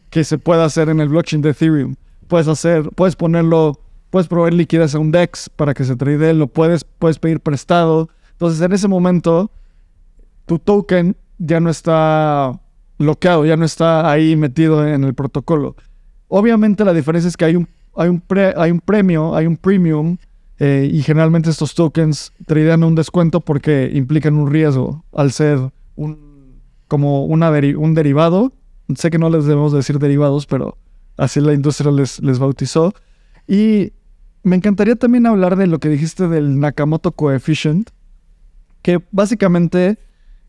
que 0.09 0.25
se 0.25 0.39
pueda 0.39 0.65
hacer 0.65 0.89
en 0.89 1.01
el 1.01 1.09
blockchain 1.09 1.43
de 1.43 1.51
Ethereum. 1.51 1.97
Puedes 2.29 2.49
hacer, 2.49 2.89
puedes 2.95 3.17
ponerlo, 3.17 3.81
puedes 4.11 4.27
proveer 4.27 4.55
liquidez 4.55 4.95
a 4.95 4.99
un 4.99 5.13
DEX 5.13 5.51
para 5.51 5.75
que 5.75 5.85
se 5.85 5.97
trade, 5.97 6.35
lo 6.35 6.47
puedes, 6.49 6.85
puedes 6.85 7.19
pedir 7.19 7.41
prestado. 7.41 8.09
Entonces, 8.33 8.61
en 8.63 8.73
ese 8.73 8.89
momento, 8.89 9.51
tu 10.47 10.59
token 10.59 11.17
ya 11.39 11.61
no 11.61 11.71
está 11.71 12.59
bloqueado, 12.99 13.45
ya 13.45 13.57
no 13.57 13.65
está 13.65 14.11
ahí 14.11 14.35
metido 14.37 14.87
en 14.87 15.05
el 15.05 15.15
protocolo. 15.15 15.77
Obviamente 16.33 16.85
la 16.85 16.95
diferencia 16.95 17.29
es 17.29 17.37
que 17.37 17.45
hay 17.45 17.57
un, 17.57 17.69
hay 17.97 18.09
un, 18.09 18.23
hay 18.57 18.71
un 18.71 18.81
premio, 18.81 19.35
hay 19.35 19.47
un 19.47 19.57
premium, 19.57 20.17
eh, 20.61 20.89
y 20.93 21.03
generalmente 21.03 21.51
estos 21.51 21.75
tokens 21.75 22.33
tradean 22.47 22.85
un 22.85 22.95
descuento 22.95 23.41
porque 23.41 23.91
implican 23.93 24.37
un 24.37 24.49
riesgo 24.49 25.05
al 25.13 25.33
ser 25.33 25.59
un, 25.97 26.61
como 26.87 27.25
un 27.25 27.95
derivado. 27.95 28.53
Sé 28.95 29.11
que 29.11 29.19
no 29.19 29.29
les 29.29 29.45
debemos 29.45 29.73
decir 29.73 29.99
derivados, 29.99 30.47
pero 30.47 30.79
así 31.17 31.41
la 31.41 31.53
industria 31.53 31.91
les, 31.91 32.21
les 32.21 32.39
bautizó. 32.39 32.95
Y 33.49 33.93
me 34.45 34.55
encantaría 34.55 34.95
también 34.95 35.27
hablar 35.27 35.57
de 35.57 35.67
lo 35.67 35.81
que 35.81 35.89
dijiste 35.89 36.29
del 36.29 36.61
Nakamoto 36.61 37.11
Coefficient, 37.11 37.91
que 38.83 39.03
básicamente 39.11 39.99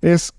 es 0.01 0.33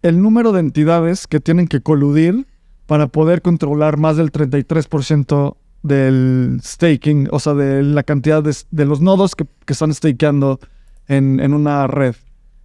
el 0.00 0.22
número 0.22 0.52
de 0.52 0.60
entidades 0.60 1.26
que 1.26 1.40
tienen 1.40 1.68
que 1.68 1.80
coludir 1.80 2.46
para 2.86 3.08
poder 3.08 3.42
controlar 3.42 3.96
más 3.96 4.16
del 4.16 4.32
33% 4.32 5.56
del 5.82 6.60
staking, 6.62 7.28
o 7.30 7.38
sea, 7.38 7.54
de 7.54 7.82
la 7.82 8.02
cantidad 8.02 8.42
de, 8.42 8.84
los 8.84 9.00
nodos 9.00 9.34
que, 9.34 9.46
están 9.66 9.92
stakeando 9.92 10.60
en, 11.06 11.52
una 11.52 11.86
red. 11.86 12.14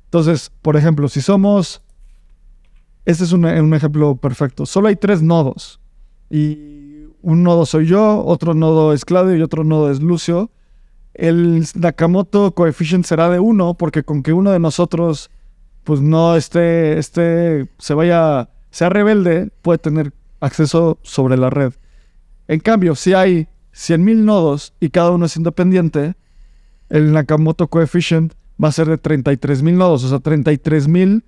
Entonces, 0.05 0.51
por 0.61 0.75
ejemplo, 0.75 1.07
si 1.07 1.21
somos... 1.21 1.81
Este 3.03 3.23
es 3.23 3.31
un, 3.31 3.45
ejemplo 3.73 4.15
perfecto. 4.15 4.65
Solo 4.65 4.87
hay 4.87 4.95
tres 4.95 5.23
nodos. 5.23 5.79
Y 6.29 7.05
un 7.21 7.43
nodo 7.43 7.65
soy 7.65 7.87
yo, 7.87 8.23
otro 8.23 8.53
nodo 8.53 8.93
es 8.93 9.05
Claudio 9.05 9.35
y 9.35 9.41
otro 9.41 9.63
nodo 9.63 9.91
es 9.91 10.01
Lucio. 10.01 10.51
El 11.13 11.65
Nakamoto 11.75 12.53
coefficient 12.53 13.05
será 13.05 13.29
de 13.29 13.39
uno 13.39 13.73
porque 13.73 14.03
con 14.03 14.23
que 14.23 14.33
uno 14.33 14.51
de 14.51 14.59
nosotros 14.59 15.29
pues 15.83 15.99
no 15.99 16.35
esté, 16.35 16.97
esté, 16.99 17.67
se 17.79 17.93
vaya, 17.93 18.49
sea 18.71 18.89
rebelde, 18.89 19.51
puede 19.61 19.77
tener 19.77 20.13
acceso 20.39 20.97
sobre 21.03 21.37
la 21.37 21.49
red. 21.49 21.73
En 22.47 22.59
cambio, 22.59 22.95
si 22.95 23.13
hay 23.13 23.47
100.000 23.73 24.17
nodos 24.17 24.73
y 24.79 24.89
cada 24.89 25.11
uno 25.11 25.25
es 25.25 25.37
independiente, 25.37 26.15
el 26.89 27.13
Nakamoto 27.13 27.67
coefficient 27.67 28.33
va 28.61 28.69
a 28.69 28.71
ser 28.71 28.87
de 28.87 29.01
33.000 29.01 29.73
nodos, 29.73 30.03
o 30.03 30.09
sea, 30.09 30.19
33.000 30.19 31.23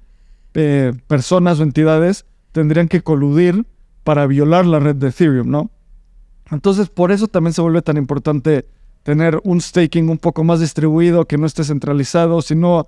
eh, 0.55 0.93
personas 1.07 1.59
o 1.59 1.63
entidades 1.63 2.25
tendrían 2.51 2.87
que 2.87 3.01
coludir 3.01 3.65
para 4.03 4.27
violar 4.27 4.65
la 4.65 4.79
red 4.79 4.95
de 4.95 5.07
Ethereum, 5.07 5.49
¿no? 5.49 5.71
Entonces, 6.51 6.89
por 6.89 7.11
eso 7.11 7.27
también 7.27 7.53
se 7.53 7.61
vuelve 7.61 7.81
tan 7.81 7.97
importante 7.97 8.67
tener 9.03 9.39
un 9.43 9.61
staking 9.61 10.09
un 10.09 10.17
poco 10.17 10.43
más 10.43 10.59
distribuido, 10.59 11.25
que 11.25 11.37
no 11.37 11.45
esté 11.45 11.63
centralizado, 11.63 12.41
sino 12.41 12.87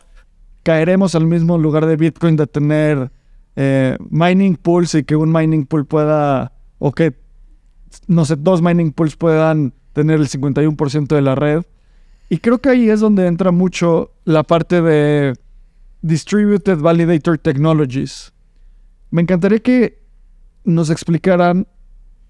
caeremos 0.63 1.15
al 1.15 1.25
mismo 1.25 1.57
lugar 1.57 1.85
de 1.85 1.95
Bitcoin 1.95 2.35
de 2.35 2.47
tener 2.47 3.11
eh, 3.55 3.97
mining 4.09 4.55
pools 4.55 4.95
y 4.95 5.03
que 5.03 5.15
un 5.15 5.31
mining 5.31 5.65
pool 5.65 5.85
pueda, 5.85 6.53
o 6.79 6.91
que, 6.91 7.15
no 8.07 8.25
sé, 8.25 8.35
dos 8.35 8.61
mining 8.61 8.91
pools 8.91 9.15
puedan 9.15 9.73
tener 9.93 10.19
el 10.19 10.27
51% 10.27 11.07
de 11.07 11.21
la 11.21 11.35
red. 11.35 11.63
Y 12.29 12.39
creo 12.39 12.59
que 12.59 12.69
ahí 12.69 12.89
es 12.89 12.99
donde 12.99 13.27
entra 13.27 13.51
mucho 13.51 14.11
la 14.25 14.43
parte 14.43 14.81
de 14.81 15.35
Distributed 16.01 16.79
Validator 16.79 17.37
Technologies. 17.37 18.33
Me 19.11 19.21
encantaría 19.21 19.59
que 19.59 20.03
nos 20.63 20.89
explicaran 20.89 21.67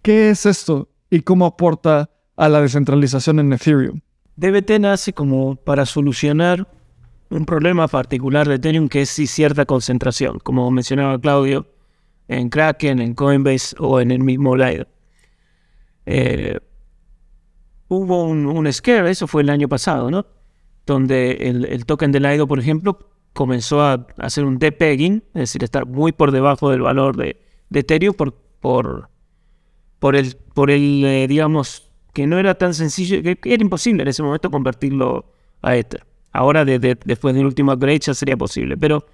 qué 0.02 0.30
es 0.30 0.46
esto 0.46 0.90
y 1.10 1.22
cómo 1.22 1.46
aporta 1.46 2.10
a 2.36 2.50
la 2.50 2.62
descentralización 2.62 3.40
en 3.40 3.54
Ethereum. 3.54 4.02
DBT 4.36 4.80
nace 4.80 5.14
como 5.14 5.56
para 5.56 5.86
solucionar 5.86 6.68
un 7.30 7.46
problema 7.46 7.88
particular 7.88 8.48
de 8.48 8.56
Ethereum 8.56 8.88
que 8.88 9.02
es 9.02 9.10
cierta 9.10 9.66
concentración, 9.66 10.40
como 10.40 10.70
mencionaba 10.72 11.20
Claudio, 11.20 11.68
en 12.28 12.50
Kraken, 12.50 13.00
en 13.00 13.14
Coinbase 13.14 13.76
o 13.80 14.00
en 14.00 14.12
el 14.12 14.20
mismo 14.20 14.56
Lido. 14.56 14.88
Eh, 16.06 16.60
hubo 17.88 18.24
un, 18.24 18.46
un, 18.46 18.72
scare, 18.72 19.10
eso 19.10 19.28
fue 19.28 19.42
el 19.42 19.50
año 19.50 19.68
pasado, 19.68 20.10
¿no? 20.10 20.26
Donde 20.86 21.32
el, 21.32 21.86
token 21.86 22.12
de 22.12 22.20
Lido, 22.20 22.48
por 22.48 22.60
ejemplo, 22.60 23.12
comenzó 23.34 23.82
a 23.82 24.08
hacer 24.18 24.46
un 24.46 24.60
depegging, 24.60 25.24
es 25.34 25.42
decir, 25.42 25.64
estar 25.64 25.86
muy 25.86 26.12
por 26.12 26.32
debajo 26.32 26.70
del 26.70 26.82
valor 26.82 27.18
de, 27.18 27.42
Ethereum 27.74 28.16
por 28.16 28.34
el, 30.16 30.38
por 30.54 30.72
el 30.72 31.06
eh, 31.06 31.28
digamos, 31.28 31.92
que 32.14 32.28
no 32.28 32.40
era 32.40 32.56
tan 32.56 32.74
sencillo, 32.74 33.22
que, 33.22 33.38
era 33.44 33.62
imposible 33.62 34.04
en 34.04 34.08
ese 34.08 34.24
momento 34.24 34.50
convertirlo 34.50 35.26
a 35.62 35.76
Ether. 35.76 36.06
Ahora, 36.36 36.66
después 36.66 37.34
del 37.34 37.46
último 37.46 37.72
upgrade, 37.72 38.00
ya 38.00 38.14
sería 38.14 38.36
posible. 38.36 38.76
Pero 38.78 39.06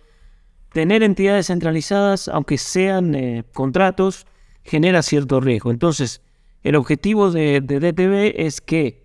tener 0.74 1.04
entidades 1.04 1.48
centralizadas, 1.48 2.28
aunque 2.28 2.58
sean 2.58 3.14
eh, 3.14 3.44
contratos, 3.54 4.26
genera 4.64 5.02
cierto 5.04 5.40
riesgo. 5.40 5.72
Entonces, 5.72 6.22
el 6.64 6.76
objetivo 6.76 7.32
de, 7.32 7.62
DTV 7.62 8.34
es 8.46 8.62
que 8.62 9.02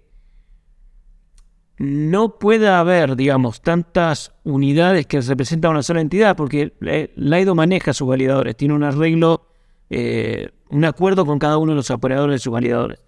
no 1.78 2.38
pueda 2.38 2.80
haber, 2.80 3.16
digamos, 3.16 3.60
tantas 3.60 4.32
unidades 4.44 5.06
que 5.06 5.20
representan 5.20 5.72
una 5.72 5.82
sola 5.82 6.00
entidad, 6.00 6.36
porque 6.36 6.72
eh, 6.80 7.12
Laido 7.16 7.54
maneja 7.54 7.92
sus 7.92 8.08
validadores, 8.08 8.56
tiene 8.56 8.72
un 8.72 8.82
arreglo, 8.82 9.46
eh, 9.90 10.50
un 10.70 10.86
acuerdo 10.86 11.26
con 11.26 11.38
cada 11.38 11.58
uno 11.58 11.72
de 11.72 11.76
los 11.76 11.90
operadores 11.90 12.36
de 12.36 12.38
sus 12.38 12.52
validadores. 12.52 13.02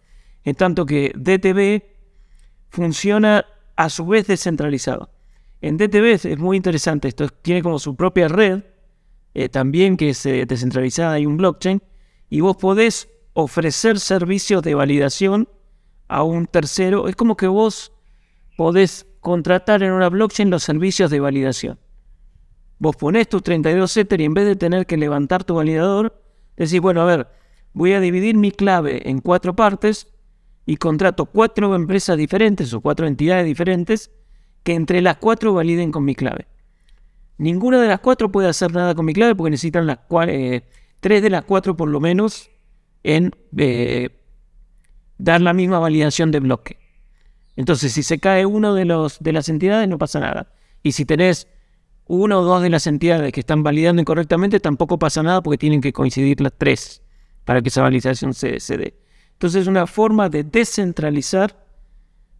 En 0.44 0.54
tanto 0.54 0.84
que 0.84 1.12
DTV 1.14 1.82
funciona 2.68 3.46
a 3.78 3.88
su 3.90 4.04
vez 4.04 4.26
descentralizado. 4.26 5.08
En 5.60 5.76
DTV 5.76 6.26
es 6.26 6.38
muy 6.38 6.56
interesante, 6.56 7.06
esto 7.06 7.28
tiene 7.28 7.62
como 7.62 7.78
su 7.78 7.94
propia 7.94 8.26
red, 8.26 8.64
eh, 9.34 9.48
también 9.48 9.96
que 9.96 10.10
es 10.10 10.26
eh, 10.26 10.46
descentralizada 10.46 11.20
y 11.20 11.26
un 11.26 11.36
blockchain, 11.36 11.80
y 12.28 12.40
vos 12.40 12.56
podés 12.56 13.08
ofrecer 13.34 14.00
servicios 14.00 14.62
de 14.64 14.74
validación 14.74 15.48
a 16.08 16.24
un 16.24 16.48
tercero. 16.48 17.06
Es 17.06 17.14
como 17.14 17.36
que 17.36 17.46
vos 17.46 17.92
podés 18.56 19.06
contratar 19.20 19.84
en 19.84 19.92
una 19.92 20.08
blockchain 20.08 20.50
los 20.50 20.64
servicios 20.64 21.08
de 21.12 21.20
validación. 21.20 21.78
Vos 22.80 22.96
ponés 22.96 23.28
tus 23.28 23.44
32 23.44 23.96
Ether 23.96 24.20
y 24.20 24.24
en 24.24 24.34
vez 24.34 24.46
de 24.46 24.56
tener 24.56 24.86
que 24.86 24.96
levantar 24.96 25.44
tu 25.44 25.54
validador, 25.54 26.20
decís, 26.56 26.80
bueno, 26.80 27.02
a 27.02 27.04
ver, 27.04 27.28
voy 27.74 27.92
a 27.92 28.00
dividir 28.00 28.36
mi 28.36 28.50
clave 28.50 29.08
en 29.08 29.20
cuatro 29.20 29.54
partes 29.54 30.08
y 30.68 30.76
contrato 30.76 31.24
cuatro 31.24 31.74
empresas 31.74 32.18
diferentes 32.18 32.74
o 32.74 32.82
cuatro 32.82 33.06
entidades 33.06 33.46
diferentes 33.46 34.10
que 34.62 34.74
entre 34.74 35.00
las 35.00 35.16
cuatro 35.16 35.54
validen 35.54 35.90
con 35.90 36.04
mi 36.04 36.14
clave. 36.14 36.46
Ninguna 37.38 37.80
de 37.80 37.88
las 37.88 38.00
cuatro 38.00 38.30
puede 38.30 38.50
hacer 38.50 38.74
nada 38.74 38.94
con 38.94 39.06
mi 39.06 39.14
clave 39.14 39.34
porque 39.34 39.52
necesitan 39.52 39.86
las 39.86 40.00
eh, 40.26 40.60
tres 41.00 41.22
de 41.22 41.30
las 41.30 41.44
cuatro 41.44 41.74
por 41.74 41.88
lo 41.88 42.00
menos 42.00 42.50
en 43.02 43.30
eh, 43.56 44.10
dar 45.16 45.40
la 45.40 45.54
misma 45.54 45.78
validación 45.78 46.30
de 46.32 46.40
bloque. 46.40 46.76
Entonces, 47.56 47.94
si 47.94 48.02
se 48.02 48.18
cae 48.18 48.44
uno 48.44 48.74
de, 48.74 48.84
los, 48.84 49.20
de 49.20 49.32
las 49.32 49.48
entidades, 49.48 49.88
no 49.88 49.96
pasa 49.96 50.20
nada. 50.20 50.52
Y 50.82 50.92
si 50.92 51.06
tenés 51.06 51.48
uno 52.04 52.40
o 52.40 52.44
dos 52.44 52.60
de 52.60 52.68
las 52.68 52.86
entidades 52.86 53.32
que 53.32 53.40
están 53.40 53.62
validando 53.62 54.02
incorrectamente, 54.02 54.60
tampoco 54.60 54.98
pasa 54.98 55.22
nada 55.22 55.42
porque 55.42 55.56
tienen 55.56 55.80
que 55.80 55.94
coincidir 55.94 56.42
las 56.42 56.52
tres 56.58 57.00
para 57.46 57.62
que 57.62 57.70
esa 57.70 57.80
validación 57.80 58.34
se 58.34 58.58
dé. 58.76 59.07
Entonces 59.38 59.62
es 59.62 59.68
una 59.68 59.86
forma 59.86 60.28
de 60.28 60.42
descentralizar 60.42 61.64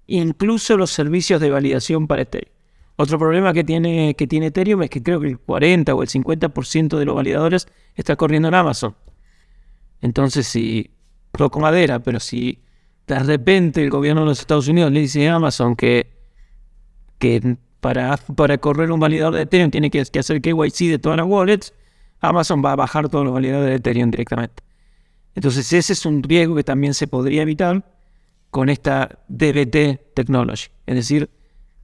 incluso 0.09 0.77
los 0.77 0.91
servicios 0.91 1.41
de 1.41 1.49
validación 1.49 2.09
para 2.09 2.23
Ethereum. 2.23 2.53
Otro 2.97 3.21
problema 3.21 3.53
que 3.53 3.63
tiene, 3.63 4.17
que 4.17 4.27
tiene 4.27 4.47
Ethereum 4.47 4.83
es 4.83 4.91
que 4.91 5.01
creo 5.01 5.21
que 5.21 5.29
el 5.29 5.39
40 5.39 5.95
o 5.95 6.03
el 6.03 6.09
50% 6.09 6.99
de 6.99 7.05
los 7.05 7.15
validadores 7.15 7.69
está 7.95 8.17
corriendo 8.17 8.49
en 8.49 8.55
Amazon. 8.55 8.97
Entonces, 10.01 10.49
si 10.49 10.91
toco 11.31 11.61
madera, 11.61 12.01
pero 12.01 12.19
si 12.19 12.65
de 13.07 13.21
repente 13.21 13.81
el 13.81 13.91
gobierno 13.91 14.23
de 14.23 14.27
los 14.27 14.41
Estados 14.41 14.67
Unidos 14.67 14.91
le 14.91 14.99
dice 14.99 15.29
a 15.29 15.37
Amazon 15.37 15.77
que, 15.77 16.11
que 17.21 17.59
para, 17.79 18.17
para 18.17 18.59
correr 18.59 18.91
un 18.91 18.99
validador 18.99 19.37
de 19.37 19.43
Ethereum 19.43 19.71
tiene 19.71 19.89
que, 19.89 20.05
que 20.05 20.19
hacer 20.19 20.43
KYC 20.43 20.91
de 20.91 20.99
todas 20.99 21.17
las 21.17 21.29
wallets, 21.29 21.73
Amazon 22.19 22.61
va 22.65 22.73
a 22.73 22.77
bajar 22.77 23.09
todos 23.09 23.25
los 23.25 23.35
validadores 23.35 23.71
de 23.71 23.77
Ethereum 23.77 24.11
directamente. 24.11 24.65
Entonces 25.39 25.73
ese 25.73 25.93
es 25.93 26.05
un 26.05 26.21
riesgo 26.21 26.57
que 26.57 26.65
también 26.65 26.95
se 26.95 27.07
podría 27.07 27.43
evitar 27.43 27.85
con 28.51 28.69
esta 28.69 29.21
DBT 29.29 30.13
technology. 30.13 30.65
Es 30.85 30.97
decir, 30.97 31.31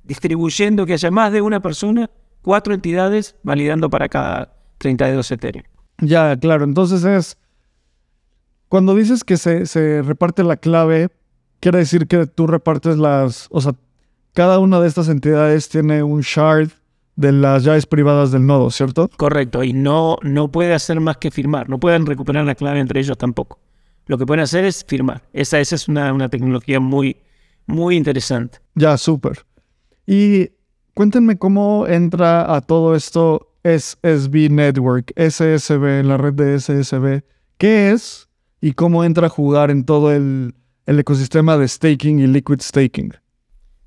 distribuyendo 0.02 0.84
que 0.86 0.94
haya 0.94 1.12
más 1.12 1.32
de 1.32 1.40
una 1.40 1.62
persona, 1.62 2.10
cuatro 2.42 2.74
entidades 2.74 3.36
validando 3.44 3.88
para 3.88 4.08
cada 4.08 4.56
32 4.78 5.30
Ethereum. 5.30 5.64
Ya, 5.98 6.36
claro. 6.36 6.64
Entonces 6.64 7.04
es 7.04 7.38
cuando 8.68 8.96
dices 8.96 9.22
que 9.22 9.36
se, 9.36 10.02
reparte 10.02 10.42
la 10.42 10.56
clave, 10.56 11.10
quiere 11.60 11.78
decir 11.78 12.08
que 12.08 12.26
tú 12.26 12.48
repartes 12.48 12.98
las, 12.98 13.46
o 13.52 13.60
sea, 13.60 13.76
cada 14.32 14.58
una 14.58 14.80
de 14.80 14.88
estas 14.88 15.08
entidades 15.08 15.68
tiene 15.68 16.02
un 16.02 16.22
shard 16.22 16.70
de 17.16 17.32
las 17.32 17.64
llaves 17.64 17.86
privadas 17.86 18.32
del 18.32 18.46
nodo, 18.46 18.70
¿cierto? 18.70 19.08
Correcto, 19.16 19.62
y 19.62 19.72
no, 19.72 20.18
no 20.22 20.50
puede 20.50 20.74
hacer 20.74 21.00
más 21.00 21.16
que 21.18 21.30
firmar, 21.30 21.68
no 21.68 21.78
pueden 21.78 22.06
recuperar 22.06 22.44
la 22.44 22.54
clave 22.54 22.80
entre 22.80 23.00
ellos 23.00 23.16
tampoco. 23.16 23.58
Lo 24.06 24.18
que 24.18 24.26
pueden 24.26 24.42
hacer 24.42 24.64
es 24.64 24.84
firmar. 24.86 25.22
Esa, 25.32 25.60
esa 25.60 25.76
es 25.76 25.88
una, 25.88 26.12
una 26.12 26.28
tecnología 26.28 26.78
muy, 26.78 27.16
muy 27.66 27.96
interesante. 27.96 28.58
Ya, 28.74 28.98
súper. 28.98 29.46
Y 30.06 30.50
cuéntenme 30.92 31.38
cómo 31.38 31.86
entra 31.86 32.54
a 32.54 32.60
todo 32.60 32.94
esto 32.94 33.48
SSB 33.62 34.50
Network, 34.50 35.12
SSB, 35.16 36.04
la 36.04 36.18
red 36.18 36.34
de 36.34 36.60
SSB. 36.60 37.22
¿Qué 37.56 37.92
es? 37.92 38.28
y 38.64 38.72
cómo 38.72 39.04
entra 39.04 39.26
a 39.26 39.28
jugar 39.28 39.70
en 39.70 39.84
todo 39.84 40.10
el, 40.10 40.54
ecosistema 40.86 41.58
de 41.58 41.68
staking 41.68 42.20
y 42.20 42.26
liquid 42.26 42.62
staking. 42.62 43.12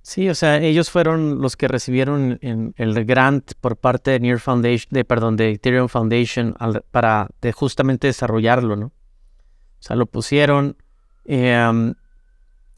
Sí, 0.07 0.29
o 0.29 0.35
sea, 0.35 0.61
ellos 0.61 0.89
fueron 0.89 1.41
los 1.41 1.57
que 1.57 1.67
recibieron 1.67 2.39
el 2.41 3.05
grant 3.05 3.51
por 3.59 3.75
parte 3.75 4.11
de 4.11 4.21
Near 4.21 4.39
Foundation, 4.39 4.87
de 4.91 5.03
perdón, 5.03 5.35
de 5.35 5.51
Ethereum 5.51 5.89
Foundation 5.89 6.55
para 6.91 7.27
justamente 7.53 8.07
desarrollarlo, 8.07 8.77
¿no? 8.77 8.85
O 8.85 9.81
sea, 9.81 9.97
lo 9.97 10.05
pusieron. 10.05 10.77
Em, 11.25 11.93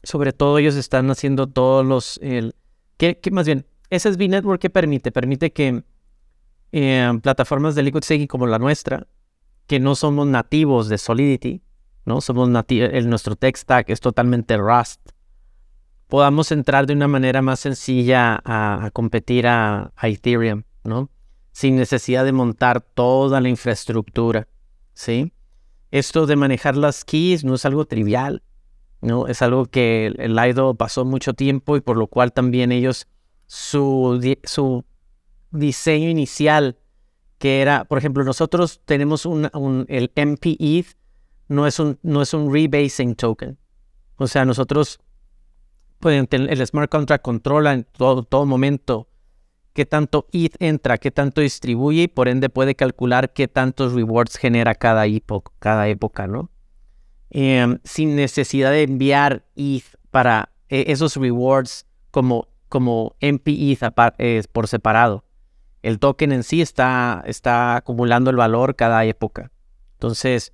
sobre 0.02 0.32
todo 0.32 0.58
ellos 0.58 0.74
están 0.74 1.08
haciendo 1.08 1.46
todos 1.46 1.86
los, 1.86 2.18
el, 2.20 2.56
¿qué, 2.96 3.16
más 3.30 3.46
bien? 3.46 3.64
SSB 3.92 4.28
Network 4.28 4.60
¿qué 4.60 4.68
permite? 4.68 5.12
Permite 5.12 5.52
que 5.52 5.84
em, 6.72 7.20
plataformas 7.20 7.76
de 7.76 7.84
liquid 7.84 8.02
staking 8.02 8.26
como 8.26 8.48
la 8.48 8.58
nuestra, 8.58 9.06
que 9.68 9.78
no 9.78 9.94
somos 9.94 10.26
nativos 10.26 10.88
de 10.88 10.98
Solidity, 10.98 11.62
¿no? 12.04 12.22
Somos 12.22 12.48
nativos, 12.48 12.90
nuestro 13.06 13.36
tech 13.36 13.56
stack 13.56 13.88
es 13.90 14.00
totalmente 14.00 14.56
Rust. 14.56 15.12
Podamos 16.10 16.50
entrar 16.50 16.86
de 16.86 16.92
una 16.92 17.06
manera 17.06 17.40
más 17.40 17.60
sencilla 17.60 18.40
a, 18.44 18.90
competir 18.92 19.46
a, 19.46 19.92
Ethereum, 20.02 20.64
¿no? 20.82 21.08
Sin 21.52 21.76
necesidad 21.76 22.24
de 22.24 22.32
montar 22.32 22.80
toda 22.80 23.40
la 23.40 23.48
infraestructura, 23.48 24.48
¿sí? 24.92 25.32
Esto 25.92 26.26
de 26.26 26.34
manejar 26.34 26.76
las 26.76 27.04
keys 27.04 27.44
no 27.44 27.54
es 27.54 27.64
algo 27.64 27.84
trivial, 27.84 28.42
¿no? 29.00 29.28
Es 29.28 29.40
algo 29.40 29.66
que 29.66 30.06
el 30.06 30.34
Lido 30.34 30.74
pasó 30.74 31.04
mucho 31.04 31.32
tiempo 31.34 31.76
y 31.76 31.80
por 31.80 31.96
lo 31.96 32.08
cual 32.08 32.32
también 32.32 32.72
ellos, 32.72 33.06
su, 33.46 34.36
su 34.42 34.84
diseño 35.52 36.08
inicial, 36.08 36.76
que 37.38 37.60
era, 37.60 37.84
por 37.84 37.98
ejemplo, 37.98 38.24
nosotros 38.24 38.80
tenemos 38.84 39.26
un, 39.26 39.48
el 39.88 40.10
MPE, 40.16 40.86
no 41.46 41.68
es 41.68 41.78
un, 41.78 42.00
no 42.02 42.20
es 42.20 42.34
un 42.34 42.52
rebasing 42.52 43.14
token. 43.14 43.58
O 44.16 44.26
sea, 44.26 44.44
nosotros, 44.44 44.98
pues, 46.00 46.26
el 46.30 46.66
smart 46.66 46.90
contract 46.90 47.22
controla 47.22 47.74
en 47.74 47.84
todo, 47.84 48.46
momento 48.46 49.08
qué 49.74 49.86
tanto 49.86 50.26
ETH 50.32 50.56
entra, 50.58 50.98
qué 50.98 51.10
tanto 51.10 51.42
distribuye 51.42 52.02
y 52.02 52.08
por 52.08 52.28
ende 52.28 52.48
puede 52.48 52.74
calcular 52.74 53.32
qué 53.32 53.48
tantos 53.48 53.92
rewards 53.92 54.36
genera 54.36 54.74
cada, 54.74 55.06
época, 55.06 56.26
¿no? 56.26 56.50
Em, 57.30 57.78
sin 57.84 58.16
necesidad 58.16 58.72
de 58.72 58.82
enviar 58.82 59.44
ETH 59.54 59.84
para 60.10 60.50
e, 60.68 60.86
esos 60.88 61.16
rewards 61.16 61.86
como, 62.10 62.48
como 62.68 63.14
MP-ETH 63.20 63.82
eh, 64.18 64.42
por 64.50 64.66
separado. 64.66 65.24
El 65.82 65.98
token 65.98 66.32
en 66.32 66.42
sí 66.42 66.60
está, 66.60 67.22
está 67.26 67.76
acumulando 67.76 68.30
el 68.30 68.36
valor 68.36 68.74
cada 68.74 69.04
época. 69.04 69.50
Entonces, 69.92 70.52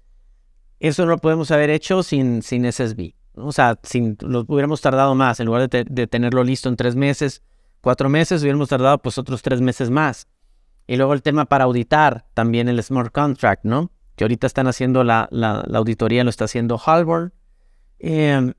eso 0.80 1.04
no 1.04 1.12
lo 1.12 1.18
podemos 1.18 1.50
haber 1.50 1.70
hecho 1.70 2.02
sin, 2.02 2.42
sin 2.42 2.70
SSB. 2.70 3.14
O 3.36 3.52
sea, 3.52 3.78
sin, 3.82 4.16
lo 4.20 4.44
hubiéramos 4.48 4.80
tardado 4.80 5.14
más. 5.14 5.40
En 5.40 5.46
lugar 5.46 5.68
de, 5.68 6.06
tenerlo 6.06 6.42
listo 6.42 6.68
en 6.68 6.76
tres 6.76 6.96
meses, 6.96 7.42
cuatro 7.80 8.08
meses, 8.08 8.42
hubiéramos 8.42 8.68
tardado 8.68 8.98
pues 8.98 9.18
otros 9.18 9.42
tres 9.42 9.60
meses 9.60 9.90
más. 9.90 10.26
Y 10.86 10.96
luego 10.96 11.12
el 11.12 11.22
tema 11.22 11.44
para 11.44 11.64
auditar, 11.64 12.26
también 12.34 12.68
el 12.68 12.82
Smart 12.82 13.12
Contract, 13.12 13.64
¿no? 13.64 13.90
Que 14.14 14.24
ahorita 14.24 14.46
están 14.46 14.66
haciendo 14.66 15.04
la, 15.04 15.28
auditoría, 15.74 16.24
lo 16.24 16.30
está 16.30 16.44
haciendo 16.44 16.80
Halborn. 16.84 17.32
Em, 17.98 18.54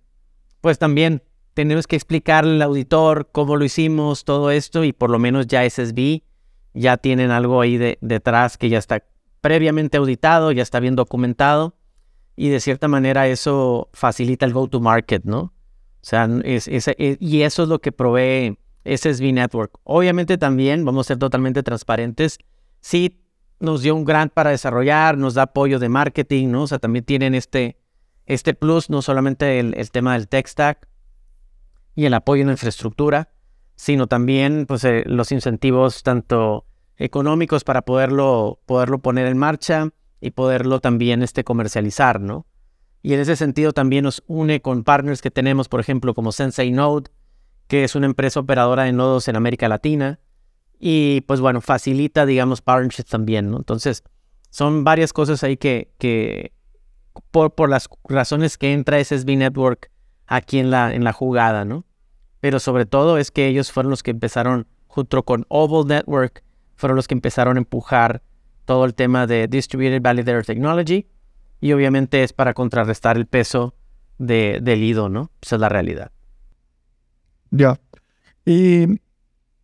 pues 0.62 0.78
también 0.78 1.24
tenemos 1.54 1.88
que 1.88 1.96
explicarle 1.96 2.56
al 2.56 2.62
auditor 2.62 3.30
cómo 3.32 3.56
lo 3.56 3.66
hicimos, 3.66 4.26
todo 4.26 4.52
esto, 4.52 4.84
y 4.84 4.94
por 4.94 5.10
lo 5.10 5.18
menos 5.20 5.48
ya 5.48 5.68
SSB 5.68 6.22
ya 6.74 6.98
tienen 6.98 7.32
algo 7.32 7.62
ahí 7.62 7.78
de, 7.78 7.98
detrás 8.02 8.58
que 8.58 8.70
ya 8.70 8.78
está 8.78 9.04
previamente 9.42 9.98
auditado, 9.98 10.52
ya 10.52 10.62
está 10.62 10.80
bien 10.80 10.96
documentado 10.96 11.77
y 12.38 12.50
de 12.50 12.60
cierta 12.62 12.88
manera 12.88 13.28
eso 13.28 13.90
facilita 13.92 14.46
el 14.46 14.54
go-to-market, 14.54 15.24
¿no? 15.26 15.40
O 15.40 15.54
sea, 16.02 16.30
es, 16.44 16.68
eh, 16.70 17.18
y 17.20 17.42
eso 17.42 17.64
es 17.64 17.70
lo 17.70 17.80
que 17.80 17.92
provee 17.92 18.58
SSB 18.86 19.34
Network. 19.34 19.80
Obviamente 19.84 20.38
también, 20.38 20.86
vamos 20.86 21.08
a 21.08 21.10
ser 21.10 21.18
totalmente 21.18 21.64
transparentes, 21.64 22.38
sí 22.80 23.20
nos 23.60 23.82
dio 23.82 23.96
un 23.96 24.06
grant 24.06 24.32
para 24.32 24.52
desarrollar, 24.52 25.18
nos 25.18 25.34
da 25.34 25.44
apoyo 25.44 25.80
de 25.80 25.90
marketing, 25.90 26.50
¿no? 26.50 26.62
O 26.62 26.68
sea, 26.68 26.78
también 26.78 27.04
tienen 27.04 27.34
este, 27.34 27.76
este 28.28 28.54
plus, 28.54 28.92
no 28.92 29.02
solamente 29.02 29.60
el, 29.60 29.92
tema 29.92 30.14
del 30.14 30.28
tech 30.28 30.48
stack 30.48 30.88
y 31.96 32.06
el 32.06 32.14
apoyo 32.14 32.42
en 32.42 32.48
la 32.48 32.54
infraestructura, 32.54 33.30
sino 33.76 34.06
también 34.06 34.68
pues, 34.68 34.84
eh, 34.84 35.04
los 35.08 35.32
incentivos 35.32 36.04
tanto 36.04 36.66
económicos 36.98 37.64
para 37.64 37.82
poderlo, 37.82 38.60
poderlo 38.68 39.00
poner 39.00 39.26
en 39.26 39.40
marcha, 39.40 39.90
y 40.22 40.32
poderlo 40.32 40.80
también 40.80 41.22
este, 41.22 41.44
comercializar, 41.44 42.20
¿no? 42.20 42.46
Y 43.02 43.14
en 43.14 43.20
ese 43.20 43.36
sentido 43.36 43.74
también 43.74 44.04
nos 44.04 44.24
une 44.28 44.62
con 44.62 44.84
partners 44.84 45.22
que 45.22 45.32
tenemos, 45.32 45.70
por 45.70 45.80
ejemplo, 45.80 46.14
como 46.14 46.32
Sensei 46.32 46.72
Node, 46.72 47.10
que 47.68 47.84
es 47.84 47.96
una 47.96 48.06
empresa 48.06 48.40
operadora 48.40 48.84
de 48.84 48.94
nodos 48.94 49.28
en 49.28 49.36
América 49.36 49.70
Latina. 49.70 50.20
Y 50.80 51.22
pues 51.22 51.40
bueno, 51.40 51.62
facilita, 51.62 52.26
digamos, 52.26 52.62
partnerships 52.62 53.10
también, 53.10 53.50
¿no? 53.50 53.58
Entonces, 53.58 54.04
son 54.50 54.84
varias 54.84 55.14
cosas 55.14 55.44
ahí 55.44 55.58
que, 55.58 55.94
que 55.98 56.54
por, 57.32 57.54
por 57.54 57.70
las 57.70 57.90
razones 58.08 58.58
que 58.58 58.74
entra 58.74 59.04
SSB 59.04 59.38
Network 59.38 59.92
aquí 60.26 60.60
en 60.60 60.72
la, 60.72 60.94
en 60.94 61.04
la 61.04 61.14
jugada, 61.14 61.66
¿no? 61.66 61.86
Pero 62.40 62.60
sobre 62.60 62.86
todo 62.86 63.18
es 63.18 63.32
que 63.32 63.48
ellos 63.48 63.72
fueron 63.72 63.90
los 63.90 64.04
que 64.04 64.12
empezaron, 64.12 64.68
junto 64.88 65.24
con 65.24 65.46
Oval 65.50 65.88
Network, 65.88 66.44
fueron 66.76 66.96
los 66.96 67.08
que 67.08 67.16
empezaron 67.16 67.58
a 67.58 67.60
empujar 67.60 68.22
todo 68.68 68.84
el 68.84 68.94
tema 68.94 69.26
de 69.28 69.48
Distributed 69.48 70.02
Validator 70.02 70.46
Technology 70.46 71.08
y 71.62 71.72
obviamente 71.72 72.22
es 72.22 72.34
para 72.34 72.54
contrarrestar 72.54 73.16
el 73.16 73.26
peso 73.26 73.74
de, 74.20 74.60
del 74.62 74.84
IDO, 74.84 75.08
¿no? 75.08 75.32
Esa 75.42 75.56
es 75.56 75.62
la 75.62 75.70
realidad. 75.70 76.12
Ya. 77.50 77.80
Y 78.46 79.00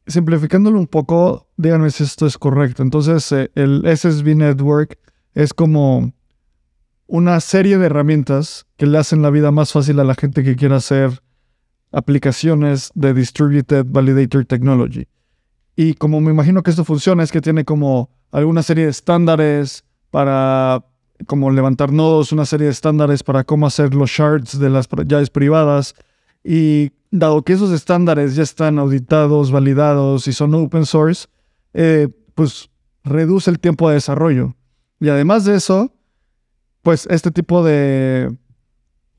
simplificándolo 0.08 0.80
un 0.80 0.88
poco, 0.88 1.50
díganme 1.58 1.92
si 1.92 2.04
esto 2.06 2.26
es 2.26 2.38
correcto. 2.38 2.82
Entonces, 2.82 3.30
eh, 3.34 3.52
el 3.56 3.84
SSB 3.86 4.36
Network 4.36 4.98
es 5.34 5.54
como 5.54 6.14
una 7.06 7.42
serie 7.42 7.78
de 7.78 7.88
herramientas 7.88 8.66
que 8.78 8.86
le 8.86 8.98
hacen 8.98 9.22
la 9.22 9.32
vida 9.32 9.52
más 9.52 9.74
fácil 9.74 10.00
a 10.00 10.06
la 10.06 10.16
gente 10.16 10.46
que 10.46 10.56
quiera 10.56 10.78
hacer 10.78 11.22
aplicaciones 11.92 12.90
de 12.96 13.14
Distributed 13.14 13.86
Validator 13.86 14.46
Technology. 14.46 15.10
Y 15.76 15.96
como 15.96 16.22
me 16.22 16.32
imagino 16.32 16.64
que 16.64 16.72
esto 16.72 16.86
funciona, 16.86 17.22
es 17.22 17.34
que 17.34 17.42
tiene 17.42 17.66
como 17.66 18.10
alguna 18.34 18.64
serie 18.64 18.86
de 18.86 18.92
estándares 18.92 19.86
para 20.10 20.84
como 21.28 21.52
levantar 21.52 21.92
nodos, 21.92 22.32
una 22.32 22.46
serie 22.46 22.66
de 22.66 22.72
estándares 22.74 23.24
para 23.24 23.44
cómo 23.44 23.68
hacer 23.68 23.94
los 23.94 24.10
shards 24.10 24.60
de 24.60 24.70
las 24.70 24.90
llaves 25.06 25.30
privadas. 25.30 25.96
Y 26.44 26.92
dado 27.12 27.44
que 27.44 27.54
esos 27.54 27.72
estándares 27.72 28.36
ya 28.36 28.44
están 28.44 28.80
auditados, 28.80 29.52
validados 29.52 30.28
y 30.28 30.34
son 30.34 30.54
open 30.56 30.86
source, 30.86 31.28
eh, 31.74 32.10
pues 32.36 32.70
reduce 33.04 33.50
el 33.50 33.60
tiempo 33.60 33.88
de 33.88 33.96
desarrollo. 33.96 34.56
Y 35.00 35.10
además 35.10 35.46
de 35.46 35.56
eso, 35.56 35.94
pues 36.82 37.08
este 37.10 37.32
tipo 37.32 37.64
de, 37.64 38.36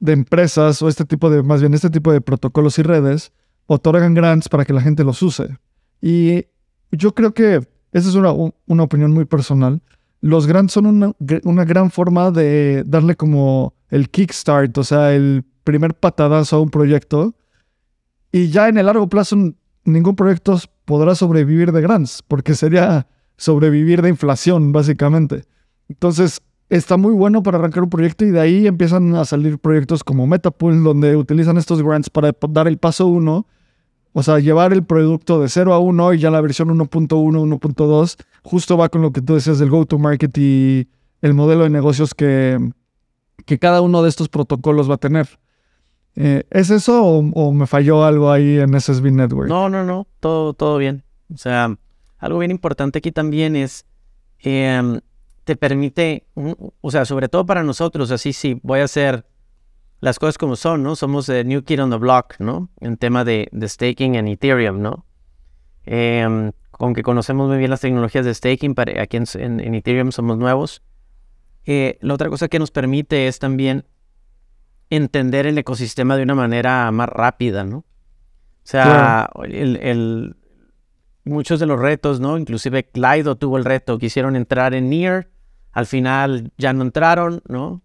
de 0.00 0.12
empresas 0.12 0.82
o 0.82 0.88
este 0.88 1.04
tipo 1.04 1.30
de, 1.30 1.42
más 1.42 1.60
bien 1.60 1.72
este 1.72 1.90
tipo 1.90 2.12
de 2.12 2.20
protocolos 2.20 2.78
y 2.78 2.82
redes 2.82 3.32
otorgan 3.66 4.12
grants 4.12 4.48
para 4.48 4.64
que 4.64 4.72
la 4.72 4.82
gente 4.82 5.04
los 5.04 5.22
use. 5.22 5.56
Y 6.02 6.46
yo 6.90 7.14
creo 7.14 7.32
que 7.32 7.73
esa 7.94 8.08
es 8.08 8.16
una, 8.16 8.34
una 8.66 8.82
opinión 8.82 9.12
muy 9.12 9.24
personal. 9.24 9.80
Los 10.20 10.48
grants 10.48 10.72
son 10.72 10.86
una, 10.86 11.12
una, 11.44 11.64
gran 11.64 11.92
forma 11.92 12.32
de 12.32 12.82
darle 12.84 13.14
como 13.14 13.72
el 13.88 14.10
kickstart, 14.10 14.76
o 14.78 14.82
sea, 14.82 15.14
el 15.14 15.44
primer 15.62 15.94
patadazo 15.94 16.56
a 16.56 16.60
un 16.60 16.70
proyecto. 16.70 17.34
Y 18.32 18.48
ya 18.48 18.68
en 18.68 18.78
el 18.78 18.86
largo 18.86 19.08
plazo 19.08 19.36
ningún 19.84 20.16
proyecto 20.16 20.58
podrá 20.84 21.14
sobrevivir 21.14 21.70
de 21.70 21.82
grants, 21.82 22.22
porque 22.26 22.54
sería 22.54 23.06
sobrevivir 23.36 24.02
de 24.02 24.08
inflación, 24.08 24.72
básicamente. 24.72 25.44
Entonces, 25.88 26.42
está 26.70 26.96
muy 26.96 27.12
bueno 27.12 27.44
para 27.44 27.58
arrancar 27.58 27.84
un 27.84 27.90
proyecto 27.90 28.24
y 28.24 28.32
de 28.32 28.40
ahí 28.40 28.66
empiezan 28.66 29.14
a 29.14 29.24
salir 29.24 29.60
proyectos 29.60 30.02
como 30.02 30.26
Metapool, 30.26 30.82
donde 30.82 31.14
utilizan 31.14 31.58
estos 31.58 31.80
grants 31.80 32.10
para 32.10 32.32
dar 32.50 32.66
el 32.66 32.78
paso 32.78 33.06
uno, 33.06 33.46
o 34.16 34.22
sea, 34.22 34.38
llevar 34.38 34.72
el 34.72 34.84
producto 34.84 35.40
de 35.40 35.48
0 35.48 35.74
a 35.74 35.80
1 35.80 36.14
y 36.14 36.18
ya 36.20 36.30
la 36.30 36.40
versión 36.40 36.68
1.1, 36.68 37.08
1.2, 37.08 38.16
justo 38.44 38.78
va 38.78 38.88
con 38.88 39.02
lo 39.02 39.10
que 39.10 39.20
tú 39.20 39.34
decías 39.34 39.58
del 39.58 39.70
go-to-market 39.70 40.38
y 40.38 40.88
el 41.20 41.34
modelo 41.34 41.64
de 41.64 41.70
negocios 41.70 42.14
que, 42.14 42.56
que 43.44 43.58
cada 43.58 43.80
uno 43.80 44.04
de 44.04 44.08
estos 44.08 44.28
protocolos 44.28 44.88
va 44.88 44.94
a 44.94 44.98
tener. 44.98 45.28
Eh, 46.14 46.44
¿Es 46.50 46.70
eso 46.70 47.04
o, 47.04 47.52
me 47.52 47.66
falló 47.66 48.04
algo 48.04 48.30
ahí 48.30 48.56
en 48.58 48.80
SSB 48.80 49.10
Network? 49.10 49.48
No, 49.48 49.68
no, 49.68 49.82
no, 49.82 50.06
todo, 50.20 50.54
todo 50.54 50.78
bien. 50.78 51.02
O 51.34 51.36
sea, 51.36 51.76
algo 52.18 52.38
bien 52.38 52.52
importante 52.52 53.00
aquí 53.00 53.10
también 53.10 53.56
es, 53.56 53.84
em, 54.38 55.00
te 55.42 55.56
permite, 55.56 56.24
o 56.80 56.90
sea, 56.92 57.04
sobre 57.04 57.28
todo 57.28 57.44
para 57.46 57.64
nosotros, 57.64 58.12
así 58.12 58.32
sí, 58.32 58.60
voy 58.62 58.78
a 58.78 58.84
hacer 58.84 59.26
las 60.04 60.18
cosas 60.18 60.36
como 60.36 60.54
son, 60.54 60.82
¿no? 60.82 60.96
Somos 60.96 61.24
the 61.24 61.44
new 61.44 61.62
kid 61.62 61.82
on 61.82 61.88
the 61.88 61.96
block, 61.96 62.34
¿no? 62.38 62.68
En 62.80 62.98
tema 62.98 63.24
de, 63.24 63.48
staking 63.62 64.16
en 64.16 64.28
Ethereum, 64.28 64.82
¿no? 64.82 65.06
Eh, 65.86 66.52
aunque 66.78 67.02
conocemos 67.02 67.48
muy 67.48 67.56
bien 67.56 67.70
las 67.70 67.80
tecnologías 67.80 68.26
de 68.26 68.34
staking, 68.34 68.74
para, 68.74 69.00
aquí 69.00 69.16
en, 69.16 69.74
Ethereum 69.74 70.12
somos 70.12 70.36
nuevos. 70.36 70.82
Eh, 71.64 71.96
la 72.02 72.12
otra 72.12 72.28
cosa 72.28 72.48
que 72.48 72.58
nos 72.58 72.70
permite 72.70 73.28
es 73.28 73.38
también 73.38 73.86
entender 74.90 75.46
el 75.46 75.56
ecosistema 75.56 76.18
de 76.18 76.24
una 76.24 76.34
manera 76.34 76.90
más 76.90 77.08
rápida, 77.08 77.64
¿no? 77.64 77.78
O 77.78 77.84
sea, 78.66 79.30
el, 79.42 80.36
muchos 81.24 81.60
de 81.60 81.64
los 81.64 81.80
retos, 81.80 82.20
¿no? 82.20 82.36
Inclusive 82.36 82.90
Lido 82.92 83.36
tuvo 83.36 83.56
el 83.56 83.64
reto, 83.64 83.96
quisieron 83.96 84.36
entrar 84.36 84.74
en 84.74 84.90
Near, 84.90 85.30
al 85.72 85.86
final 85.86 86.52
ya 86.58 86.74
no 86.74 86.82
entraron, 86.82 87.40
¿no? 87.48 87.80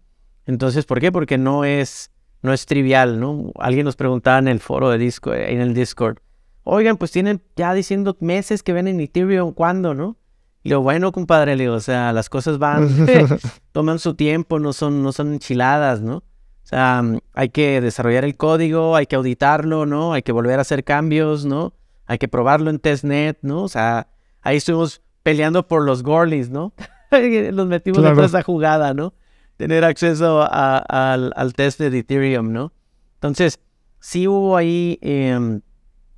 Entonces, 0.50 0.84
¿por 0.84 1.00
qué? 1.00 1.12
Porque 1.12 1.38
no 1.38 1.64
es, 1.64 2.09
no 2.42 2.52
es 2.52 2.66
trivial, 2.66 3.20
¿no? 3.20 3.52
Alguien 3.58 3.84
nos 3.84 3.96
preguntaba 3.96 4.38
en 4.38 4.48
el 4.48 4.60
foro 4.60 4.90
de 4.90 4.98
Discord, 4.98 5.36
en 5.36 5.60
el 5.60 5.74
Discord, 5.74 6.18
oigan, 6.64 6.96
pues 6.96 7.10
tienen 7.10 7.42
ya 7.56 7.74
diciendo 7.74 8.16
meses 8.20 8.62
que 8.62 8.72
ven 8.72 8.88
en 8.88 9.00
Ethereum, 9.00 9.52
¿cuándo, 9.52 9.94
no? 9.94 10.16
Y 10.62 10.68
lo 10.68 10.82
bueno, 10.82 11.10
compadre, 11.12 11.56
le 11.56 11.64
digo, 11.64 11.74
o 11.74 11.80
sea, 11.80 12.12
las 12.12 12.28
cosas 12.28 12.58
van, 12.58 12.88
toman 13.72 13.98
su 13.98 14.14
tiempo, 14.14 14.58
no 14.58 14.72
son, 14.72 15.02
no 15.02 15.12
son 15.12 15.32
enchiladas, 15.32 16.00
¿no? 16.00 16.16
O 16.16 16.66
sea, 16.70 17.02
hay 17.34 17.48
que 17.48 17.80
desarrollar 17.80 18.24
el 18.24 18.36
código, 18.36 18.94
hay 18.94 19.06
que 19.06 19.16
auditarlo, 19.16 19.86
¿no? 19.86 20.12
Hay 20.12 20.22
que 20.22 20.32
volver 20.32 20.58
a 20.58 20.62
hacer 20.62 20.84
cambios, 20.84 21.44
¿no? 21.44 21.72
Hay 22.06 22.18
que 22.18 22.28
probarlo 22.28 22.70
en 22.70 22.78
testnet, 22.78 23.38
¿no? 23.42 23.62
O 23.62 23.68
sea, 23.68 24.08
ahí 24.42 24.58
estuvimos 24.58 25.02
peleando 25.22 25.66
por 25.66 25.82
los 25.84 26.02
Gorlies, 26.02 26.50
¿no? 26.50 26.72
Los 27.10 27.66
metimos 27.66 28.04
en 28.04 28.14
toda 28.14 28.26
esa 28.26 28.42
jugada, 28.42 28.94
¿no? 28.94 29.14
Tener 29.60 29.84
acceso 29.84 30.48
al, 30.50 31.52
test 31.54 31.80
de 31.80 31.98
Ethereum, 31.98 32.50
¿no? 32.50 32.72
Entonces, 33.16 33.60
sí 33.98 34.26
hubo 34.26 34.56
ahí, 34.56 34.98
em, 35.02 35.60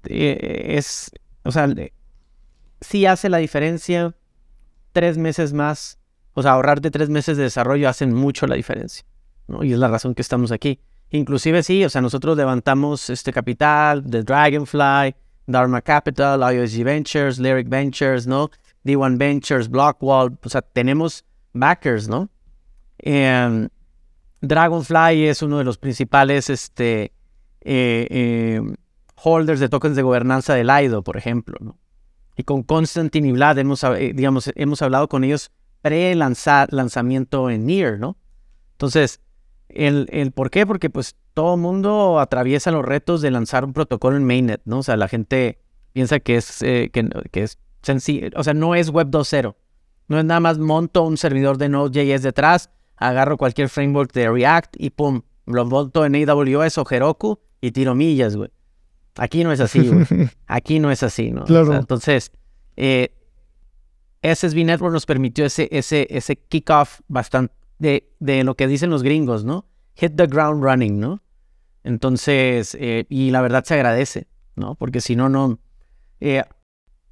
eh, 0.05 0.76
es, 0.78 1.11
o 1.43 1.51
sea, 1.51 1.66
sí 2.80 3.05
hace 3.05 3.28
la 3.28 3.38
diferencia 3.38 4.14
tres 4.93 5.18
meses 5.18 5.53
más, 5.55 5.99
o 6.34 6.43
sea, 6.43 6.53
ahorrarte 6.53 6.93
tres 6.93 7.09
meses 7.09 7.36
de 7.36 7.43
desarrollo 7.43 7.88
hacen 7.88 8.14
mucho 8.14 8.47
la 8.47 8.55
diferencia. 8.55 9.05
Y 9.62 9.72
es 9.72 9.78
la 9.80 9.88
razón 9.88 10.14
que 10.14 10.22
estamos 10.22 10.53
aquí. 10.53 10.78
Inclusive 11.11 11.64
sí, 11.64 11.84
o 11.84 11.90
sea, 11.90 12.01
nosotros 12.01 12.36
levantamos 12.36 13.11
este 13.11 13.32
capital 13.32 14.09
de 14.09 14.22
Dragonfly, 14.22 15.16
Dharma 15.49 15.80
Capital, 15.80 16.40
IOSG 16.55 16.84
Ventures, 16.84 17.40
Lyric 17.40 17.68
Ventures, 17.68 18.28
¿no? 18.28 18.53
D1 18.84 19.18
Ventures, 19.18 19.68
Blockwall, 19.68 20.38
o 20.45 20.49
sea, 20.49 20.62
tenemos 20.62 21.24
backers, 21.53 22.09
¿no? 22.09 22.30
Em, 23.03 23.68
Dragonfly 24.40 25.26
es 25.26 25.42
uno 25.42 25.59
de 25.59 25.64
los 25.64 25.78
principales 25.78 26.48
este, 26.50 27.12
eh, 27.61 28.07
em, 28.11 28.74
holders 29.22 29.61
de 29.61 29.68
tokens 29.68 29.96
de 29.96 30.03
gobernanza 30.03 30.55
del 30.55 30.70
AIDO, 30.70 31.03
por 31.03 31.16
ejemplo. 31.16 31.76
Y 32.36 32.44
con 32.44 32.62
Constantine 32.62 33.28
y 33.28 33.32
Vlad 33.32 33.59
hemos, 33.59 33.84
eh, 33.84 34.12
digamos, 34.14 34.50
hemos 34.55 34.80
hablado 34.82 35.09
con 35.09 35.22
ellos 35.22 35.50
pre-lanzamiento 35.82 37.50
en 37.50 37.66
NEAR, 37.66 37.98
¿no? 37.98 38.16
Entonces, 38.72 39.20
el, 39.68 40.09
el, 40.11 40.32
por 40.32 40.50
qué, 40.50 40.66
porque 40.66 40.90
pues 40.90 41.16
todo 41.34 41.57
mundo 41.57 42.20
atraviesa 42.20 42.70
los 42.70 42.84
retos 42.84 43.20
de 43.22 43.30
lanzar 43.30 43.64
un 43.64 43.72
protocolo 43.72 44.16
en 44.16 44.24
mainnet, 44.24 44.62
¿no? 44.64 44.78
O 44.78 44.82
sea, 44.82 44.96
la 44.96 45.09
gente 45.09 45.59
piensa 45.92 46.20
que 46.20 46.36
es, 46.36 46.62
eh, 46.62 46.90
que, 46.92 47.42
es 47.42 47.59
sencillo, 47.82 48.30
o 48.36 48.44
sea, 48.44 48.55
no 48.55 48.74
es 48.74 48.90
Web 48.90 49.09
2.0. 49.09 49.57
No 50.09 50.18
es 50.18 50.24
nada 50.24 50.40
más 50.40 50.59
monto 50.59 51.05
un 51.05 51.16
servidor 51.16 51.59
de 51.59 51.68
Node.js 51.68 52.22
detrás, 52.22 52.70
agarro 53.09 53.36
cualquier 53.36 53.68
framework 53.68 54.12
de 54.12 54.30
React 54.30 54.76
y 54.78 54.90
pum, 54.90 55.22
lo 55.46 55.64
monto 55.64 56.05
en 56.05 56.14
AWS 56.14 56.78
o 56.78 56.86
Heroku 56.88 57.38
y 57.61 57.72
tiro 57.72 57.94
millas, 57.94 58.36
güey. 58.36 58.50
Aquí 59.16 59.44
no 59.44 59.53
es 59.53 59.61
así, 59.61 59.88
güey. 59.88 60.07
Aquí 60.46 60.78
no 60.78 60.90
es 60.90 61.03
así, 61.03 61.30
¿no? 61.30 61.44
Claro. 61.44 61.74
entonces, 61.74 62.32
eh, 62.76 63.14
SSB 64.22 64.64
Network 64.64 64.92
nos 64.92 65.07
permitió 65.07 65.44
ese, 65.44 65.68
ese, 65.70 66.07
ese 66.11 66.36
kickoff 66.36 67.00
bastante 67.09 67.55
de, 67.78 68.44
lo 68.44 68.55
que 68.55 68.66
dicen 68.66 68.90
los 68.90 69.03
gringos, 69.03 69.44
¿no? 69.44 69.66
Hit 69.94 70.14
the 70.16 70.26
ground 70.26 70.62
running, 70.62 71.00
¿no? 71.00 71.22
Entonces, 71.84 72.76
eh, 72.78 73.07
y 73.09 73.30
la 73.30 73.42
verdad 73.42 73.64
se 73.64 73.74
agradece, 73.74 74.28
¿no? 74.55 74.76
Porque 74.76 75.00
si 75.00 75.16
no, 75.16 75.28
no... 75.28 75.59
Eh, 76.20 76.42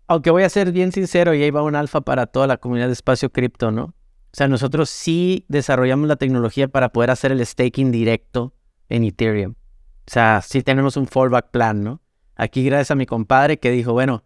aunque 0.06 0.30
voy 0.30 0.44
a 0.44 0.48
ser 0.48 0.72
bien 0.72 0.92
sincero, 0.92 1.34
y 1.34 1.42
ahí 1.42 1.50
va 1.50 1.62
un 1.62 1.74
alfa 1.74 2.00
para 2.00 2.26
toda 2.26 2.46
la 2.46 2.56
comunidad 2.56 2.86
de 2.86 2.92
espacio 2.92 3.30
cripto, 3.30 3.70
¿no? 3.70 3.94
O 4.32 4.36
sea, 4.36 4.46
nosotros 4.48 4.90
sí 4.90 5.44
desarrollamos 5.48 6.06
la 6.08 6.16
tecnología 6.16 6.68
para 6.68 6.90
poder 6.90 7.10
hacer 7.10 7.32
el 7.32 7.44
staking 7.44 7.90
directo 7.90 8.54
en 8.88 9.04
Ethereum. 9.04 9.52
O 9.52 10.12
sea, 10.12 10.40
sí 10.42 10.62
tenemos 10.62 10.96
un 10.96 11.06
fallback 11.06 11.50
plan, 11.50 11.82
¿no? 11.82 12.00
Aquí 12.36 12.64
gracias 12.64 12.92
a 12.92 12.94
mi 12.94 13.06
compadre 13.06 13.58
que 13.58 13.70
dijo, 13.70 13.92
bueno, 13.92 14.24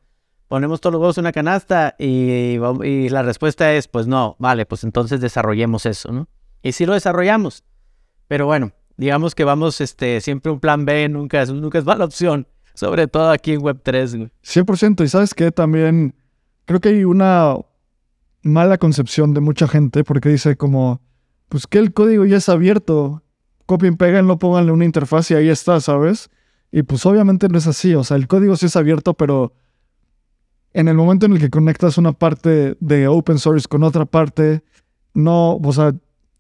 ponemos 0.49 0.81
todos 0.81 0.93
los 0.93 1.01
huevos 1.01 1.19
en 1.19 1.23
una 1.23 1.33
canasta 1.33 1.97
y, 1.99 2.59
la 3.09 3.23
respuesta 3.23 3.73
es, 3.73 3.89
pues 3.89 4.07
no, 4.07 4.37
vale, 4.39 4.67
pues 4.67 4.85
entonces 4.85 5.21
desarrollemos 5.21 5.87
eso, 5.87 6.13
¿no? 6.13 6.29
Y 6.63 6.73
sí 6.73 6.87
lo 6.87 6.93
desarrollamos. 6.93 7.65
Pero 8.29 8.47
bueno, 8.47 8.73
digamos 8.97 9.35
que 9.35 9.45
vamos, 9.45 9.81
este, 9.81 10.21
siempre 10.21 10.53
un 10.53 10.61
plan 10.61 10.85
B, 10.85 11.09
nunca 11.09 11.43
es, 11.43 11.51
nunca 11.51 11.79
es 11.79 11.85
mala 11.85 12.05
opción. 12.05 12.47
Sobre 12.75 13.07
todo 13.07 13.31
aquí 13.31 13.53
en 13.53 13.61
Web3. 13.61 14.31
100%. 14.43 15.05
Y 15.05 15.09
sabes 15.09 15.33
que 15.33 15.53
también 15.53 16.15
creo 16.65 16.81
que 16.81 16.89
hay 16.91 17.05
una 17.05 17.57
mala 18.45 18.79
concepción 18.79 19.35
de 19.35 19.41
mucha 19.41 19.67
gente 19.67 20.05
porque 20.05 20.29
dice 20.29 20.57
como, 20.57 21.01
pues 21.49 21.67
que 21.67 21.79
el 21.79 21.93
código 21.93 22.25
ya 22.25 22.37
es 22.37 22.49
abierto. 22.49 23.23
Copien, 23.67 23.97
lo 24.27 24.39
pónganle 24.39 24.73
una 24.73 24.85
interfaz 24.85 25.31
y 25.31 25.35
ahí 25.35 25.49
está, 25.49 25.81
¿sabes? 25.81 26.31
Y 26.71 26.83
pues 26.83 27.05
obviamente 27.07 27.49
no 27.49 27.59
es 27.59 27.67
así. 27.67 27.95
O 27.95 28.05
sea, 28.05 28.17
el 28.17 28.29
código 28.29 28.57
sí 28.57 28.67
es 28.67 28.77
abierto, 28.77 29.15
pero 29.15 29.55
en 30.73 30.89
el 30.89 30.95
momento 30.95 31.27
en 31.27 31.33
el 31.33 31.39
que 31.39 31.51
conectas 31.51 31.99
una 31.99 32.13
parte 32.13 32.77
de 32.81 33.09
open 33.09 33.39
source 33.39 33.67
con 33.67 33.83
otra 33.83 34.05
parte, 34.05 34.63
no, 35.15 35.57
o 35.57 35.73
sea, 35.73 35.95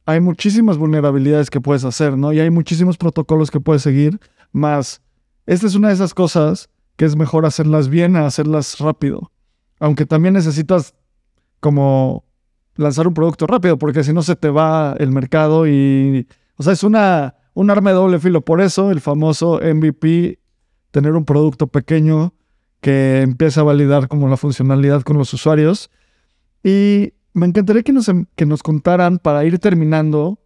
hay 0.06 0.20
muchísimas 0.20 0.76
vulnerabilidades 0.76 1.50
que 1.50 1.60
puedes 1.60 1.84
hacer, 1.84 2.18
¿no? 2.18 2.32
Y 2.32 2.40
hay 2.40 2.50
muchísimos 2.50 2.98
protocolos 2.98 3.50
que 3.50 3.60
puedes 3.60 3.82
seguir, 3.82 4.20
más 4.52 5.00
esta 5.46 5.66
es 5.66 5.74
una 5.74 5.88
de 5.88 5.94
esas 5.94 6.14
cosas 6.14 6.70
que 6.96 7.04
es 7.04 7.16
mejor 7.16 7.44
hacerlas 7.44 7.88
bien 7.88 8.16
a 8.16 8.26
hacerlas 8.26 8.78
rápido. 8.78 9.30
Aunque 9.78 10.06
también 10.06 10.34
necesitas 10.34 10.94
como 11.64 12.26
lanzar 12.76 13.08
un 13.08 13.14
producto 13.14 13.46
rápido, 13.46 13.78
porque 13.78 14.04
si 14.04 14.12
no 14.12 14.22
se 14.22 14.36
te 14.36 14.50
va 14.50 14.94
el 14.98 15.10
mercado 15.10 15.66
y, 15.66 16.28
o 16.58 16.62
sea, 16.62 16.74
es 16.74 16.84
una, 16.84 17.36
un 17.54 17.70
arma 17.70 17.88
de 17.88 17.96
doble 17.96 18.18
filo. 18.20 18.42
Por 18.42 18.60
eso 18.60 18.90
el 18.90 19.00
famoso 19.00 19.60
MVP, 19.62 20.40
tener 20.90 21.12
un 21.12 21.24
producto 21.24 21.68
pequeño 21.68 22.34
que 22.82 23.22
empiece 23.22 23.60
a 23.60 23.62
validar 23.62 24.08
como 24.08 24.28
la 24.28 24.36
funcionalidad 24.36 25.00
con 25.04 25.16
los 25.16 25.32
usuarios. 25.32 25.90
Y 26.62 27.14
me 27.32 27.46
encantaría 27.46 27.82
que 27.82 27.94
nos, 27.94 28.10
que 28.36 28.44
nos 28.44 28.62
contaran, 28.62 29.16
para 29.16 29.42
ir 29.46 29.58
terminando, 29.58 30.38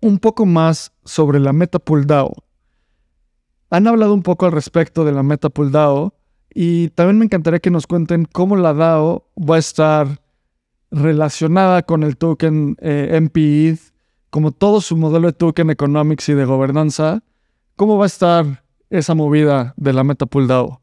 un 0.00 0.18
poco 0.18 0.46
más 0.46 0.92
sobre 1.04 1.40
la 1.40 1.52
MetaPool 1.52 2.06
DAO. 2.06 2.32
Han 3.68 3.86
hablado 3.86 4.14
un 4.14 4.22
poco 4.22 4.46
al 4.46 4.52
respecto 4.52 5.04
de 5.04 5.12
la 5.12 5.22
MetaPool 5.22 5.72
DAO 5.72 6.14
y 6.54 6.88
también 6.88 7.18
me 7.18 7.26
encantaría 7.26 7.60
que 7.60 7.70
nos 7.70 7.86
cuenten 7.86 8.24
cómo 8.24 8.56
la 8.56 8.72
DAO 8.72 9.28
va 9.38 9.56
a 9.56 9.58
estar 9.58 10.22
relacionada 10.90 11.82
con 11.82 12.02
el 12.02 12.16
token 12.16 12.76
eh, 12.80 13.76
como 14.30 14.52
todo 14.52 14.80
su 14.80 14.96
modelo 14.96 15.28
de 15.28 15.32
token 15.32 15.70
economics 15.70 16.28
y 16.28 16.34
de 16.34 16.44
gobernanza. 16.44 17.22
¿Cómo 17.76 17.96
va 17.98 18.04
a 18.04 18.06
estar 18.06 18.64
esa 18.90 19.14
movida 19.14 19.74
de 19.76 19.92
la 19.92 20.04
MetaPool 20.04 20.48
DAO? 20.48 20.80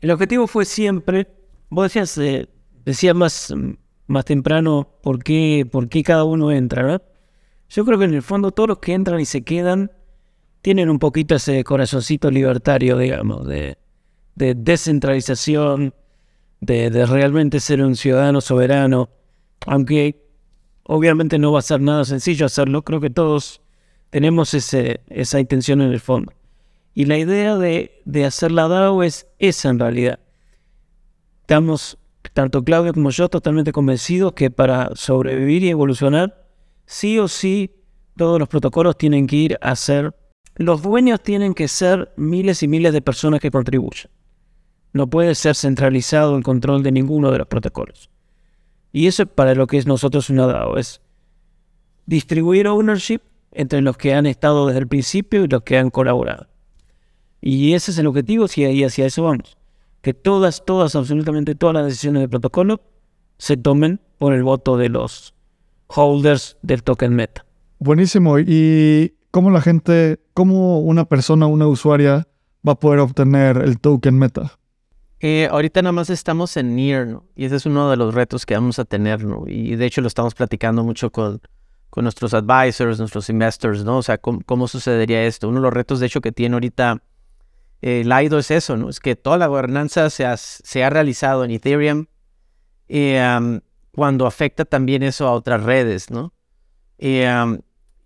El 0.00 0.10
objetivo 0.10 0.46
fue 0.46 0.64
siempre, 0.64 1.28
vos 1.70 1.84
decías, 1.84 2.18
eh, 2.18 2.48
decías 2.84 3.14
más, 3.14 3.54
más 4.06 4.24
temprano 4.24 4.88
por 5.02 5.22
qué, 5.22 5.66
por 5.70 5.88
qué 5.88 6.02
cada 6.02 6.24
uno 6.24 6.52
entra, 6.52 6.82
¿verdad? 6.82 7.02
Yo 7.70 7.84
creo 7.84 7.98
que 7.98 8.04
en 8.04 8.14
el 8.14 8.22
fondo 8.22 8.50
todos 8.50 8.68
los 8.68 8.78
que 8.78 8.92
entran 8.92 9.18
y 9.20 9.24
se 9.24 9.42
quedan 9.42 9.90
tienen 10.60 10.90
un 10.90 10.98
poquito 10.98 11.34
ese 11.34 11.64
corazoncito 11.64 12.30
libertario, 12.30 12.98
digamos, 12.98 13.46
de 13.46 13.76
descentralización, 14.34 15.94
de, 16.60 16.90
de, 16.90 17.06
realmente 17.06 17.60
ser 17.60 17.82
un 17.82 17.96
ciudadano 17.96 18.40
soberano, 18.40 19.10
aunque 19.66 20.24
obviamente 20.84 21.38
no 21.38 21.52
va 21.52 21.58
a 21.58 21.62
ser 21.62 21.80
nada 21.80 22.04
sencillo 22.04 22.46
hacerlo, 22.46 22.82
creo 22.82 23.00
que 23.00 23.10
todos 23.10 23.60
tenemos 24.10 24.54
ese, 24.54 25.00
esa 25.08 25.40
intención 25.40 25.80
en 25.82 25.90
el 25.90 26.00
fondo. 26.00 26.32
Y 26.94 27.06
la 27.06 27.18
idea 27.18 27.56
de, 27.56 28.00
de 28.04 28.24
hacer 28.24 28.52
la 28.52 28.68
DAO 28.68 29.02
es 29.02 29.26
esa 29.38 29.70
en 29.70 29.80
realidad. 29.80 30.20
Estamos, 31.40 31.98
tanto 32.32 32.62
Claudio 32.62 32.94
como 32.94 33.10
yo, 33.10 33.28
totalmente 33.28 33.72
convencidos 33.72 34.32
que 34.34 34.50
para 34.50 34.90
sobrevivir 34.94 35.64
y 35.64 35.70
evolucionar, 35.70 36.46
sí 36.86 37.18
o 37.18 37.26
sí, 37.26 37.74
todos 38.16 38.38
los 38.38 38.48
protocolos 38.48 38.96
tienen 38.96 39.26
que 39.26 39.36
ir 39.36 39.58
a 39.60 39.74
ser... 39.74 40.14
Los 40.56 40.82
dueños 40.82 41.20
tienen 41.20 41.52
que 41.52 41.66
ser 41.66 42.12
miles 42.16 42.62
y 42.62 42.68
miles 42.68 42.92
de 42.92 43.02
personas 43.02 43.40
que 43.40 43.50
contribuyen. 43.50 44.08
No 44.94 45.08
puede 45.08 45.34
ser 45.34 45.54
centralizado 45.54 46.36
el 46.36 46.42
control 46.42 46.82
de 46.82 46.92
ninguno 46.92 47.30
de 47.30 47.38
los 47.38 47.46
protocolos. 47.46 48.08
Y 48.92 49.08
eso 49.08 49.24
es 49.24 49.28
para 49.28 49.54
lo 49.54 49.66
que 49.66 49.76
es 49.76 49.86
nosotros 49.86 50.30
una 50.30 50.46
DAO, 50.46 50.78
es 50.78 51.02
distribuir 52.06 52.68
ownership 52.68 53.20
entre 53.50 53.82
los 53.82 53.96
que 53.96 54.14
han 54.14 54.24
estado 54.24 54.66
desde 54.66 54.80
el 54.80 54.88
principio 54.88 55.44
y 55.44 55.48
los 55.48 55.62
que 55.62 55.78
han 55.78 55.90
colaborado. 55.90 56.46
Y 57.40 57.74
ese 57.74 57.90
es 57.90 57.98
el 57.98 58.06
objetivo 58.06 58.46
y 58.56 58.84
hacia 58.84 59.06
eso 59.06 59.24
vamos. 59.24 59.56
Que 60.00 60.14
todas, 60.14 60.64
todas, 60.64 60.94
absolutamente 60.96 61.54
todas 61.54 61.74
las 61.74 61.86
decisiones 61.86 62.20
del 62.20 62.30
protocolo 62.30 62.80
se 63.36 63.56
tomen 63.56 64.00
por 64.18 64.32
el 64.32 64.44
voto 64.44 64.76
de 64.76 64.88
los 64.88 65.34
holders 65.88 66.56
del 66.62 66.82
token 66.82 67.14
meta. 67.14 67.44
Buenísimo. 67.78 68.38
¿Y 68.38 69.14
cómo 69.30 69.50
la 69.50 69.60
gente, 69.60 70.20
cómo 70.34 70.80
una 70.80 71.04
persona, 71.04 71.46
una 71.46 71.66
usuaria 71.66 72.28
va 72.66 72.72
a 72.72 72.78
poder 72.78 73.00
obtener 73.00 73.58
el 73.58 73.78
token 73.80 74.18
meta? 74.18 74.58
Eh, 75.20 75.48
ahorita 75.50 75.80
nada 75.82 75.92
más 75.92 76.10
estamos 76.10 76.56
en 76.56 76.76
Near, 76.76 77.06
¿no? 77.06 77.24
Y 77.34 77.44
ese 77.46 77.56
es 77.56 77.66
uno 77.66 77.90
de 77.90 77.96
los 77.96 78.14
retos 78.14 78.44
que 78.44 78.54
vamos 78.54 78.78
a 78.78 78.84
tener, 78.84 79.24
¿no? 79.24 79.44
Y 79.46 79.76
de 79.76 79.86
hecho 79.86 80.00
lo 80.00 80.08
estamos 80.08 80.34
platicando 80.34 80.84
mucho 80.84 81.10
con, 81.10 81.40
con 81.90 82.04
nuestros 82.04 82.34
advisors, 82.34 82.98
nuestros 82.98 83.30
investors, 83.30 83.84
¿no? 83.84 83.98
O 83.98 84.02
sea, 84.02 84.18
¿cómo, 84.18 84.68
sucedería 84.68 85.24
esto? 85.24 85.48
Uno 85.48 85.60
de 85.60 85.62
los 85.62 85.72
retos, 85.72 86.00
de 86.00 86.06
hecho, 86.06 86.20
que 86.20 86.32
tiene 86.32 86.54
ahorita 86.54 87.02
eh, 87.80 88.02
Lido 88.04 88.38
es 88.38 88.50
eso, 88.50 88.76
¿no? 88.76 88.88
Es 88.88 89.00
que 89.00 89.16
toda 89.16 89.38
la 89.38 89.46
gobernanza 89.46 90.10
se 90.10 90.26
ha, 90.26 90.36
se 90.36 90.84
ha 90.84 90.90
realizado 90.90 91.44
en 91.44 91.52
Ethereum 91.52 92.06
cuando 93.92 94.26
afecta 94.26 94.64
también 94.64 95.02
eso 95.02 95.26
a 95.26 95.32
otras 95.32 95.62
redes, 95.62 96.10
¿no? 96.10 96.32
y, 96.98 97.22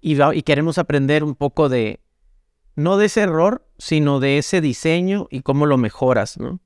y 0.01 0.43
queremos 0.43 0.79
aprender 0.79 1.25
un 1.25 1.35
poco 1.35 1.69
de, 1.69 2.01
no 2.79 2.97
de 2.97 3.07
ese 3.07 3.23
error, 3.23 3.67
sino 3.79 4.21
de 4.21 4.39
ese 4.39 4.61
diseño 4.61 5.27
y 5.31 5.43
cómo 5.43 5.67
lo 5.67 5.79
mejoras, 5.79 6.39
¿no? 6.39 6.61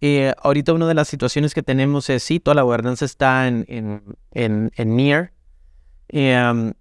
Eh, 0.00 0.32
ahorita 0.42 0.72
una 0.72 0.86
de 0.86 0.94
las 0.94 1.08
situaciones 1.08 1.52
que 1.52 1.62
tenemos 1.62 2.08
es, 2.08 2.22
sí, 2.22 2.40
toda 2.40 2.54
la 2.54 2.62
gobernanza 2.62 3.04
está 3.04 3.46
en, 3.48 3.66
en, 3.68 4.02
en, 4.32 4.70
en 4.76 4.96
Near. 4.96 5.32
Em, 6.08 6.72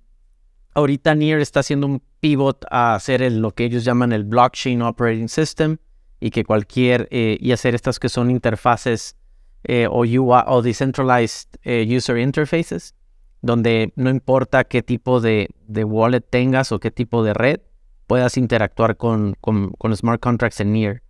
ahorita 0.73 1.15
Near 1.15 1.41
está 1.41 1.59
haciendo 1.59 1.87
un 1.87 2.01
pivot 2.21 2.65
a 2.71 2.95
hacer 2.95 3.29
lo 3.31 3.51
que 3.51 3.65
ellos 3.65 3.83
llaman 3.83 4.13
el 4.13 4.23
Blockchain 4.23 4.81
Operating 4.81 5.27
System 5.27 5.77
y 6.21 6.31
que 6.31 6.45
cualquier, 6.45 7.07
eh, 7.11 7.37
y 7.39 7.51
hacer 7.51 7.75
estas 7.75 7.99
que 7.99 8.07
son 8.07 8.31
interfaces 8.31 9.17
eh, 9.65 9.87
o, 9.89 9.99
UI, 9.99 10.43
o 10.47 10.61
Decentralized 10.61 11.49
User 11.65 12.17
Interfaces, 12.17 12.95
donde 13.41 13.91
no 13.97 14.09
importa 14.09 14.63
qué 14.63 14.81
tipo 14.81 15.19
de, 15.19 15.49
de, 15.67 15.83
wallet 15.83 16.21
tengas 16.21 16.71
o 16.71 16.79
qué 16.79 16.91
tipo 16.91 17.23
de 17.23 17.33
red, 17.33 17.59
puedas 18.07 18.37
interactuar 18.37 18.95
con, 18.95 19.35
con, 19.41 19.71
con 19.71 19.95
smart 19.95 20.21
contracts 20.21 20.61
en 20.61 20.71
Near. 20.71 21.01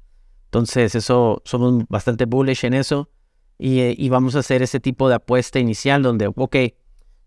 Entonces, 0.50 0.96
eso 0.96 1.44
somos 1.46 1.84
bastante 1.90 2.26
bullish 2.26 2.66
en 2.66 2.74
eso. 2.74 3.08
Eh, 3.60 3.94
y, 3.96 4.10
vamos 4.10 4.36
a 4.36 4.40
hacer 4.40 4.64
ese 4.64 4.80
tipo 4.80 5.08
de 5.08 5.16
apuesta 5.16 5.60
inicial 5.60 6.02
donde, 6.02 6.32
ok, 6.36 6.56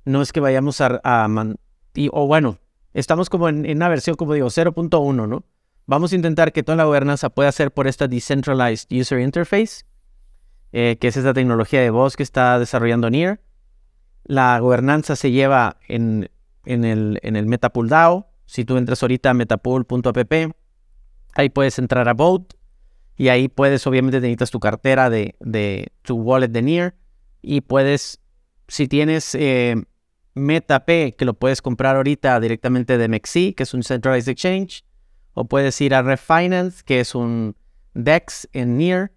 no 0.05 0.23
es 0.23 0.33
que 0.33 0.41
vayamos 0.41 0.81
a... 0.81 1.01
o 2.11 2.27
bueno, 2.27 2.59
estamos 2.95 3.31
como 3.31 3.49
en, 3.49 3.71
una 3.71 3.89
versión, 3.89 4.17
como 4.17 4.35
digo, 4.35 4.49
0.1, 4.49 5.29
¿no? 5.29 5.45
Vamos 5.87 6.13
a 6.13 6.17
intentar 6.17 6.53
que 6.53 6.65
toda 6.65 6.75
la 6.75 6.85
gobernanza 6.85 7.31
pueda 7.31 7.53
ser 7.53 7.73
por 7.73 7.87
esta 7.87 8.09
Decentralized 8.09 8.89
User 8.91 9.21
Interface, 9.21 9.85
eh, 10.73 10.97
que 11.01 11.09
es 11.09 11.17
esta 11.17 11.33
tecnología 11.33 11.81
de 11.81 11.91
voz 11.91 12.17
que 12.17 12.25
está 12.25 12.59
desarrollando 12.59 13.09
NIR. 13.09 13.41
La 14.25 14.59
gobernanza 14.59 15.15
se 15.15 15.31
lleva 15.31 15.77
en, 15.87 16.29
en 16.65 16.85
el, 16.85 17.21
en 17.23 17.37
el 17.37 17.47
Metapool 17.47 17.89
DAO. 17.89 18.31
Si 18.47 18.65
tú 18.65 18.79
entras 18.79 19.01
ahorita 19.03 19.31
a 19.31 19.35
metapool.app, 19.35 20.33
ahí 21.35 21.51
puedes 21.51 21.79
entrar 21.79 22.09
a 22.09 22.15
Vote 22.15 22.57
y 23.17 23.29
ahí 23.29 23.49
puedes, 23.49 23.87
obviamente, 23.87 24.21
necesitas 24.21 24.51
tu 24.51 24.61
cartera 24.61 25.11
de, 25.11 25.37
de 25.41 25.93
tu 26.03 26.17
wallet 26.17 26.49
de 26.49 26.63
Near. 26.63 26.95
Y 27.43 27.61
puedes, 27.61 28.21
si 28.69 28.89
tienes 28.89 29.35
eh, 29.35 29.77
MetaP, 30.35 31.17
que 31.17 31.25
lo 31.25 31.35
puedes 31.35 31.61
comprar 31.61 31.97
ahorita 31.97 32.41
directamente 32.41 32.97
de 32.99 33.09
MEXI, 33.09 33.53
que 33.55 33.65
es 33.65 33.75
un 33.75 33.83
Centralized 33.83 34.31
Exchange. 34.31 34.85
O 35.35 35.45
puedes 35.47 35.81
ir 35.81 35.95
a 35.95 36.03
Refinance, 36.03 36.83
que 36.85 37.01
es 37.01 37.15
un 37.15 37.57
DEX 37.95 38.49
en 38.53 38.79
Near. 38.79 39.13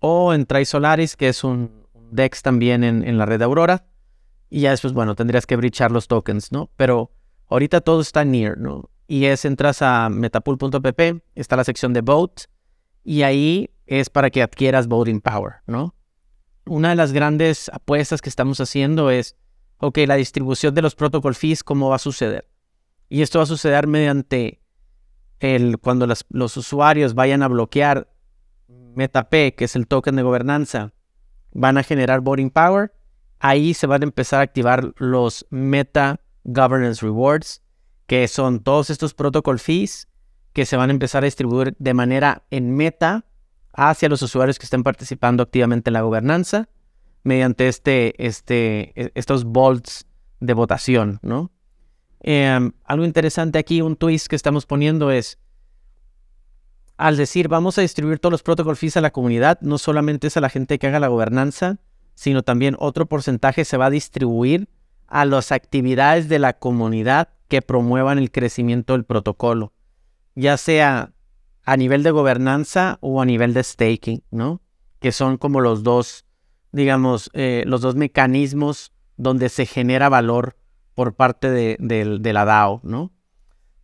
O 0.00 0.34
en 0.34 0.46
Solaris, 0.64 1.16
que 1.16 1.28
es 1.28 1.44
un 1.44 1.86
DEX 2.10 2.42
también 2.42 2.84
en, 2.84 3.06
en 3.06 3.18
la 3.18 3.26
red 3.26 3.42
Aurora. 3.42 3.86
Y 4.50 4.60
ya 4.60 4.70
después, 4.70 4.92
bueno, 4.92 5.14
tendrías 5.14 5.46
que 5.46 5.56
brichar 5.56 5.90
los 5.90 6.08
tokens, 6.08 6.52
¿no? 6.52 6.70
Pero 6.76 7.10
ahorita 7.48 7.80
todo 7.80 8.00
está 8.00 8.24
Near, 8.24 8.58
¿no? 8.58 8.90
Y 9.08 9.26
es, 9.26 9.44
entras 9.44 9.82
a 9.82 10.08
metapool.pp, 10.08 11.22
está 11.36 11.56
la 11.56 11.64
sección 11.64 11.92
de 11.92 12.00
Vote 12.00 12.44
y 13.06 13.22
ahí 13.22 13.70
es 13.86 14.10
para 14.10 14.30
que 14.30 14.42
adquieras 14.42 14.88
voting 14.88 15.20
power, 15.20 15.54
¿no? 15.68 15.94
Una 16.66 16.88
de 16.88 16.96
las 16.96 17.12
grandes 17.12 17.70
apuestas 17.72 18.20
que 18.20 18.28
estamos 18.28 18.60
haciendo 18.60 19.10
es, 19.10 19.36
ok, 19.78 19.98
la 20.08 20.16
distribución 20.16 20.74
de 20.74 20.82
los 20.82 20.96
protocol 20.96 21.36
fees, 21.36 21.62
¿cómo 21.62 21.88
va 21.88 21.96
a 21.96 22.00
suceder? 22.00 22.48
Y 23.08 23.22
esto 23.22 23.38
va 23.38 23.44
a 23.44 23.46
suceder 23.46 23.86
mediante 23.86 24.60
el, 25.38 25.78
cuando 25.78 26.08
los 26.30 26.56
usuarios 26.56 27.14
vayan 27.14 27.44
a 27.44 27.48
bloquear 27.48 28.12
MetaP, 28.96 29.54
que 29.54 29.66
es 29.66 29.76
el 29.76 29.86
token 29.86 30.16
de 30.16 30.22
gobernanza, 30.22 30.92
van 31.52 31.78
a 31.78 31.84
generar 31.84 32.22
voting 32.22 32.50
power. 32.50 32.92
Ahí 33.38 33.72
se 33.72 33.86
van 33.86 34.02
a 34.02 34.06
empezar 34.06 34.40
a 34.40 34.42
activar 34.42 34.92
los 34.96 35.46
Meta 35.50 36.20
Governance 36.42 37.06
Rewards, 37.06 37.62
que 38.08 38.26
son 38.26 38.64
todos 38.64 38.90
estos 38.90 39.14
protocol 39.14 39.60
fees 39.60 40.08
que 40.56 40.64
se 40.64 40.78
van 40.78 40.88
a 40.88 40.94
empezar 40.94 41.22
a 41.22 41.26
distribuir 41.26 41.76
de 41.78 41.92
manera 41.92 42.42
en 42.50 42.74
meta 42.74 43.26
hacia 43.74 44.08
los 44.08 44.22
usuarios 44.22 44.58
que 44.58 44.64
estén 44.64 44.84
participando 44.84 45.42
activamente 45.42 45.90
en 45.90 45.92
la 45.92 46.00
gobernanza 46.00 46.70
mediante 47.24 47.68
este, 47.68 48.14
este, 48.26 48.98
e, 48.98 49.12
estos 49.14 49.44
bolts 49.44 50.06
de 50.40 50.54
votación, 50.54 51.18
¿no? 51.20 51.52
Em, 52.20 52.72
algo 52.84 53.04
interesante 53.04 53.58
aquí, 53.58 53.82
un 53.82 53.96
twist 53.96 54.28
que 54.28 54.36
estamos 54.36 54.64
poniendo 54.64 55.10
es, 55.10 55.38
al 56.96 57.18
decir 57.18 57.48
vamos 57.48 57.76
a 57.76 57.82
distribuir 57.82 58.18
todos 58.18 58.32
los 58.32 58.42
protocol 58.42 58.78
fees 58.78 58.96
a 58.96 59.02
la 59.02 59.10
comunidad, 59.10 59.58
no 59.60 59.76
solamente 59.76 60.28
es 60.28 60.38
a 60.38 60.40
la 60.40 60.48
gente 60.48 60.78
que 60.78 60.86
haga 60.86 61.00
la 61.00 61.08
gobernanza, 61.08 61.80
sino 62.14 62.42
también 62.42 62.76
otro 62.78 63.04
porcentaje 63.04 63.66
se 63.66 63.76
va 63.76 63.86
a 63.86 63.90
distribuir 63.90 64.70
a 65.06 65.26
las 65.26 65.52
actividades 65.52 66.30
de 66.30 66.38
la 66.38 66.54
comunidad 66.54 67.28
que 67.48 67.60
promuevan 67.60 68.16
el 68.16 68.30
crecimiento 68.30 68.94
del 68.94 69.04
protocolo 69.04 69.74
ya 70.36 70.56
sea 70.56 71.12
a 71.64 71.76
nivel 71.76 72.04
de 72.04 72.12
gobernanza 72.12 72.98
o 73.00 73.20
a 73.20 73.24
nivel 73.24 73.52
de 73.52 73.64
staking, 73.64 74.22
¿no? 74.30 74.62
Que 75.00 75.10
son 75.10 75.36
como 75.38 75.60
los 75.60 75.82
dos, 75.82 76.24
digamos, 76.70 77.30
eh, 77.32 77.64
los 77.66 77.80
dos 77.80 77.96
mecanismos 77.96 78.92
donde 79.16 79.48
se 79.48 79.66
genera 79.66 80.08
valor 80.08 80.56
por 80.94 81.14
parte 81.14 81.50
de, 81.50 82.32
la 82.32 82.44
DAO, 82.44 82.80
¿no? 82.84 83.12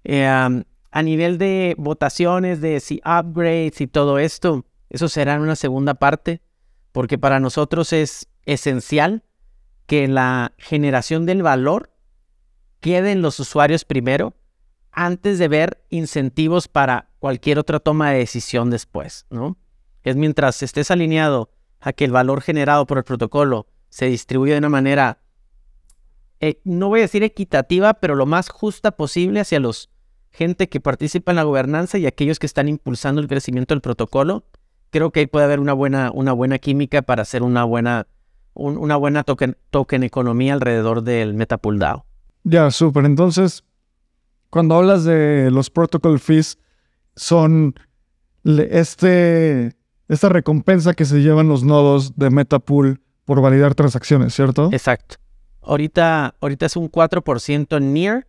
Eh, 0.04 0.26
a 0.26 1.02
nivel 1.02 1.38
de 1.38 1.74
votaciones, 1.78 2.60
de 2.60 2.78
si 2.80 3.00
upgrades 3.04 3.80
y 3.80 3.86
todo 3.86 4.18
esto, 4.18 4.64
eso 4.90 5.08
será 5.08 5.34
en 5.34 5.40
una 5.40 5.56
segunda 5.56 5.94
parte, 5.94 6.42
porque 6.92 7.18
para 7.18 7.40
nosotros 7.40 7.92
es 7.92 8.28
esencial 8.44 9.24
que 9.86 10.06
la 10.06 10.52
generación 10.58 11.24
del 11.26 11.42
valor 11.42 11.90
quede 12.80 13.12
en 13.12 13.22
los 13.22 13.40
usuarios 13.40 13.84
primero 13.84 14.34
antes 14.92 15.38
de 15.38 15.48
ver 15.48 15.82
incentivos 15.88 16.68
para 16.68 17.08
cualquier 17.18 17.58
otra 17.58 17.80
toma 17.80 18.10
de 18.10 18.18
decisión 18.18 18.70
después, 18.70 19.26
¿no? 19.30 19.56
Es 20.02 20.16
mientras 20.16 20.62
estés 20.62 20.90
alineado 20.90 21.50
a 21.80 21.92
que 21.92 22.04
el 22.04 22.12
valor 22.12 22.42
generado 22.42 22.86
por 22.86 22.98
el 22.98 23.04
protocolo 23.04 23.66
se 23.88 24.06
distribuye 24.06 24.52
de 24.52 24.58
una 24.58 24.68
manera, 24.68 25.18
eh, 26.40 26.60
no 26.64 26.88
voy 26.88 27.00
a 27.00 27.02
decir 27.02 27.22
equitativa, 27.22 27.94
pero 27.94 28.14
lo 28.14 28.26
más 28.26 28.48
justa 28.48 28.92
posible 28.92 29.40
hacia 29.40 29.60
los 29.60 29.90
gente 30.30 30.68
que 30.68 30.80
participa 30.80 31.32
en 31.32 31.36
la 31.36 31.42
gobernanza 31.42 31.98
y 31.98 32.06
aquellos 32.06 32.38
que 32.38 32.46
están 32.46 32.68
impulsando 32.68 33.20
el 33.20 33.28
crecimiento 33.28 33.74
del 33.74 33.82
protocolo, 33.82 34.44
creo 34.90 35.10
que 35.10 35.28
puede 35.28 35.44
haber 35.44 35.60
una 35.60 35.74
buena, 35.74 36.10
una 36.12 36.32
buena 36.32 36.58
química 36.58 37.02
para 37.02 37.22
hacer 37.22 37.42
una 37.42 37.64
buena, 37.64 38.06
una 38.54 38.96
buena 38.96 39.24
token, 39.24 39.56
token 39.70 40.02
economía 40.02 40.54
alrededor 40.54 41.02
del 41.02 41.34
Metapool 41.34 41.78
DAO. 41.78 42.06
Ya, 42.44 42.70
súper. 42.70 43.04
Entonces, 43.04 43.64
cuando 44.52 44.74
hablas 44.74 45.04
de 45.04 45.50
los 45.50 45.70
protocol 45.70 46.20
fees, 46.20 46.58
son 47.16 47.74
este, 48.44 49.74
esta 50.08 50.28
recompensa 50.28 50.92
que 50.92 51.06
se 51.06 51.22
llevan 51.22 51.48
los 51.48 51.64
nodos 51.64 52.18
de 52.18 52.28
Metapool 52.28 53.00
por 53.24 53.40
validar 53.40 53.74
transacciones, 53.74 54.34
¿cierto? 54.34 54.68
Exacto. 54.70 55.16
Ahorita, 55.62 56.34
ahorita 56.38 56.66
es 56.66 56.76
un 56.76 56.92
4% 56.92 57.80
near 57.80 58.26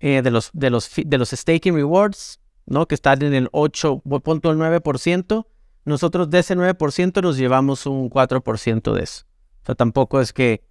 eh, 0.00 0.20
de, 0.20 0.30
los, 0.30 0.50
de, 0.52 0.68
los, 0.68 0.90
de 1.02 1.16
los 1.16 1.30
staking 1.30 1.76
rewards, 1.76 2.38
¿no? 2.66 2.86
Que 2.86 2.94
están 2.94 3.22
en 3.22 3.32
el 3.32 3.50
8.9%. 3.52 5.46
Nosotros 5.86 6.28
de 6.28 6.40
ese 6.40 6.54
9% 6.56 7.22
nos 7.22 7.38
llevamos 7.38 7.86
un 7.86 8.10
4% 8.10 8.92
de 8.92 9.02
eso. 9.02 9.24
O 9.62 9.64
sea, 9.64 9.74
tampoco 9.76 10.20
es 10.20 10.34
que... 10.34 10.62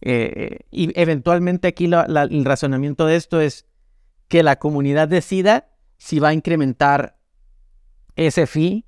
Eh, 0.00 0.60
y 0.70 0.98
eventualmente 0.98 1.68
aquí 1.68 1.84
el 1.84 2.44
razonamiento 2.46 3.04
de 3.04 3.16
esto 3.16 3.42
es 3.42 3.66
que 4.28 4.42
la 4.42 4.56
comunidad 4.56 5.08
decida 5.08 5.68
si 5.98 6.18
va 6.18 6.28
a 6.28 6.34
incrementar 6.34 7.18
ese 8.16 8.46
fee 8.46 8.84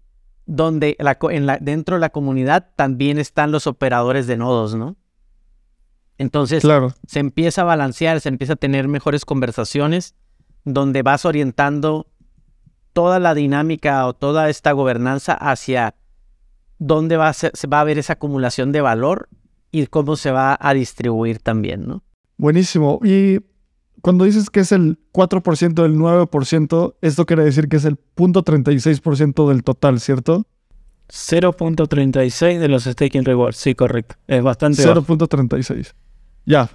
donde 0.46 0.96
en 0.98 1.46
la, 1.46 1.58
dentro 1.60 1.96
de 1.96 2.00
la 2.00 2.10
comunidad 2.10 2.70
también 2.74 3.18
están 3.18 3.52
los 3.52 3.66
operadores 3.66 4.26
de 4.26 4.36
nodos, 4.36 4.74
¿no? 4.74 4.96
Entonces 6.16 6.64
se 7.06 7.18
empieza 7.20 7.62
a 7.62 7.64
balancear, 7.64 8.20
se 8.20 8.28
empieza 8.28 8.54
a 8.54 8.56
tener 8.56 8.88
mejores 8.88 9.24
conversaciones 9.24 10.16
donde 10.64 11.02
vas 11.02 11.24
orientando 11.24 12.10
toda 12.92 13.20
la 13.20 13.34
dinámica 13.34 14.06
o 14.06 14.14
toda 14.14 14.48
esta 14.48 14.72
gobernanza 14.72 15.34
hacia 15.34 15.94
dónde 16.78 17.16
va 17.16 17.28
a 17.28 17.32
se 17.32 17.66
va 17.72 17.80
a 17.80 17.84
ver 17.84 17.98
esa 17.98 18.14
acumulación 18.14 18.72
de 18.72 18.80
valor 18.80 19.28
y 19.70 19.86
cómo 19.86 20.16
se 20.16 20.30
va 20.32 20.56
a 20.58 20.74
distribuir 20.74 21.38
también, 21.38 21.86
¿no? 21.86 22.02
Buenísimo. 22.36 23.00
Y 23.04 23.40
cuando 24.02 24.24
dices 24.24 24.50
que 24.50 24.60
es 24.60 24.72
el 24.72 24.98
4% 25.12 25.74
del 25.82 25.96
9%, 25.96 26.94
esto 27.00 27.26
quiere 27.26 27.44
decir 27.44 27.68
que 27.68 27.76
es 27.76 27.84
el 27.84 27.98
0.36% 28.16 29.48
del 29.48 29.62
total, 29.62 30.00
¿cierto? 30.00 30.46
0.36 31.08 32.58
de 32.58 32.68
los 32.68 32.84
staking 32.84 33.24
rewards, 33.24 33.56
sí, 33.56 33.74
correcto. 33.74 34.16
Es 34.26 34.42
bastante 34.42 34.82
0.36. 34.82 35.94
Ya, 36.44 36.70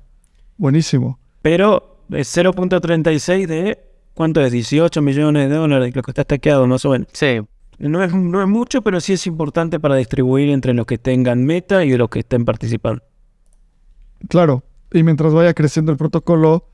buenísimo. 0.57 1.19
Pero 1.41 1.99
es 2.09 2.35
0.36 2.35 3.47
de, 3.47 3.79
¿cuánto 4.13 4.41
es? 4.41 4.51
18 4.51 5.01
millones 5.01 5.49
de 5.49 5.55
dólares, 5.55 5.95
lo 5.95 6.01
que 6.01 6.11
está 6.11 6.23
stackeado 6.23 6.67
más 6.67 6.83
o 6.85 6.89
menos. 6.89 7.07
Sí. 7.13 7.41
No 7.79 8.03
es, 8.03 8.13
no 8.13 8.41
es 8.41 8.47
mucho, 8.47 8.81
pero 8.81 9.01
sí 9.01 9.13
es 9.13 9.27
importante 9.27 9.79
para 9.79 9.95
distribuir 9.95 10.49
entre 10.49 10.73
los 10.73 10.85
que 10.85 10.97
tengan 10.97 11.43
meta 11.43 11.83
y 11.83 11.95
los 11.97 12.09
que 12.09 12.19
estén 12.19 12.45
participando. 12.45 13.03
Claro, 14.29 14.63
y 14.91 15.03
mientras 15.03 15.33
vaya 15.33 15.53
creciendo 15.53 15.91
el 15.91 15.97
protocolo, 15.97 16.72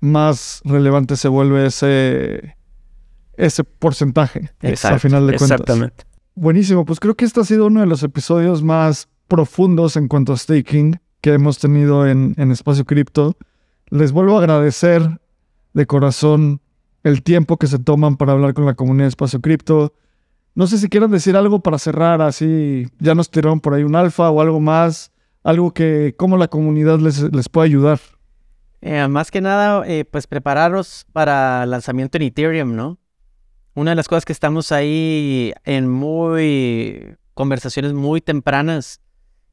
más 0.00 0.60
relevante 0.64 1.16
se 1.16 1.28
vuelve 1.28 1.66
ese, 1.66 2.56
ese 3.36 3.64
porcentaje 3.64 4.50
al 4.60 5.00
final 5.00 5.26
de 5.26 5.36
cuentas. 5.36 5.60
Exactamente. 5.60 6.04
Buenísimo, 6.34 6.84
pues 6.84 7.00
creo 7.00 7.16
que 7.16 7.24
este 7.24 7.40
ha 7.40 7.44
sido 7.44 7.66
uno 7.66 7.80
de 7.80 7.86
los 7.86 8.02
episodios 8.02 8.62
más 8.62 9.08
profundos 9.26 9.96
en 9.96 10.08
cuanto 10.08 10.32
a 10.32 10.36
staking 10.36 11.00
que 11.20 11.32
hemos 11.32 11.58
tenido 11.58 12.06
en, 12.06 12.34
en 12.36 12.52
Espacio 12.52 12.84
Cripto. 12.84 13.36
Les 13.88 14.12
vuelvo 14.12 14.36
a 14.36 14.40
agradecer 14.40 15.20
de 15.74 15.86
corazón 15.86 16.60
el 17.02 17.22
tiempo 17.22 17.56
que 17.56 17.66
se 17.66 17.78
toman 17.78 18.16
para 18.16 18.32
hablar 18.32 18.54
con 18.54 18.66
la 18.66 18.74
comunidad 18.74 19.04
de 19.04 19.10
Espacio 19.10 19.40
Cripto. 19.40 19.94
No 20.54 20.66
sé 20.66 20.78
si 20.78 20.88
quieren 20.88 21.10
decir 21.10 21.36
algo 21.36 21.60
para 21.60 21.78
cerrar, 21.78 22.22
así 22.22 22.86
ya 22.98 23.14
nos 23.14 23.30
tiraron 23.30 23.60
por 23.60 23.74
ahí 23.74 23.82
un 23.82 23.94
alfa 23.96 24.30
o 24.30 24.40
algo 24.40 24.60
más, 24.60 25.12
algo 25.42 25.72
que 25.72 26.14
cómo 26.16 26.36
la 26.36 26.48
comunidad 26.48 26.98
les, 26.98 27.22
les 27.32 27.48
puede 27.48 27.66
ayudar. 27.66 28.00
Eh, 28.80 29.08
más 29.08 29.30
que 29.30 29.40
nada, 29.40 29.84
eh, 29.86 30.04
pues 30.04 30.26
prepararos 30.26 31.06
para 31.12 31.66
lanzamiento 31.66 32.16
en 32.18 32.22
Ethereum, 32.22 32.76
¿no? 32.76 32.98
Una 33.74 33.92
de 33.92 33.96
las 33.96 34.08
cosas 34.08 34.24
que 34.24 34.32
estamos 34.32 34.72
ahí 34.72 35.52
en 35.64 35.88
muy 35.88 37.16
conversaciones 37.34 37.92
muy 37.92 38.20
tempranas, 38.20 39.00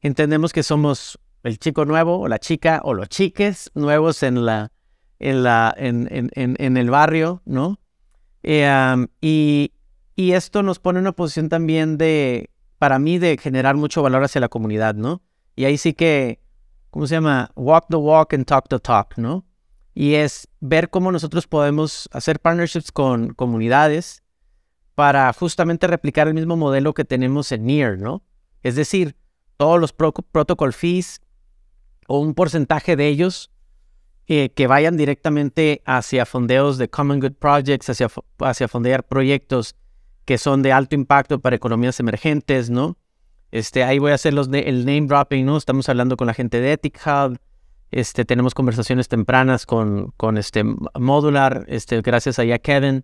entendemos 0.00 0.52
que 0.52 0.62
somos 0.62 1.18
el 1.42 1.58
chico 1.58 1.84
nuevo 1.84 2.18
o 2.18 2.28
la 2.28 2.38
chica 2.38 2.80
o 2.82 2.94
los 2.94 3.08
chiques 3.08 3.70
nuevos 3.74 4.22
en 4.22 4.44
la 4.44 4.72
en 5.18 5.42
la 5.42 5.74
en, 5.76 6.08
en, 6.10 6.76
el 6.76 6.90
barrio, 6.90 7.42
¿no? 7.44 7.78
Eh, 8.42 9.06
y, 9.20 9.72
y 10.14 10.32
esto 10.32 10.62
nos 10.62 10.78
pone 10.78 10.98
en 10.98 11.04
una 11.04 11.12
posición 11.12 11.48
también 11.48 11.96
de, 11.96 12.50
para 12.78 12.98
mí, 12.98 13.18
de 13.18 13.38
generar 13.38 13.76
mucho 13.76 14.02
valor 14.02 14.24
hacia 14.24 14.40
la 14.40 14.48
comunidad, 14.48 14.94
¿no? 14.94 15.22
Y 15.54 15.64
ahí 15.64 15.78
sí 15.78 15.94
que 15.94 16.40
¿cómo 16.96 17.06
se 17.06 17.14
llama? 17.14 17.50
Walk 17.56 17.88
the 17.90 17.96
walk 17.96 18.32
and 18.32 18.46
talk 18.46 18.70
the 18.70 18.78
talk, 18.78 19.18
¿no? 19.18 19.44
Y 19.92 20.14
es 20.14 20.48
ver 20.60 20.88
cómo 20.88 21.12
nosotros 21.12 21.46
podemos 21.46 22.08
hacer 22.10 22.40
partnerships 22.40 22.90
con 22.90 23.34
comunidades 23.34 24.22
para 24.94 25.30
justamente 25.34 25.86
replicar 25.88 26.26
el 26.26 26.32
mismo 26.32 26.56
modelo 26.56 26.94
que 26.94 27.04
tenemos 27.04 27.52
en 27.52 27.66
NEAR, 27.66 27.98
¿no? 27.98 28.22
Es 28.62 28.76
decir, 28.76 29.14
todos 29.58 29.78
los 29.78 29.92
protocol 29.92 30.72
fees 30.72 31.20
o 32.08 32.18
un 32.18 32.32
porcentaje 32.32 32.96
de 32.96 33.08
ellos 33.08 33.50
eh, 34.26 34.48
que 34.48 34.66
vayan 34.66 34.96
directamente 34.96 35.82
hacia 35.84 36.24
fondeos 36.24 36.78
de 36.78 36.88
Common 36.88 37.20
Good 37.20 37.34
Projects, 37.34 37.90
hacia, 37.90 38.08
hacia 38.38 38.68
fondear 38.68 39.06
proyectos 39.06 39.74
que 40.24 40.38
son 40.38 40.62
de 40.62 40.72
alto 40.72 40.94
impacto 40.94 41.40
para 41.40 41.56
economías 41.56 42.00
emergentes, 42.00 42.70
¿no? 42.70 42.96
Este, 43.56 43.84
ahí 43.84 43.98
voy 43.98 44.10
a 44.12 44.16
hacer 44.16 44.34
los 44.34 44.50
el 44.52 44.84
name 44.84 45.06
dropping, 45.06 45.46
¿no? 45.46 45.56
Estamos 45.56 45.88
hablando 45.88 46.18
con 46.18 46.26
la 46.26 46.34
gente 46.34 46.60
de 46.60 46.72
Ethic 46.72 47.00
Hub. 47.06 47.38
Este, 47.90 48.26
tenemos 48.26 48.52
conversaciones 48.52 49.08
tempranas 49.08 49.64
con, 49.64 50.12
con 50.18 50.36
este 50.36 50.62
Modular, 50.62 51.64
este, 51.66 52.02
gracias 52.02 52.38
a 52.38 52.58
Kevin. 52.58 53.02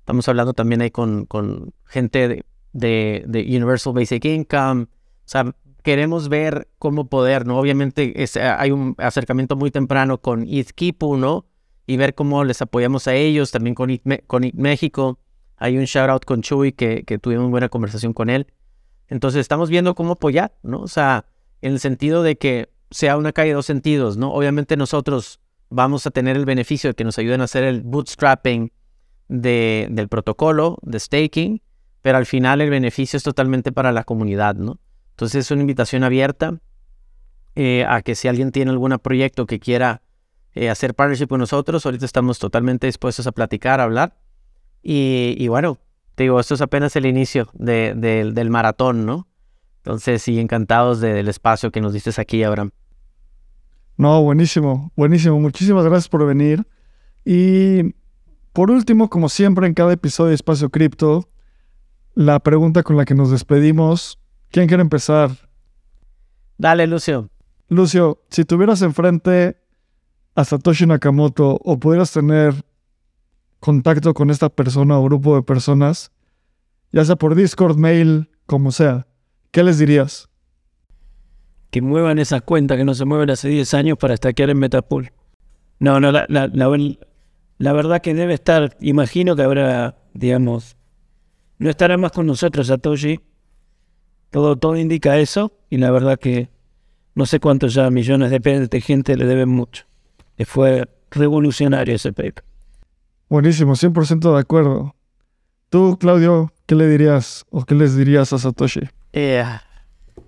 Estamos 0.00 0.28
hablando 0.28 0.52
también 0.52 0.82
ahí 0.82 0.90
con, 0.90 1.24
con 1.24 1.72
gente 1.86 2.44
de, 2.74 3.24
de, 3.26 3.42
Universal 3.48 3.94
Basic 3.94 4.22
Income. 4.22 4.82
O 4.82 4.88
sea, 5.24 5.56
queremos 5.82 6.28
ver 6.28 6.68
cómo 6.78 7.08
poder, 7.08 7.46
¿no? 7.46 7.58
Obviamente 7.58 8.22
es, 8.22 8.36
hay 8.36 8.72
un 8.72 8.96
acercamiento 8.98 9.56
muy 9.56 9.70
temprano 9.70 10.18
con 10.18 10.46
ETHKipu, 10.46 11.16
¿no? 11.16 11.46
Y 11.86 11.96
ver 11.96 12.14
cómo 12.14 12.44
les 12.44 12.60
apoyamos 12.60 13.08
a 13.08 13.14
ellos, 13.14 13.50
también 13.50 13.74
con 13.74 13.98
con 14.26 14.50
México. 14.56 15.18
Hay 15.56 15.78
un 15.78 15.84
shout 15.84 16.10
out 16.10 16.26
con 16.26 16.42
Chuy 16.42 16.72
que, 16.72 17.02
que 17.04 17.18
tuvimos 17.18 17.50
buena 17.50 17.70
conversación 17.70 18.12
con 18.12 18.28
él. 18.28 18.46
Entonces 19.08 19.40
estamos 19.40 19.70
viendo 19.70 19.94
cómo 19.94 20.12
apoyar, 20.12 20.54
¿no? 20.62 20.80
O 20.80 20.88
sea, 20.88 21.26
en 21.62 21.72
el 21.72 21.80
sentido 21.80 22.22
de 22.22 22.36
que 22.36 22.68
sea 22.90 23.16
una 23.16 23.32
calle 23.32 23.48
de 23.48 23.54
dos 23.54 23.66
sentidos, 23.66 24.16
¿no? 24.16 24.32
Obviamente 24.32 24.76
nosotros 24.76 25.40
vamos 25.68 26.06
a 26.06 26.10
tener 26.10 26.36
el 26.36 26.44
beneficio 26.44 26.90
de 26.90 26.94
que 26.94 27.04
nos 27.04 27.18
ayuden 27.18 27.40
a 27.40 27.44
hacer 27.44 27.64
el 27.64 27.82
bootstrapping 27.82 28.72
de, 29.28 29.88
del 29.90 30.08
protocolo 30.08 30.78
de 30.82 31.00
staking, 31.00 31.62
pero 32.02 32.18
al 32.18 32.26
final 32.26 32.60
el 32.60 32.70
beneficio 32.70 33.16
es 33.16 33.22
totalmente 33.22 33.72
para 33.72 33.92
la 33.92 34.04
comunidad, 34.04 34.54
¿no? 34.54 34.78
Entonces 35.10 35.46
es 35.46 35.50
una 35.50 35.62
invitación 35.62 36.04
abierta 36.04 36.60
eh, 37.54 37.84
a 37.88 38.02
que 38.02 38.14
si 38.14 38.28
alguien 38.28 38.52
tiene 38.52 38.70
algún 38.70 38.96
proyecto 38.98 39.46
que 39.46 39.58
quiera 39.58 40.02
eh, 40.54 40.68
hacer 40.68 40.94
partnership 40.94 41.26
con 41.26 41.40
nosotros, 41.40 41.84
ahorita 41.84 42.04
estamos 42.04 42.38
totalmente 42.38 42.86
dispuestos 42.86 43.26
a 43.26 43.32
platicar, 43.32 43.80
a 43.80 43.84
hablar. 43.84 44.16
Y, 44.82 45.34
y 45.38 45.48
bueno, 45.48 45.78
te 46.16 46.24
digo, 46.24 46.40
esto 46.40 46.54
es 46.54 46.62
apenas 46.62 46.96
el 46.96 47.06
inicio 47.06 47.48
del 47.54 48.50
maratón, 48.50 49.06
¿no? 49.06 49.28
Entonces, 49.76 50.22
sí, 50.22 50.40
encantados 50.40 51.00
del 51.00 51.28
espacio 51.28 51.70
que 51.70 51.80
nos 51.80 51.92
diste 51.92 52.10
aquí, 52.20 52.42
Abraham. 52.42 52.72
No, 53.98 54.22
buenísimo, 54.22 54.90
buenísimo. 54.96 55.38
Muchísimas 55.38 55.84
gracias 55.84 56.08
por 56.08 56.26
venir. 56.26 56.66
Y 57.24 57.94
por 58.52 58.70
último, 58.70 59.10
como 59.10 59.28
siempre 59.28 59.66
en 59.66 59.74
cada 59.74 59.92
episodio 59.92 60.30
de 60.30 60.34
Espacio 60.36 60.70
Cripto, 60.70 61.28
la 62.14 62.40
pregunta 62.40 62.82
con 62.82 62.96
la 62.96 63.04
que 63.04 63.14
nos 63.14 63.30
despedimos. 63.30 64.18
¿Quién 64.50 64.68
quiere 64.68 64.82
empezar? 64.82 65.30
Dale, 66.56 66.86
Lucio. 66.86 67.28
Lucio, 67.68 68.22
si 68.30 68.44
tuvieras 68.46 68.80
enfrente 68.80 69.58
a 70.34 70.44
Satoshi 70.44 70.86
Nakamoto 70.86 71.60
o 71.62 71.78
pudieras 71.78 72.10
tener 72.10 72.54
contacto 73.60 74.14
con 74.14 74.30
esta 74.30 74.48
persona 74.48 74.98
o 74.98 75.04
grupo 75.04 75.36
de 75.36 75.42
personas, 75.42 76.12
ya 76.92 77.04
sea 77.04 77.16
por 77.16 77.34
Discord, 77.34 77.76
mail, 77.76 78.30
como 78.46 78.72
sea, 78.72 79.06
¿qué 79.50 79.62
les 79.62 79.78
dirías? 79.78 80.28
Que 81.70 81.82
muevan 81.82 82.18
esa 82.18 82.40
cuenta 82.40 82.76
que 82.76 82.84
no 82.84 82.94
se 82.94 83.04
mueven 83.04 83.30
hace 83.30 83.48
10 83.48 83.74
años 83.74 83.98
para 83.98 84.14
estaquear 84.14 84.50
en 84.50 84.58
Metapool. 84.58 85.12
No, 85.78 86.00
no, 86.00 86.10
la, 86.12 87.72
verdad 87.72 88.00
que 88.00 88.14
debe 88.14 88.34
estar, 88.34 88.76
imagino 88.80 89.36
que 89.36 89.42
habrá, 89.42 89.96
digamos, 90.14 90.76
no 91.58 91.68
estará 91.68 91.98
más 91.98 92.12
con 92.12 92.26
nosotros 92.26 92.68
Satoshi. 92.68 93.20
Todo, 94.30 94.56
todo 94.56 94.76
indica 94.76 95.18
eso 95.18 95.52
y 95.70 95.78
la 95.78 95.90
verdad 95.90 96.18
que 96.18 96.50
no 97.14 97.24
sé 97.24 97.40
cuántos 97.40 97.72
ya 97.72 97.90
millones 97.90 98.30
de, 98.30 98.80
gente 98.80 99.16
le 99.16 99.24
deben 99.24 99.48
mucho. 99.48 99.84
Fue 100.44 100.86
revolucionario 101.10 101.94
ese 101.94 102.12
paper. 102.12 102.44
Buenísimo, 103.28 103.74
100% 103.74 104.34
de 104.34 104.40
acuerdo. 104.40 104.94
Tú, 105.68 105.98
Claudio, 105.98 106.52
¿qué 106.66 106.74
le 106.74 106.86
dirías 106.86 107.44
o 107.50 107.64
qué 107.64 107.74
les 107.74 107.96
dirías 107.96 108.32
a 108.32 108.38
Satoshi? 108.38 108.82
Eh, 109.12 109.44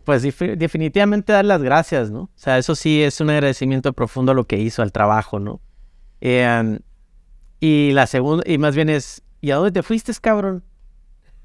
pues 0.04 0.22
definitivamente 0.22 1.32
dar 1.32 1.44
las 1.44 1.62
gracias, 1.62 2.10
¿no? 2.10 2.22
O 2.22 2.30
sea, 2.34 2.58
eso 2.58 2.74
sí 2.74 3.02
es 3.02 3.20
un 3.20 3.30
agradecimiento 3.30 3.92
profundo 3.92 4.32
a 4.32 4.34
lo 4.34 4.46
que 4.46 4.58
hizo, 4.58 4.82
al 4.82 4.90
trabajo, 4.90 5.38
¿no? 5.38 5.60
Eh, 6.20 6.78
y 7.60 7.90
la 7.92 8.06
segunda, 8.06 8.42
y 8.46 8.58
más 8.58 8.74
bien 8.74 8.88
es, 8.88 9.22
¿y 9.40 9.50
a 9.50 9.56
dónde 9.56 9.72
te 9.72 9.82
fuiste, 9.82 10.12
cabrón? 10.20 10.64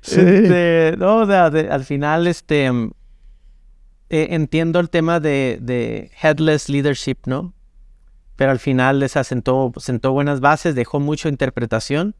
sí. 0.00 0.20
Este, 0.20 0.94
no, 0.98 1.18
o 1.18 1.26
sea, 1.26 1.46
al 1.46 1.84
final, 1.84 2.26
este, 2.26 2.66
eh, 2.66 4.28
entiendo 4.30 4.80
el 4.80 4.90
tema 4.90 5.20
de, 5.20 5.58
de, 5.60 6.10
headless 6.22 6.68
leadership, 6.68 7.18
¿no? 7.26 7.54
Pero 8.38 8.52
al 8.52 8.60
final 8.60 9.00
les 9.00 9.16
asentó, 9.16 9.72
sentó 9.78 10.12
buenas 10.12 10.38
bases, 10.38 10.76
dejó 10.76 11.00
mucha 11.00 11.28
interpretación, 11.28 12.14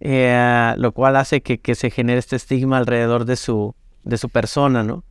eh, 0.00 0.74
lo 0.76 0.90
cual 0.90 1.14
hace 1.14 1.40
que, 1.40 1.60
que, 1.60 1.76
se 1.76 1.88
genere 1.88 2.18
este 2.18 2.34
estigma 2.34 2.78
alrededor 2.78 3.26
de 3.26 3.36
su, 3.36 3.72
de 4.02 4.18
su 4.18 4.28
persona, 4.28 4.82
¿no? 4.82 5.04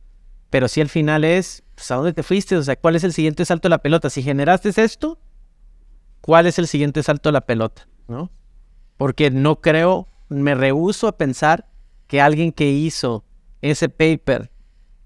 Pero 0.50 0.68
si 0.68 0.82
al 0.82 0.90
final 0.90 1.24
es, 1.24 1.64
pues, 1.74 1.90
¿a 1.90 1.94
dónde 1.94 2.12
te 2.12 2.22
fuiste? 2.22 2.54
O 2.54 2.62
sea, 2.62 2.76
¿cuál 2.76 2.96
es 2.96 3.04
el 3.04 3.14
siguiente 3.14 3.46
salto 3.46 3.68
de 3.68 3.70
la 3.70 3.78
pelota? 3.78 4.10
Si 4.10 4.22
generaste 4.22 4.74
esto, 4.76 5.18
¿cuál 6.20 6.44
es 6.44 6.58
el 6.58 6.66
siguiente 6.66 7.02
salto 7.02 7.30
de 7.30 7.32
la 7.32 7.46
pelota? 7.46 7.88
¿No? 8.06 8.30
Porque 8.98 9.30
no 9.30 9.62
creo, 9.62 10.06
me 10.28 10.54
rehuso 10.54 11.08
a 11.08 11.16
pensar 11.16 11.66
que 12.08 12.20
alguien 12.20 12.52
que 12.52 12.70
hizo 12.70 13.24
ese 13.62 13.88
paper 13.88 14.50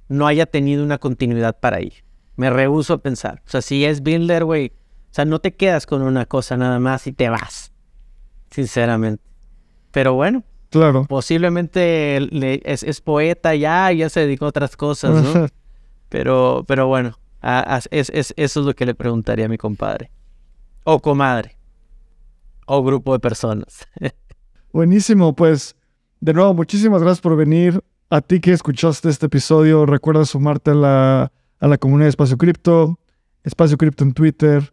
no 0.09 0.27
haya 0.27 0.47
tenido 0.47 0.83
una 0.83 0.99
continuidad 0.99 1.57
para 1.61 1.77
ahí. 1.77 1.93
Me 2.35 2.51
rehuso 2.51 2.95
a 2.95 2.99
pensar. 2.99 3.45
O 3.47 3.51
sea, 3.51 3.63
si 3.63 3.85
es 3.85 4.03
Builder, 4.03 4.45
güey, 4.45 4.73
o 5.11 5.15
sea, 5.15 5.25
no 5.25 5.41
te 5.41 5.55
quedas 5.55 5.87
con 5.87 6.03
una 6.03 6.25
cosa 6.25 6.57
nada 6.57 6.79
más 6.79 7.07
y 7.09 7.13
te 7.13 7.29
vas. 7.29 7.73
Sinceramente. 8.51 9.23
Pero 9.91 10.15
bueno. 10.15 10.45
Claro. 10.71 11.05
Posiblemente 11.07 12.17
es, 12.65 13.01
poeta 13.01 13.57
ya 13.57 13.93
y 13.93 13.99
ya 13.99 14.09
se 14.09 14.21
dedicó 14.21 14.45
a 14.45 14.49
otras 14.49 14.77
cosas, 14.77 15.25
¿no? 15.25 15.49
pero, 16.09 16.65
pero 16.69 16.87
bueno, 16.87 17.19
es, 17.91 18.09
eso 18.11 18.35
es 18.37 18.57
lo 18.57 18.75
que 18.75 18.87
le 18.87 18.95
preguntaría 18.95 19.47
a 19.47 19.49
mi 19.49 19.59
compadre. 19.59 20.13
O 20.85 21.01
comadre. 21.01 21.57
O 22.67 22.85
grupo 22.85 23.13
de 23.13 23.19
personas. 23.19 23.89
Buenísimo, 24.73 25.35
pues 25.35 25.75
de 26.21 26.35
nuevo, 26.35 26.55
muchísimas 26.55 27.03
gracias 27.03 27.21
por 27.21 27.35
venir. 27.35 27.83
A 28.11 28.21
ti 28.21 28.39
que 28.39 28.53
escuchaste 28.53 29.09
este 29.09 29.27
episodio, 29.27 29.87
recuerda 29.87 30.25
sumarte 30.25 30.71
a 30.71 30.75
la, 30.75 31.33
a 31.59 31.67
la 31.67 31.79
comunidad 31.79 32.07
de 32.07 32.11
Espacio 32.11 32.39
Cripto, 32.39 33.01
Espacio 33.43 33.77
Cripto 33.77 34.05
en 34.05 34.13
Twitter. 34.13 34.73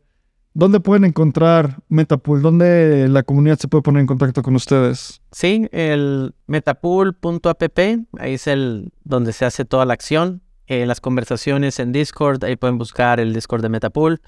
¿Dónde 0.57 0.79
pueden 0.79 1.05
encontrar 1.05 1.83
Metapool? 1.87 2.41
¿Dónde 2.41 3.07
la 3.09 3.21
comunidad 3.21 3.59
se 3.59 3.67
puede 3.67 3.83
poner 3.83 3.99
en 4.01 4.07
contacto 4.07 4.41
con 4.41 4.55
ustedes? 4.55 5.21
Sí, 5.31 5.69
el 5.71 6.33
metapool.app, 6.47 7.79
ahí 8.17 8.33
es 8.33 8.47
el 8.47 8.91
donde 9.03 9.33
se 9.33 9.45
hace 9.45 9.65
toda 9.65 9.85
la 9.85 9.93
acción. 9.93 10.41
Eh, 10.65 10.87
las 10.87 10.99
conversaciones 10.99 11.77
en 11.77 11.91
Discord, 11.91 12.43
ahí 12.43 12.55
pueden 12.55 12.79
buscar 12.79 13.19
el 13.19 13.35
Discord 13.35 13.61
de 13.61 13.69
Metapool. 13.69 14.19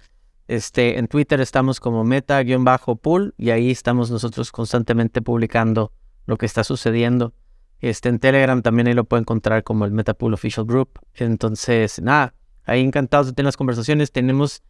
Este, 0.47 0.99
en 0.99 1.07
Twitter 1.07 1.41
estamos 1.41 1.79
como 1.79 2.03
meta-pool 2.03 3.33
y 3.35 3.49
ahí 3.49 3.71
estamos 3.71 4.11
nosotros 4.11 4.51
constantemente 4.51 5.23
publicando 5.23 5.93
lo 6.27 6.37
que 6.37 6.45
está 6.45 6.63
sucediendo. 6.63 7.33
Este, 7.79 8.07
en 8.07 8.19
Telegram 8.19 8.61
también 8.61 8.87
ahí 8.87 8.93
lo 8.93 9.05
pueden 9.05 9.23
encontrar 9.23 9.63
como 9.63 9.83
el 9.83 9.91
Metapool 9.91 10.35
Official 10.35 10.67
Group. 10.67 10.99
Entonces, 11.15 11.99
nada, 12.03 12.35
ahí 12.65 12.81
encantados 12.81 13.25
de 13.25 13.33
tener 13.33 13.47
las 13.47 13.57
conversaciones. 13.57 14.11
Tenemos 14.11 14.61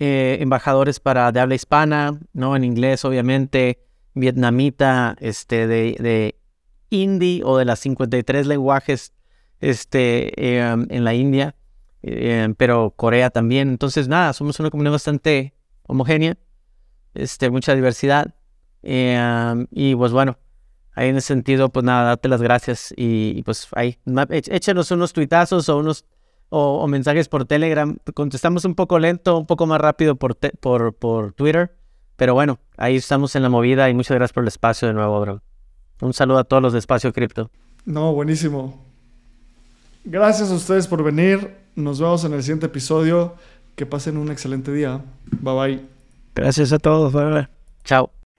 eh, 0.00 0.38
embajadores 0.40 1.00
para 1.00 1.32
de 1.32 1.40
habla 1.40 1.56
hispana, 1.56 2.20
¿no? 2.32 2.54
En 2.54 2.62
inglés, 2.62 3.04
obviamente, 3.04 3.80
vietnamita, 4.14 5.16
este, 5.18 5.66
de, 5.66 5.96
de 5.98 6.38
hindi 6.88 7.42
o 7.44 7.58
de 7.58 7.64
las 7.64 7.80
53 7.80 8.46
lenguajes 8.46 9.12
este, 9.58 10.58
em, 10.60 10.86
en 10.88 11.02
la 11.02 11.14
India, 11.14 11.56
em, 12.02 12.54
pero 12.54 12.92
Corea 12.94 13.30
también. 13.30 13.70
Entonces, 13.70 14.06
nada, 14.06 14.32
somos 14.34 14.60
una 14.60 14.70
comunidad 14.70 14.92
bastante 14.92 15.52
homogénea, 15.88 16.38
este, 17.14 17.50
mucha 17.50 17.74
diversidad. 17.74 18.36
Em, 18.84 19.66
y 19.72 19.96
pues 19.96 20.12
bueno, 20.12 20.38
ahí 20.94 21.08
en 21.08 21.16
ese 21.16 21.26
sentido, 21.26 21.70
pues 21.70 21.84
nada, 21.84 22.10
date 22.10 22.28
las 22.28 22.40
gracias 22.40 22.94
y, 22.96 23.42
pues 23.42 23.66
ahí, 23.72 23.98
échenos 24.30 24.92
unos 24.92 25.12
tuitazos 25.12 25.68
o 25.68 25.78
unos 25.78 26.04
o, 26.48 26.86
mensajes 26.86 27.28
por 27.28 27.44
Telegram. 27.44 27.96
Contestamos 28.14 28.64
un 28.64 28.74
poco 28.74 28.98
lento, 28.98 29.38
un 29.38 29.46
poco 29.46 29.66
más 29.66 29.80
rápido 29.80 30.16
por, 30.16 30.36
por, 30.36 30.94
por 30.94 31.32
Twitter, 31.32 31.74
pero 32.16 32.34
bueno, 32.34 32.58
ahí 32.76 32.96
estamos 32.96 33.36
en 33.36 33.42
la 33.42 33.48
movida 33.48 33.88
y 33.88 33.94
muchas 33.94 34.16
gracias 34.16 34.32
por 34.32 34.44
el 34.44 34.48
espacio 34.48 34.88
de 34.88 34.94
nuevo, 34.94 35.20
bro. 35.20 35.42
Un 36.00 36.12
saludo 36.12 36.38
a 36.38 36.44
todos 36.44 36.62
los 36.62 36.72
de 36.72 36.78
Espacio 36.78 37.12
Cripto. 37.12 37.50
No, 37.84 38.12
buenísimo. 38.12 38.84
Gracias 40.04 40.50
a 40.50 40.54
ustedes 40.54 40.86
por 40.86 41.02
venir. 41.02 41.56
Nos 41.74 42.00
vemos 42.00 42.24
en 42.24 42.34
el 42.34 42.42
siguiente 42.42 42.66
episodio. 42.66 43.34
Que 43.74 43.86
pasen 43.86 44.16
un 44.16 44.30
excelente 44.30 44.72
día. 44.72 45.00
Bye 45.40 45.54
bye. 45.54 45.86
Gracias 46.34 46.72
a 46.72 46.78
todos. 46.78 47.12
Bye 47.12 47.30
bye. 47.30 47.48
Chao. 47.84 48.17